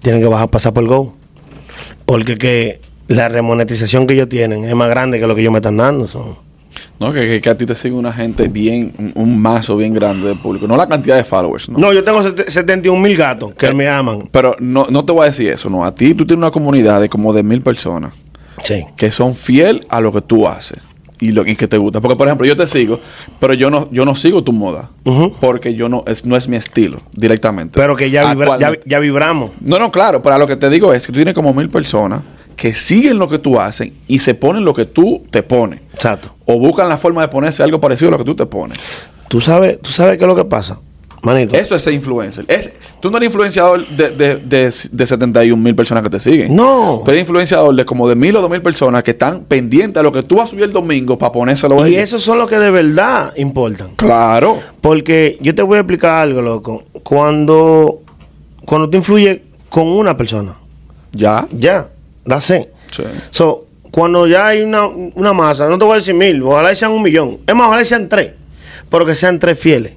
tienen 0.02 0.22
que 0.22 0.28
bajar, 0.28 0.50
pasar 0.50 0.74
por 0.74 0.84
el 0.84 0.90
Go. 0.90 1.14
Porque 2.06 2.38
que 2.38 2.82
la 3.08 3.30
remonetización 3.30 4.08
que 4.08 4.16
ellos 4.16 4.30
tienen 4.30 4.66
es 4.66 4.76
más 4.76 4.90
grande 4.90 5.20
que 5.20 5.28
lo 5.28 5.36
que 5.36 5.42
ellos 5.42 5.54
me 5.54 5.60
están 5.60 5.78
dando. 5.78 6.06
son. 6.08 6.36
No, 7.00 7.14
que, 7.14 7.40
que- 7.42 7.50
a 7.50 7.56
ti 7.58 7.66
te 7.66 7.76
sigue 7.76 7.96
una 7.96 8.12
gente 8.12 8.48
bien, 8.48 8.94
un, 8.98 9.12
un 9.16 9.42
mazo 9.42 9.78
bien 9.78 9.94
grande 9.94 10.28
de 10.28 10.36
público. 10.36 10.68
No 10.68 10.76
la 10.76 10.88
cantidad 10.88 11.16
de 11.16 11.24
followers, 11.24 11.70
¿no? 11.70 11.78
No, 11.80 11.94
yo 11.94 12.04
tengo 12.04 12.22
sete- 12.22 12.52
71 12.52 13.00
mil 13.02 13.16
gatos 13.16 13.54
que 13.56 13.72
me 13.74 13.88
aman. 13.88 14.28
Pero 14.32 14.56
no, 14.60 14.86
no 14.90 15.06
te 15.06 15.14
voy 15.14 15.24
a 15.24 15.26
decir 15.28 15.50
eso, 15.52 15.70
no. 15.70 15.86
A 15.86 15.96
ti 15.96 16.14
tú 16.14 16.26
tienes 16.26 16.40
una 16.44 16.52
comunidad 16.52 17.00
de 17.02 17.08
como 17.10 17.32
de 17.34 17.44
mil 17.44 17.62
personas 17.62 18.14
Sí. 18.64 18.86
que 18.98 19.10
son 19.12 19.34
fiel 19.36 19.86
a 19.90 20.02
lo 20.02 20.12
que 20.12 20.22
tú 20.22 20.46
haces 20.48 20.80
y 21.22 21.32
lo 21.32 21.46
y 21.48 21.56
que 21.56 21.68
te 21.70 21.78
gusta. 21.78 22.02
Porque, 22.02 22.18
por 22.18 22.28
ejemplo, 22.28 22.46
yo 22.46 22.58
te 22.58 22.68
sigo, 22.68 23.00
pero 23.40 23.54
yo 23.54 23.70
no, 23.70 23.88
yo 23.92 24.04
no 24.06 24.16
sigo 24.18 24.44
tu 24.44 24.52
moda. 24.52 24.90
Porque 25.40 25.74
yo 25.76 25.88
no 25.88 26.04
es, 26.08 26.26
no 26.26 26.36
es 26.36 26.48
mi 26.50 26.58
estilo 26.58 27.02
directamente. 27.14 27.80
Pero 27.80 27.96
que 27.96 28.10
ya, 28.12 28.34
vibra- 28.34 28.60
ya, 28.60 28.74
ya 28.86 29.00
vibramos. 29.00 29.52
No, 29.62 29.80
no, 29.80 29.92
claro, 29.92 30.22
pero 30.22 30.38
lo 30.38 30.48
que 30.48 30.58
te 30.58 30.70
digo 30.70 30.92
es 30.94 31.06
que 31.06 31.14
tú 31.14 31.18
tienes 31.18 31.34
como 31.34 31.54
mil 31.54 31.70
personas 31.70 32.22
que 32.60 32.76
siguen 32.76 33.18
lo 33.18 33.30
que 33.30 33.40
tú 33.40 33.58
haces 33.60 33.92
y 34.08 34.20
se 34.20 34.34
ponen 34.36 34.66
lo 34.66 34.74
que 34.74 34.84
tú 34.86 35.24
te 35.32 35.44
pones. 35.44 35.80
Exacto. 35.94 36.36
O 36.46 36.60
buscan 36.60 36.90
la 36.90 36.98
forma 36.98 37.22
de 37.22 37.30
ponerse 37.30 37.64
algo 37.64 37.80
parecido 37.80 38.10
a 38.10 38.12
lo 38.12 38.18
que 38.18 38.26
tú 38.26 38.36
te 38.36 38.46
pones. 38.46 38.78
¿Tú 39.30 39.40
sabes, 39.40 39.80
¿Tú 39.82 39.92
sabes 39.92 40.18
qué 40.18 40.26
es 40.26 40.28
lo 40.28 40.36
que 40.36 40.44
pasa? 40.44 40.78
Manito. 41.22 41.56
Eso 41.56 41.76
es 41.76 41.82
ser 41.82 41.94
influencer. 41.94 42.44
Es, 42.50 42.72
tú 43.02 43.10
no 43.12 43.18
eres 43.18 43.28
influenciador 43.28 43.88
de, 43.88 44.10
de, 44.10 44.36
de, 44.38 44.74
de 44.92 45.08
71 45.08 45.62
mil 45.62 45.74
personas 45.76 46.04
que 46.04 46.10
te 46.10 46.20
siguen. 46.20 46.54
No. 46.54 47.02
Pero 47.06 47.14
eres 47.16 47.22
influenciador 47.28 47.74
de 47.76 47.86
como 47.86 48.10
de 48.10 48.16
mil 48.16 48.36
o 48.36 48.42
dos 48.42 48.50
mil 48.50 48.62
personas 48.62 49.04
que 49.04 49.12
están 49.12 49.46
pendientes 49.46 49.98
a 50.00 50.04
lo 50.04 50.12
que 50.12 50.22
tú 50.24 50.36
vas 50.36 50.48
a 50.48 50.52
subir 50.52 50.64
el 50.66 50.74
domingo 50.74 51.18
para 51.18 51.32
ponérselo 51.32 51.88
Y 51.88 51.96
esos 51.96 52.22
son 52.24 52.40
los 52.40 52.50
que 52.50 52.58
de 52.58 52.72
verdad 52.72 53.34
importan. 53.38 53.90
Claro. 53.96 54.60
Porque 54.82 55.38
yo 55.42 55.56
te 55.56 55.62
voy 55.62 55.78
a 55.78 55.80
explicar 55.82 56.24
algo, 56.24 56.42
loco. 56.42 56.84
Cuando, 57.04 58.02
cuando 58.66 58.90
tú 58.90 58.98
influyes 58.98 59.40
con 59.70 59.88
una 59.88 60.18
persona, 60.18 60.56
Ya. 61.14 61.48
ya, 61.52 61.90
Sí. 62.92 63.04
So, 63.32 63.66
cuando 63.92 64.28
ya 64.28 64.48
hay 64.48 64.62
una, 64.62 64.88
una 64.88 65.34
masa, 65.34 65.68
no 65.68 65.78
te 65.78 65.86
voy 65.86 65.94
a 65.94 65.98
decir 65.98 66.14
mil, 66.14 66.42
ojalá 66.44 66.74
sean 66.76 66.92
un 66.92 67.02
millón. 67.02 67.40
Es 67.46 67.56
más, 67.56 67.68
ojalá 67.68 67.84
sean 67.84 68.08
tres. 68.08 68.34
Pero 68.90 69.06
que 69.06 69.16
sean 69.16 69.40
tres 69.40 69.60
fieles. 69.60 69.94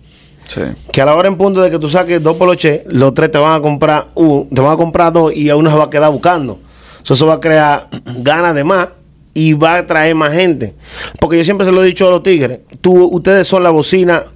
Sí. 0.46 0.60
Que 0.92 1.00
a 1.00 1.06
la 1.06 1.14
hora 1.14 1.28
en 1.28 1.36
punto 1.36 1.62
de 1.62 1.70
que 1.70 1.78
tú 1.78 1.88
saques 1.88 2.22
dos 2.22 2.36
poloches, 2.36 2.82
los 2.86 3.14
tres 3.14 3.30
te 3.30 3.38
van 3.38 3.54
a 3.54 3.60
comprar 3.60 4.08
te 4.14 4.60
van 4.60 4.72
a 4.72 4.76
comprar 4.76 5.12
dos 5.12 5.34
y 5.34 5.48
a 5.48 5.56
uno 5.56 5.70
se 5.70 5.76
va 5.76 5.84
a 5.84 5.90
quedar 5.90 6.10
buscando. 6.10 6.58
So, 7.02 7.14
eso 7.14 7.26
va 7.26 7.34
a 7.34 7.40
crear 7.40 7.88
ganas 8.18 8.54
de 8.54 8.64
más 8.64 8.88
y 9.34 9.54
va 9.54 9.76
a 9.76 9.86
traer 9.86 10.14
más 10.14 10.32
gente. 10.32 10.74
Porque 11.18 11.38
yo 11.38 11.44
siempre 11.44 11.66
se 11.66 11.72
lo 11.72 11.82
he 11.82 11.86
dicho 11.86 12.06
a 12.06 12.10
los 12.10 12.22
tigres, 12.22 12.60
tú, 12.80 13.04
ustedes 13.06 13.46
son 13.48 13.62
la 13.62 13.70
bocina 13.70 14.26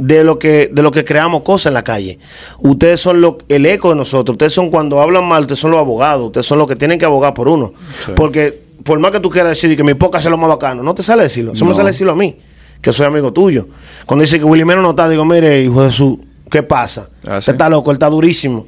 de 0.00 0.24
lo 0.24 0.38
que 0.38 0.70
de 0.72 0.82
lo 0.82 0.90
que 0.90 1.04
creamos 1.04 1.42
cosas 1.42 1.66
en 1.66 1.74
la 1.74 1.84
calle. 1.84 2.18
Ustedes 2.58 3.00
son 3.00 3.20
lo, 3.20 3.38
el 3.48 3.66
eco 3.66 3.90
de 3.90 3.96
nosotros. 3.96 4.34
Ustedes 4.34 4.52
son 4.52 4.70
cuando 4.70 5.00
hablan 5.00 5.26
mal, 5.26 5.42
ustedes 5.42 5.60
son 5.60 5.70
los 5.70 5.80
abogados. 5.80 6.26
Ustedes 6.26 6.46
son 6.46 6.58
los 6.58 6.66
que 6.66 6.76
tienen 6.76 6.98
que 6.98 7.04
abogar 7.04 7.34
por 7.34 7.48
uno. 7.48 7.72
Sí. 8.04 8.12
Porque 8.16 8.58
por 8.82 8.98
más 8.98 9.12
que 9.12 9.20
tú 9.20 9.30
quieras 9.30 9.50
decir 9.50 9.76
que 9.76 9.84
mi 9.84 9.94
poca 9.94 10.18
es 10.18 10.24
lo 10.24 10.38
más 10.38 10.48
bacano, 10.48 10.82
no 10.82 10.94
te 10.94 11.02
sale 11.02 11.24
decirlo. 11.24 11.52
Eso 11.52 11.64
me 11.64 11.74
sale 11.74 11.90
decirlo 11.90 12.12
a 12.12 12.16
mí, 12.16 12.36
que 12.80 12.92
soy 12.92 13.06
amigo 13.06 13.32
tuyo. 13.32 13.68
Cuando 14.06 14.22
dice 14.22 14.38
que 14.38 14.44
Willy 14.44 14.64
Meno 14.64 14.80
no 14.80 14.90
está, 14.90 15.08
digo, 15.08 15.24
mire, 15.24 15.62
hijo 15.62 15.82
de 15.82 15.92
su, 15.92 16.18
¿qué 16.50 16.62
pasa? 16.62 17.08
Ah, 17.26 17.40
sí. 17.40 17.50
está 17.50 17.68
loco, 17.68 17.90
él 17.90 17.96
está 17.96 18.08
durísimo. 18.08 18.66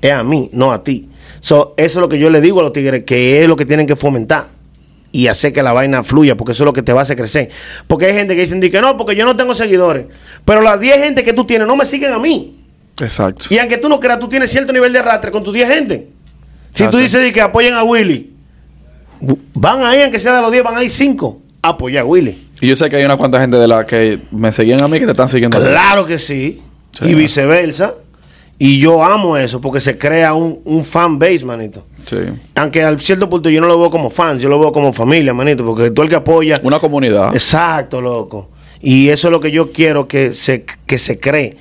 Es 0.00 0.12
a 0.12 0.22
mí, 0.22 0.48
no 0.52 0.72
a 0.72 0.84
ti. 0.84 1.08
So, 1.40 1.74
eso 1.76 1.98
es 1.98 2.00
lo 2.00 2.08
que 2.08 2.18
yo 2.18 2.30
le 2.30 2.40
digo 2.40 2.60
a 2.60 2.62
los 2.62 2.72
tigres, 2.72 3.02
que 3.02 3.42
es 3.42 3.48
lo 3.48 3.56
que 3.56 3.66
tienen 3.66 3.86
que 3.86 3.96
fomentar 3.96 4.57
y 5.12 5.26
hacer 5.28 5.52
que 5.52 5.62
la 5.62 5.72
vaina 5.72 6.04
fluya, 6.04 6.36
porque 6.36 6.52
eso 6.52 6.62
es 6.64 6.66
lo 6.66 6.72
que 6.72 6.82
te 6.82 6.92
va 6.92 7.00
a 7.00 7.02
hacer 7.02 7.16
crecer. 7.16 7.50
Porque 7.86 8.06
hay 8.06 8.14
gente 8.14 8.34
que 8.34 8.40
dicen 8.42 8.60
di 8.60 8.70
que 8.70 8.80
no, 8.80 8.96
porque 8.96 9.16
yo 9.16 9.24
no 9.24 9.34
tengo 9.36 9.54
seguidores. 9.54 10.06
Pero 10.44 10.60
las 10.60 10.78
10 10.80 10.96
gente 10.98 11.24
que 11.24 11.32
tú 11.32 11.44
tienes 11.44 11.66
no 11.66 11.76
me 11.76 11.84
siguen 11.86 12.12
a 12.12 12.18
mí. 12.18 12.56
Exacto. 13.00 13.46
Y 13.50 13.58
aunque 13.58 13.78
tú 13.78 13.88
no 13.88 13.98
creas, 14.00 14.18
tú 14.18 14.28
tienes 14.28 14.50
cierto 14.50 14.72
nivel 14.72 14.92
de 14.92 14.98
arrastre 14.98 15.30
con 15.30 15.42
tus 15.44 15.54
10 15.54 15.68
gente. 15.68 16.08
Si 16.74 16.84
Ah, 16.84 16.90
tú 16.90 16.98
sí. 16.98 17.04
dices 17.04 17.24
di 17.24 17.32
que 17.32 17.40
apoyen 17.40 17.74
a 17.74 17.82
Willy, 17.84 18.32
van 19.54 19.82
ahí, 19.82 20.02
aunque 20.02 20.18
sea 20.18 20.36
de 20.36 20.42
los 20.42 20.52
10, 20.52 20.62
van 20.64 20.76
ahí 20.76 20.88
5 20.88 21.40
a 21.62 21.68
apoyar 21.70 22.02
a 22.02 22.06
Willy. 22.06 22.46
Y 22.60 22.68
yo 22.68 22.76
sé 22.76 22.88
que 22.88 22.96
hay 22.96 23.04
una 23.04 23.16
cuanta 23.16 23.40
gente 23.40 23.56
de 23.56 23.66
la 23.68 23.86
que 23.86 24.20
me 24.30 24.52
seguían 24.52 24.82
a 24.82 24.88
mí 24.88 24.98
que 24.98 25.04
te 25.06 25.12
están 25.12 25.28
siguiendo. 25.28 25.56
a 25.56 25.60
ti. 25.60 25.66
Claro 25.68 26.06
que 26.06 26.18
sí. 26.18 26.60
Sí. 26.92 27.04
Y 27.06 27.14
viceversa. 27.14 27.94
Y 28.58 28.78
yo 28.80 29.04
amo 29.04 29.36
eso 29.36 29.60
porque 29.60 29.80
se 29.80 29.96
crea 29.96 30.34
un, 30.34 30.60
un 30.64 30.84
fan 30.84 31.18
base, 31.18 31.44
manito. 31.44 31.84
Sí. 32.08 32.16
Aunque 32.54 32.82
al 32.82 32.98
cierto 33.00 33.28
punto 33.28 33.50
yo 33.50 33.60
no 33.60 33.66
lo 33.66 33.78
veo 33.78 33.90
como 33.90 34.08
fans, 34.08 34.42
yo 34.42 34.48
lo 34.48 34.58
veo 34.58 34.72
como 34.72 34.92
familia, 34.92 35.34
manito, 35.34 35.64
porque 35.64 35.90
tú 35.90 36.02
el 36.02 36.08
que 36.08 36.16
apoya. 36.16 36.60
Una 36.62 36.78
comunidad. 36.78 37.34
Exacto, 37.34 38.00
loco. 38.00 38.48
Y 38.80 39.08
eso 39.08 39.28
es 39.28 39.32
lo 39.32 39.40
que 39.40 39.50
yo 39.50 39.72
quiero 39.72 40.08
que 40.08 40.32
se, 40.34 40.64
que 40.64 40.98
se 40.98 41.18
cree. 41.18 41.56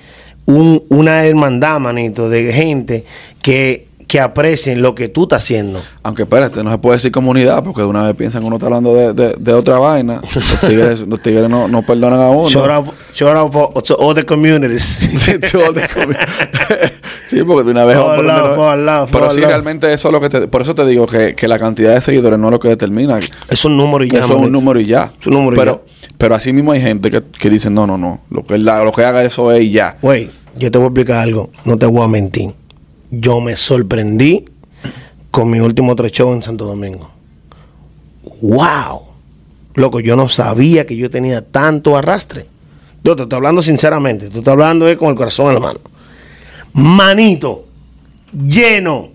Un- 0.46 0.84
una 0.90 1.26
hermandad, 1.26 1.80
manito, 1.80 2.30
de 2.30 2.54
gente 2.54 3.04
que, 3.42 3.88
que 4.08 4.22
aprecien 4.22 4.82
lo 4.82 4.96
que 4.96 5.10
tú 5.10 5.24
estás 5.24 5.44
haciendo. 5.44 5.82
Aunque 6.04 6.22
espérate, 6.24 6.64
no 6.64 6.72
se 6.72 6.78
puede 6.78 6.96
decir 6.96 7.12
comunidad 7.12 7.62
porque 7.64 7.82
de 7.82 7.88
una 7.88 8.04
vez 8.04 8.16
piensan 8.16 8.42
que 8.42 8.48
uno 8.48 8.56
está 8.56 8.68
hablando 8.68 8.94
de, 8.94 9.14
de, 9.14 9.36
de 9.38 9.54
otra 9.54 9.80
vaina. 9.80 10.22
Los 10.34 10.62
tigres, 10.62 11.02
los 11.02 11.22
tigres 11.22 11.50
no, 11.50 11.68
no 11.68 11.82
perdonan 11.82 12.22
a 12.22 12.30
uno. 12.30 12.48
Shout 12.48 12.70
out, 12.70 12.88
shout 13.14 13.36
out 13.36 13.52
for- 13.52 13.74
to 13.84 13.98
other 14.00 14.26
communities. 14.26 15.10
Todo 15.52 15.74
de 15.74 15.82
comi- 15.90 16.16
sí, 17.28 17.44
porque 17.44 17.64
de 17.64 17.72
una 17.72 17.86
vez 17.86 17.98
love, 17.98 18.16
poniendo- 18.16 18.56
for 18.56 18.78
love, 18.78 19.10
Pero 19.12 19.32
sí, 19.32 19.42
realmente 19.42 19.94
eso 19.94 20.08
es 20.08 20.12
lo 20.12 20.20
que 20.20 20.30
te... 20.30 20.48
Por 20.48 20.62
eso 20.64 20.74
te 20.74 20.86
digo 20.86 21.06
que, 21.06 21.36
que 21.36 21.48
la 21.48 21.60
cantidad 21.60 21.94
de 21.94 22.02
seguidores 22.02 22.40
no 22.40 22.48
es 22.48 22.52
lo 22.54 22.60
que 22.60 22.70
determina. 22.70 23.20
es 23.50 23.66
un 23.66 23.78
número 23.78 24.04
y 24.04 24.10
ya. 24.10 24.20
eso 24.20 24.34
es 24.34 24.40
un 24.40 24.52
número 24.52 24.80
y 24.80 24.86
ya. 24.86 25.12
Es 25.20 25.28
un 25.28 25.34
número 25.34 25.56
y 25.56 25.60
pero, 25.60 25.86
pero 26.18 26.36
así 26.36 26.52
mismo 26.54 26.72
hay 26.72 26.82
gente 26.82 27.12
que, 27.12 27.22
que 27.22 27.50
dice, 27.50 27.70
no, 27.70 27.86
no, 27.86 27.98
no. 27.98 28.22
Lo 28.30 28.46
que, 28.46 28.58
lo 28.58 28.92
que 28.92 29.04
haga 29.06 29.24
eso 29.24 29.52
es 29.52 29.64
y 29.64 29.72
ya. 29.72 29.98
Güey, 30.02 30.30
yo 30.58 30.72
te 30.72 30.78
voy 30.78 30.86
a 30.86 30.88
explicar 30.90 31.18
algo. 31.20 31.52
No 31.66 31.78
te 31.78 31.86
voy 31.86 32.04
a 32.04 32.08
mentir. 32.08 32.52
Yo 33.12 33.40
me 33.40 33.56
sorprendí 33.56 34.46
con 35.32 35.50
mi 35.50 35.60
último 35.60 35.96
tres 35.96 36.12
show 36.12 36.34
en 36.34 36.42
Santo 36.44 36.66
Domingo. 36.66 37.12
¡Wow! 38.42 39.02
Loco, 39.76 40.00
yo 40.00 40.16
no 40.16 40.28
sabía 40.28 40.86
que 40.86 40.96
yo 40.96 41.10
tenía 41.10 41.42
tanto 41.46 41.96
arrastre. 41.96 42.46
Yo 43.04 43.16
te 43.16 43.24
estoy 43.24 43.38
hablando 43.38 43.62
sinceramente. 43.62 44.30
Te 44.30 44.40
estoy 44.40 44.52
hablando 44.52 44.88
eh, 44.88 44.98
con 44.98 45.10
el 45.10 45.16
corazón 45.16 45.48
en 45.50 45.54
la 45.54 45.60
mano. 45.60 45.80
Manito, 46.78 47.66
lleno. 48.32 49.10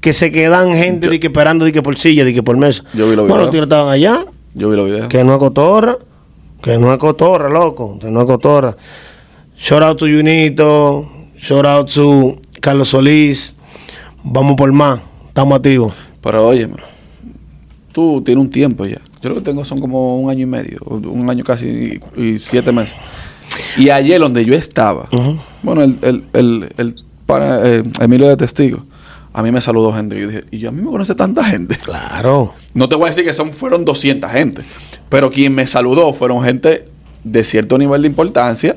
Que 0.00 0.12
se 0.12 0.30
quedan 0.30 0.74
gente 0.74 1.08
de 1.08 1.18
que 1.18 1.28
esperando 1.28 1.64
de 1.64 1.72
que 1.72 1.80
por 1.82 1.96
silla, 1.98 2.24
de 2.26 2.34
que 2.34 2.42
por 2.42 2.56
mesa. 2.58 2.84
Yo 2.92 3.08
vi 3.08 3.16
los 3.16 3.26
Bueno, 3.26 3.26
videos. 3.26 3.40
los 3.42 3.50
tigres 3.50 3.62
estaban 3.64 3.88
allá. 3.92 4.26
Yo 4.54 4.68
vi 4.68 4.76
los 4.76 4.86
videos. 4.86 5.08
Que 5.08 5.24
no 5.24 5.32
es 5.32 5.38
cotorra. 5.38 5.96
Que 6.62 6.76
no 6.78 6.92
es 6.92 6.98
cotorra, 6.98 7.48
loco. 7.48 7.98
Que 7.98 8.10
no 8.10 8.20
es 8.20 8.26
cotorra. 8.26 8.76
Shout 9.56 9.82
out 9.82 9.98
to 9.98 10.04
Junito. 10.06 11.08
Shout 11.38 11.64
out 11.66 11.90
to 11.94 12.36
Carlos 12.60 12.88
Solís. 12.90 13.54
Vamos 14.22 14.56
por 14.56 14.70
más. 14.72 15.00
Estamos 15.28 15.56
activos. 15.56 15.94
Pero 16.20 16.46
oye, 16.48 16.68
tú 17.92 18.22
tienes 18.22 18.44
un 18.44 18.50
tiempo 18.50 18.84
ya. 18.84 19.00
Yo 19.22 19.30
lo 19.30 19.36
que 19.36 19.40
tengo 19.40 19.64
son 19.64 19.80
como 19.80 20.20
un 20.20 20.28
año 20.30 20.42
y 20.42 20.46
medio, 20.46 20.78
un 20.84 21.28
año 21.30 21.42
casi 21.44 21.98
y, 22.16 22.22
y 22.22 22.38
siete 22.38 22.72
meses. 22.72 22.96
Y 23.76 23.90
ayer 23.90 24.20
donde 24.20 24.44
yo 24.44 24.54
estaba, 24.54 25.08
bueno, 25.62 25.82
el, 25.82 25.98
el, 26.02 26.24
el, 26.32 26.68
el 26.76 26.94
pana, 27.26 27.60
eh, 27.64 27.82
Emilio 28.00 28.28
de 28.28 28.36
Testigo, 28.36 28.84
a 29.32 29.42
mí 29.42 29.50
me 29.50 29.60
saludó 29.60 29.92
gente. 29.92 30.16
Y 30.16 30.20
yo 30.20 30.28
dije, 30.28 30.44
y 30.50 30.58
yo 30.58 30.68
a 30.68 30.72
mí 30.72 30.80
me 30.82 30.90
conoce 30.90 31.14
tanta 31.14 31.44
gente. 31.44 31.76
Claro. 31.76 32.54
No 32.72 32.88
te 32.88 32.94
voy 32.96 33.06
a 33.06 33.08
decir 33.08 33.24
que 33.24 33.32
son, 33.32 33.52
fueron 33.52 33.84
200 33.84 34.30
gente, 34.30 34.62
pero 35.08 35.30
quien 35.30 35.54
me 35.54 35.66
saludó 35.66 36.12
fueron 36.12 36.42
gente 36.44 36.84
de 37.24 37.42
cierto 37.44 37.78
nivel 37.78 38.02
de 38.02 38.08
importancia 38.08 38.74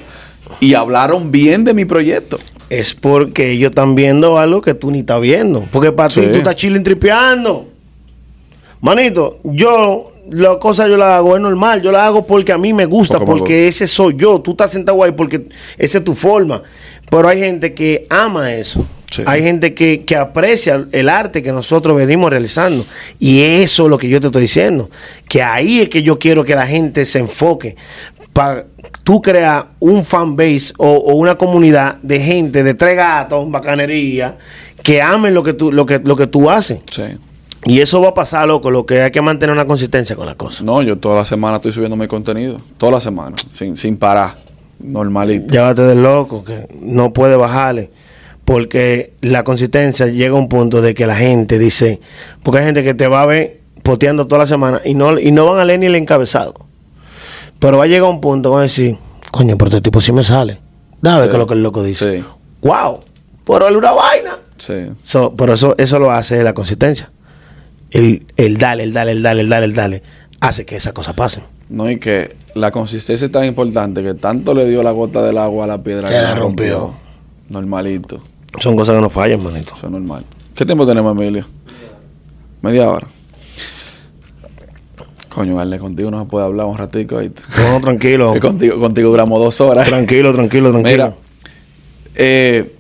y 0.60 0.74
hablaron 0.74 1.32
bien 1.32 1.64
de 1.66 1.74
mi 1.74 1.86
proyecto. 1.86 2.40
Es 2.70 2.94
porque 2.94 3.52
ellos 3.52 3.70
están 3.70 3.96
viendo 3.96 4.38
algo 4.38 4.62
que 4.62 4.74
tú 4.74 4.92
ni 4.92 5.00
estás 5.00 5.22
viendo. 5.22 5.64
Porque 5.72 5.92
para 5.92 6.10
ti 6.10 6.16
Sí. 6.22 6.28
tú 6.32 6.38
estás 6.40 6.56
chilling 6.56 6.84
tripeando. 6.84 7.68
Manito, 8.82 9.40
yo 9.44 10.12
la 10.30 10.60
cosa 10.60 10.88
yo 10.88 10.98
la 10.98 11.18
hago, 11.18 11.36
es 11.36 11.42
normal. 11.42 11.82
Yo 11.82 11.92
la 11.92 12.06
hago 12.06 12.26
porque 12.26 12.52
a 12.52 12.58
mí 12.58 12.74
me 12.74 12.86
gusta, 12.86 13.20
Porque 13.20 13.68
ese 13.68 13.88
soy 13.88 14.16
yo. 14.18 14.40
Tú 14.42 14.52
estás 14.52 14.72
sentado 14.72 15.04
ahí 15.04 15.12
porque 15.12 15.48
esa 15.78 15.98
es 16.00 16.04
tu 16.04 16.14
forma. 16.14 16.64
Pero 17.10 17.28
hay 17.28 17.40
gente 17.40 17.74
que 17.74 18.06
ama 18.10 18.54
eso. 18.54 18.86
Sí. 19.10 19.24
Hay 19.26 19.42
gente 19.42 19.74
que, 19.74 20.04
que 20.04 20.18
aprecia 20.18 20.86
el 20.92 21.08
arte 21.08 21.42
que 21.42 21.52
nosotros 21.52 21.96
venimos 21.96 22.30
realizando. 22.30 22.86
Y 23.20 23.42
eso 23.42 23.86
es 23.86 23.90
lo 23.90 23.98
que 23.98 24.10
yo 24.10 24.20
te 24.20 24.28
estoy 24.28 24.44
diciendo. 24.44 24.90
Que 25.28 25.42
ahí 25.42 25.80
es 25.82 25.90
que 25.90 26.04
yo 26.04 26.20
quiero 26.20 26.44
que 26.44 26.56
la 26.56 26.68
gente 26.68 27.06
se 27.06 27.20
enfoque. 27.20 27.78
Para 28.34 28.66
tú 29.04 29.22
crear 29.22 29.70
un 29.80 30.04
fan 30.04 30.36
base 30.36 30.74
o, 30.78 30.90
o 30.90 31.16
una 31.16 31.38
comunidad 31.38 31.96
de 32.02 32.20
gente, 32.20 32.64
de 32.64 32.74
tres 32.74 32.96
gatos, 32.96 33.50
bacanería, 33.50 34.38
que 34.84 35.02
amen 35.02 35.34
lo 35.34 35.44
que 35.44 35.54
tú, 35.54 35.72
lo 35.72 35.86
que, 35.86 36.00
lo 36.00 36.16
que 36.16 36.28
tú 36.28 36.50
haces. 36.50 36.80
Sí. 36.92 37.04
Y 37.68 37.82
eso 37.82 38.02
va 38.02 38.10
a 38.10 38.14
pasar, 38.14 38.48
loco. 38.48 38.72
Lo 38.72 38.86
que 38.86 39.02
hay 39.02 39.12
que 39.12 39.22
mantener 39.22 39.54
una 39.54 39.66
consistencia 39.66 40.16
con 40.16 40.26
la 40.26 40.36
cosa. 40.36 40.64
No, 40.64 40.82
yo 40.82 40.98
toda 40.98 41.18
la 41.18 41.26
semana 41.26 41.58
estoy 41.58 41.72
subiendo 41.72 41.96
mi 41.96 42.08
contenido. 42.08 42.60
Toda 42.78 42.94
la 42.94 43.00
semana, 43.02 43.36
sin, 43.52 43.76
sin 43.78 43.98
parar. 43.98 44.36
Normalito. 44.80 45.52
Llévate 45.54 45.82
del 45.84 46.02
loco, 46.04 46.44
que 46.44 46.68
no 46.82 47.12
puede 47.14 47.36
bajarle. 47.36 47.90
Porque 48.46 49.14
la 49.22 49.44
consistencia 49.44 50.08
llega 50.08 50.36
a 50.36 50.40
un 50.40 50.48
punto 50.48 50.82
de 50.82 50.94
que 50.94 51.06
la 51.06 51.16
gente 51.16 51.60
dice, 51.60 52.00
porque 52.44 52.60
hay 52.60 52.66
gente 52.66 52.84
que 52.84 52.94
te 52.94 53.08
va 53.08 53.22
a 53.24 53.26
ver 53.26 53.60
poteando 53.84 54.28
toda 54.28 54.40
la 54.40 54.46
semana 54.46 54.82
y 54.86 54.94
no, 54.94 55.20
y 55.20 55.32
no 55.32 55.46
van 55.48 55.60
a 55.60 55.66
leer 55.66 55.80
ni 55.82 55.88
el 55.88 55.96
encabezado. 55.96 56.54
Pero 57.60 57.78
va 57.78 57.84
a 57.84 57.88
llegar 57.88 58.10
un 58.10 58.22
punto, 58.22 58.52
van 58.52 58.60
a 58.60 58.64
decir, 58.64 58.98
coño, 59.32 59.58
pero 59.58 59.70
este 59.70 59.82
tipo 59.82 60.00
sí 60.00 60.12
me 60.14 60.24
sale. 60.24 60.60
Dame 61.02 61.26
Sí. 61.26 61.30
que 61.32 61.38
lo 61.38 61.48
que 61.48 61.54
el 61.56 61.64
loco 61.64 61.84
dice. 61.84 62.20
Sí. 62.20 62.24
Wow, 62.62 63.02
pero 63.46 63.68
él 63.68 63.76
una 63.76 63.92
vaina. 63.92 64.38
Sí. 64.58 64.74
So, 65.04 65.34
pero 65.36 65.54
eso, 65.54 65.76
eso 65.78 66.00
lo 66.00 66.12
hace 66.12 66.42
la 66.44 66.54
consistencia. 66.54 67.12
El, 67.92 68.26
el 68.36 68.58
dale, 68.58 68.84
el 68.84 68.94
dale, 68.94 69.12
el 69.12 69.24
dale, 69.24 69.42
el 69.42 69.50
dale, 69.50 69.66
el 69.66 69.74
dale, 69.74 70.04
hace 70.40 70.66
que 70.66 70.76
esas 70.76 70.94
cosas 70.94 71.14
pasen. 71.14 71.44
No, 71.70 71.90
y 71.90 72.00
que 72.00 72.36
la 72.54 72.72
consistencia 72.72 73.26
es 73.26 73.32
tan 73.32 73.46
importante 73.46 74.02
que 74.04 74.14
tanto 74.14 74.54
le 74.54 74.66
dio 74.66 74.84
la 74.84 74.92
gota 74.92 75.22
del 75.22 75.38
agua 75.38 75.66
a 75.66 75.68
la 75.68 75.84
piedra 75.84 76.10
Que 76.10 76.16
la 76.16 76.36
rompió. 76.36 76.94
Normalito. 77.50 78.22
Son 78.60 78.76
cosas 78.76 78.96
que 78.96 79.02
no 79.02 79.10
fallan, 79.10 79.42
manito. 79.42 79.74
Es 79.76 79.90
normal. 79.90 80.26
¿Qué 80.56 80.66
tiempo 80.66 80.86
tenemos, 80.86 81.16
Emilio? 81.16 81.46
Media 82.62 82.90
hora. 82.90 83.08
Coño, 85.30 85.56
vale, 85.56 85.78
contigo 85.78 86.10
no 86.10 86.20
se 86.20 86.26
puede 86.26 86.46
hablar 86.46 86.66
un 86.66 86.78
ratico. 86.78 87.18
¿oíste? 87.18 87.44
No, 87.60 87.80
tranquilo. 87.80 88.34
Que 88.34 88.40
contigo, 88.40 88.80
contigo 88.80 89.10
duramos 89.12 89.40
dos 89.40 89.62
horas. 89.62 89.88
Tranquilo, 89.88 90.34
tranquilo, 90.34 90.72
tranquilo. 90.72 91.06
Mira, 91.06 91.16
eh, 92.16 92.76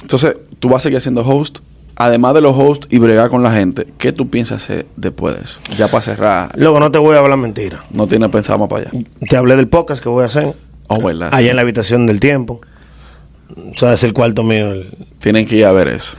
entonces 0.00 0.34
tú 0.58 0.70
vas 0.70 0.82
a 0.82 0.84
seguir 0.84 1.00
siendo 1.02 1.20
host. 1.20 1.58
Además 1.96 2.34
de 2.34 2.40
los 2.40 2.56
hosts 2.56 2.88
y 2.90 2.98
bregar 2.98 3.30
con 3.30 3.42
la 3.44 3.52
gente, 3.52 3.86
¿qué 3.98 4.12
tú 4.12 4.28
piensas 4.28 4.62
hacer 4.64 4.86
después 4.96 5.36
de 5.36 5.42
eso? 5.44 5.58
Ya 5.78 5.86
para 5.88 6.02
cerrar, 6.02 6.50
Luego 6.56 6.80
no 6.80 6.90
te 6.90 6.98
voy 6.98 7.14
a 7.14 7.20
hablar 7.20 7.38
mentira. 7.38 7.84
no 7.90 8.06
tienes 8.08 8.30
pensado 8.30 8.58
más 8.58 8.68
para 8.68 8.88
allá. 8.90 9.04
Te 9.28 9.36
hablé 9.36 9.54
del 9.56 9.68
podcast 9.68 10.02
que 10.02 10.08
voy 10.08 10.22
a 10.24 10.26
hacer 10.26 10.54
Oh, 10.88 11.00
¿verdad? 11.00 11.28
allá 11.32 11.38
Sí. 11.44 11.48
en 11.50 11.56
la 11.56 11.62
habitación 11.62 12.06
del 12.06 12.18
tiempo. 12.20 12.60
O 13.56 13.78
sea, 13.78 13.92
es 13.94 14.02
el 14.02 14.12
cuarto 14.12 14.42
mío. 14.42 14.72
el- 14.72 14.90
Tienen 15.20 15.46
que 15.46 15.56
ir 15.56 15.66
a 15.66 15.72
ver 15.72 15.86
eso. 15.88 16.16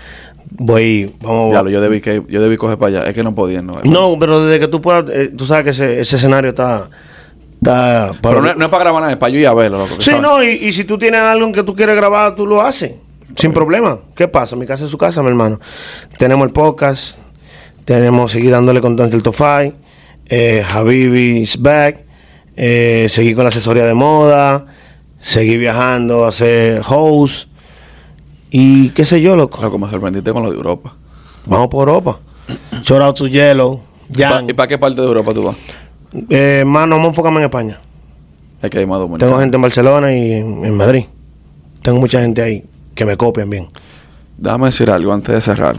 Voy, 0.57 1.13
vamos. 1.21 1.51
Ya, 1.51 1.69
yo 1.69 1.81
debí 1.81 1.99
que 1.99 2.23
yo 2.29 2.41
debí 2.41 2.55
coger 2.55 2.77
para 2.77 2.99
allá. 2.99 3.09
Es 3.09 3.13
que 3.13 3.23
no 3.23 3.35
podía, 3.35 3.61
¿no? 3.61 3.75
No, 3.83 4.15
pero 4.17 4.45
desde 4.45 4.59
que 4.61 4.67
tú 4.69 4.79
puedas, 4.79 5.05
eh, 5.09 5.31
tú 5.35 5.45
sabes 5.45 5.65
que 5.65 5.69
ese, 5.71 5.99
ese 5.99 6.15
escenario 6.15 6.51
está, 6.51 6.89
está. 7.57 8.11
Pero 8.21 8.41
no, 8.41 8.49
es- 8.51 8.57
no 8.57 8.65
es 8.65 8.71
para 8.71 8.83
grabar 8.85 9.01
nada, 9.01 9.11
es 9.11 9.17
para 9.17 9.31
yo 9.31 9.39
ir 9.39 9.47
a 9.47 9.53
verlo. 9.53 9.79
Loco, 9.79 9.95
Sí, 9.99 10.11
sabes. 10.11 10.21
no, 10.21 10.41
y, 10.41 10.47
y 10.51 10.71
si 10.71 10.85
tú 10.85 10.97
tienes 10.97 11.19
algo 11.19 11.51
que 11.51 11.63
tú 11.63 11.75
quieres 11.75 11.95
grabar, 11.97 12.35
tú 12.35 12.45
lo 12.47 12.61
haces. 12.61 12.93
Sin 13.35 13.51
problema. 13.51 13.99
¿Qué 14.15 14.27
pasa? 14.27 14.55
Mi 14.55 14.65
casa 14.65 14.85
es 14.85 14.91
su 14.91 14.97
casa, 14.97 15.21
mi 15.23 15.29
hermano. 15.29 15.59
Tenemos 16.17 16.45
el 16.45 16.53
podcast. 16.53 17.17
Tenemos 17.83 18.31
seguir 18.31 18.51
dándole 18.51 18.81
con 18.81 18.97
el 18.99 19.23
Tofai. 19.23 19.73
Eh, 20.27 20.63
Habibi 20.67 21.39
is 21.39 21.59
back. 21.59 22.03
Eh, 22.55 23.07
seguir 23.09 23.35
con 23.35 23.43
la 23.43 23.49
asesoría 23.49 23.85
de 23.85 23.93
moda. 23.93 24.67
Seguir 25.19 25.59
viajando, 25.59 26.25
hacer 26.25 26.81
host. 26.87 27.49
Y 28.51 28.89
qué 28.89 29.05
sé 29.05 29.21
yo, 29.21 29.35
loco. 29.35 29.61
Loco, 29.61 29.79
me 29.79 29.89
sorprendiste 29.89 30.31
con 30.31 30.43
lo 30.43 30.51
de 30.51 30.57
Europa. 30.57 30.95
Vamos 31.45 31.67
por 31.67 31.89
Europa. 31.89 32.19
Shout 32.83 33.01
out 33.01 33.17
to 33.17 33.27
Yellow. 33.27 33.81
Jan. 34.15 34.49
¿Y 34.49 34.53
para 34.53 34.67
qué 34.67 34.77
parte 34.77 35.01
de 35.01 35.07
Europa 35.07 35.33
tú 35.33 35.43
vas? 35.43 35.55
Eh, 36.29 36.63
mano, 36.65 36.95
vamos 36.95 37.07
a 37.07 37.09
enfocarme 37.09 37.39
en 37.39 37.45
España. 37.45 37.79
Es 38.61 38.69
que 38.69 38.79
hay 38.79 38.85
más. 38.85 39.01
Tengo 39.17 39.39
gente 39.39 39.55
en 39.55 39.61
Barcelona 39.61 40.15
y 40.15 40.31
en 40.33 40.77
Madrid. 40.77 41.05
Tengo 41.81 41.99
mucha 41.99 42.21
gente 42.21 42.41
ahí 42.41 42.63
que 42.95 43.05
me 43.05 43.17
copian 43.17 43.49
bien. 43.49 43.67
Déjame 44.37 44.67
decir 44.67 44.89
algo 44.89 45.13
antes 45.13 45.35
de 45.35 45.41
cerrar. 45.41 45.77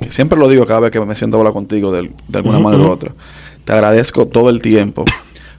Que 0.00 0.10
siempre 0.10 0.38
lo 0.38 0.48
digo 0.48 0.66
cada 0.66 0.80
vez 0.80 0.90
que 0.90 1.00
me 1.00 1.14
siento 1.14 1.36
a 1.36 1.40
hablar 1.40 1.52
contigo 1.52 1.92
de, 1.92 2.10
de 2.28 2.38
alguna 2.38 2.58
manera 2.58 2.82
u 2.82 2.90
otra. 2.90 3.12
Te 3.64 3.72
agradezco 3.72 4.26
todo 4.26 4.50
el 4.50 4.60
tiempo. 4.60 5.04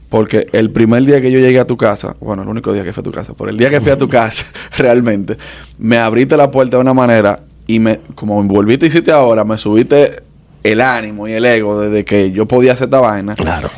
Porque 0.10 0.48
el 0.54 0.72
primer 0.72 1.04
día 1.04 1.22
que 1.22 1.32
yo 1.32 1.40
llegué 1.40 1.60
a 1.60 1.68
tu 1.68 1.76
casa, 1.76 2.16
bueno, 2.22 2.44
el 2.44 2.48
único 2.48 2.72
día 2.72 2.84
que 2.84 2.94
fui 2.94 3.02
a 3.02 3.04
tu 3.04 3.12
casa, 3.12 3.34
por 3.34 3.50
el 3.50 3.58
día 3.58 3.70
que 3.70 3.82
fui 3.82 3.92
a 3.92 3.98
tu 3.98 4.08
casa, 4.08 4.46
realmente, 4.78 5.38
me 5.78 5.98
abriste 5.98 6.38
la 6.38 6.50
puerta 6.50 6.78
de 6.78 6.82
una 6.82 6.94
manera 6.94 7.42
y 7.68 7.80
me, 7.80 8.00
como 8.16 8.42
me 8.42 8.48
volviste 8.48 8.86
y 8.86 8.88
hiciste 8.88 9.12
ahora, 9.12 9.44
me 9.44 9.58
subiste 9.58 10.24
el 10.64 10.80
ánimo 10.80 11.28
y 11.28 11.34
el 11.34 11.46
ego 11.46 11.82
desde 11.82 12.06
que 12.06 12.32
yo 12.32 12.46
podía 12.46 12.74
hacer 12.74 12.86
esta 12.86 13.00
vaina. 13.02 13.36
Claro. 13.36 13.70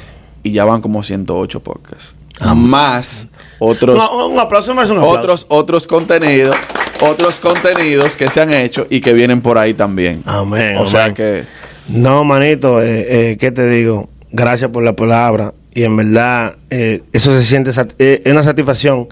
Y 0.43 0.51
ya 0.51 0.65
van 0.65 0.81
como 0.81 1.01
108 1.01 1.59
podcasts. 1.61 2.13
Ah. 2.39 2.53
Más 2.53 3.27
otros 3.57 3.97
No, 3.97 4.27
un 4.27 4.39
aplauso 4.39 4.73
más, 4.73 4.89
un 4.89 4.97
aplauso. 4.97 5.19
otros 5.19 5.45
otros 5.49 5.87
contenidos 5.87 6.55
otros 7.01 7.39
contenidos 7.39 8.15
que 8.15 8.29
se 8.29 8.41
han 8.41 8.53
hecho 8.53 8.87
y 8.89 9.01
que 9.01 9.13
vienen 9.13 9.41
por 9.41 9.57
ahí 9.57 9.73
también 9.73 10.21
Amén, 10.25 10.77
o 10.77 10.85
sea 10.85 11.13
que 11.13 11.43
No, 11.87 12.23
manito, 12.23 12.81
eh, 12.81 13.31
eh, 13.31 13.37
¿qué 13.39 13.51
te 13.51 13.67
digo? 13.69 14.09
Gracias 14.31 14.69
por 14.69 14.83
la 14.83 14.93
palabra. 14.93 15.53
Y 15.73 15.83
en 15.83 15.95
verdad, 15.97 16.55
eh, 16.69 17.01
eso 17.13 17.31
se 17.31 17.41
siente, 17.41 17.71
sat- 17.73 17.93
eh, 17.99 18.21
es 18.23 18.31
una 18.31 18.43
satisfacción 18.43 19.07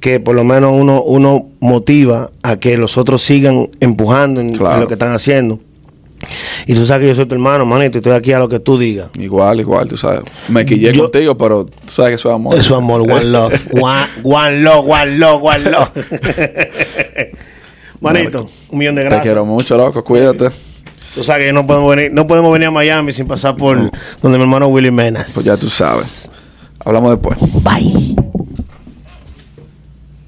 que 0.00 0.20
por 0.20 0.36
lo 0.36 0.44
menos 0.44 0.72
uno, 0.74 1.02
uno 1.02 1.48
motiva 1.58 2.30
a 2.42 2.56
que 2.56 2.76
los 2.76 2.96
otros 2.98 3.22
sigan 3.22 3.68
empujando 3.80 4.40
en, 4.40 4.56
lo 4.56 4.86
que 4.86 4.94
están 4.94 5.12
haciendo. 5.12 5.58
Y 6.66 6.74
tú 6.74 6.84
sabes 6.86 7.02
que 7.04 7.08
yo 7.08 7.14
soy 7.14 7.26
tu 7.26 7.34
hermano, 7.34 7.64
manito, 7.66 7.96
y 7.96 8.00
estoy 8.00 8.12
aquí 8.12 8.32
a 8.32 8.38
lo 8.38 8.48
que 8.48 8.60
tú 8.60 8.78
digas. 8.78 9.10
igual 9.18 9.60
igual 9.60 9.88
tú 9.88 9.96
sabes 9.96 10.20
me 10.48 10.64
quillé 10.66 10.92
Yo- 10.92 11.02
contigo 11.04 11.36
pero 11.36 11.64
tú 11.66 11.72
sabes 11.86 12.10
que 12.10 12.14
eso 12.16 12.28
es 12.28 12.34
amor 12.34 12.54
Eso 12.56 12.74
es 12.74 12.78
amor, 12.78 13.00
one 13.02 13.24
love. 13.24 13.54
One, 13.80 14.06
one 14.22 14.60
love, 14.62 14.86
one 14.88 15.18
love, 15.18 15.42
one 15.42 15.70
love. 15.70 15.88
manito, 18.00 18.46
un 18.70 18.78
millón 18.78 18.94
de 18.94 19.02
te 19.02 19.08
gracias. 19.08 19.22
quiero 19.24 19.44
mucho 19.44 19.76
loco 19.76 20.04
cuídate 20.04 20.50
Tú 21.14 21.24
sabes 21.24 21.46
que 21.46 21.52
no 21.52 21.66
podemos 21.66 21.96
venir, 21.96 22.12
no 22.12 22.26
podemos 22.26 22.52
venir 22.52 22.68
a 22.68 22.70
Miami 22.70 23.12
sin 23.12 23.26
pasar 23.26 23.56
por 23.56 23.76
donde 24.22 24.38
mi 24.38 24.42
hermano 24.44 24.68
Willy 24.68 24.90
Menas. 24.92 25.32
pues 25.34 25.46
ya 25.46 25.56
tú 25.56 25.68
sabes 25.68 26.30
hablamos 26.84 27.10
después 27.12 27.38
Bye. 27.62 28.14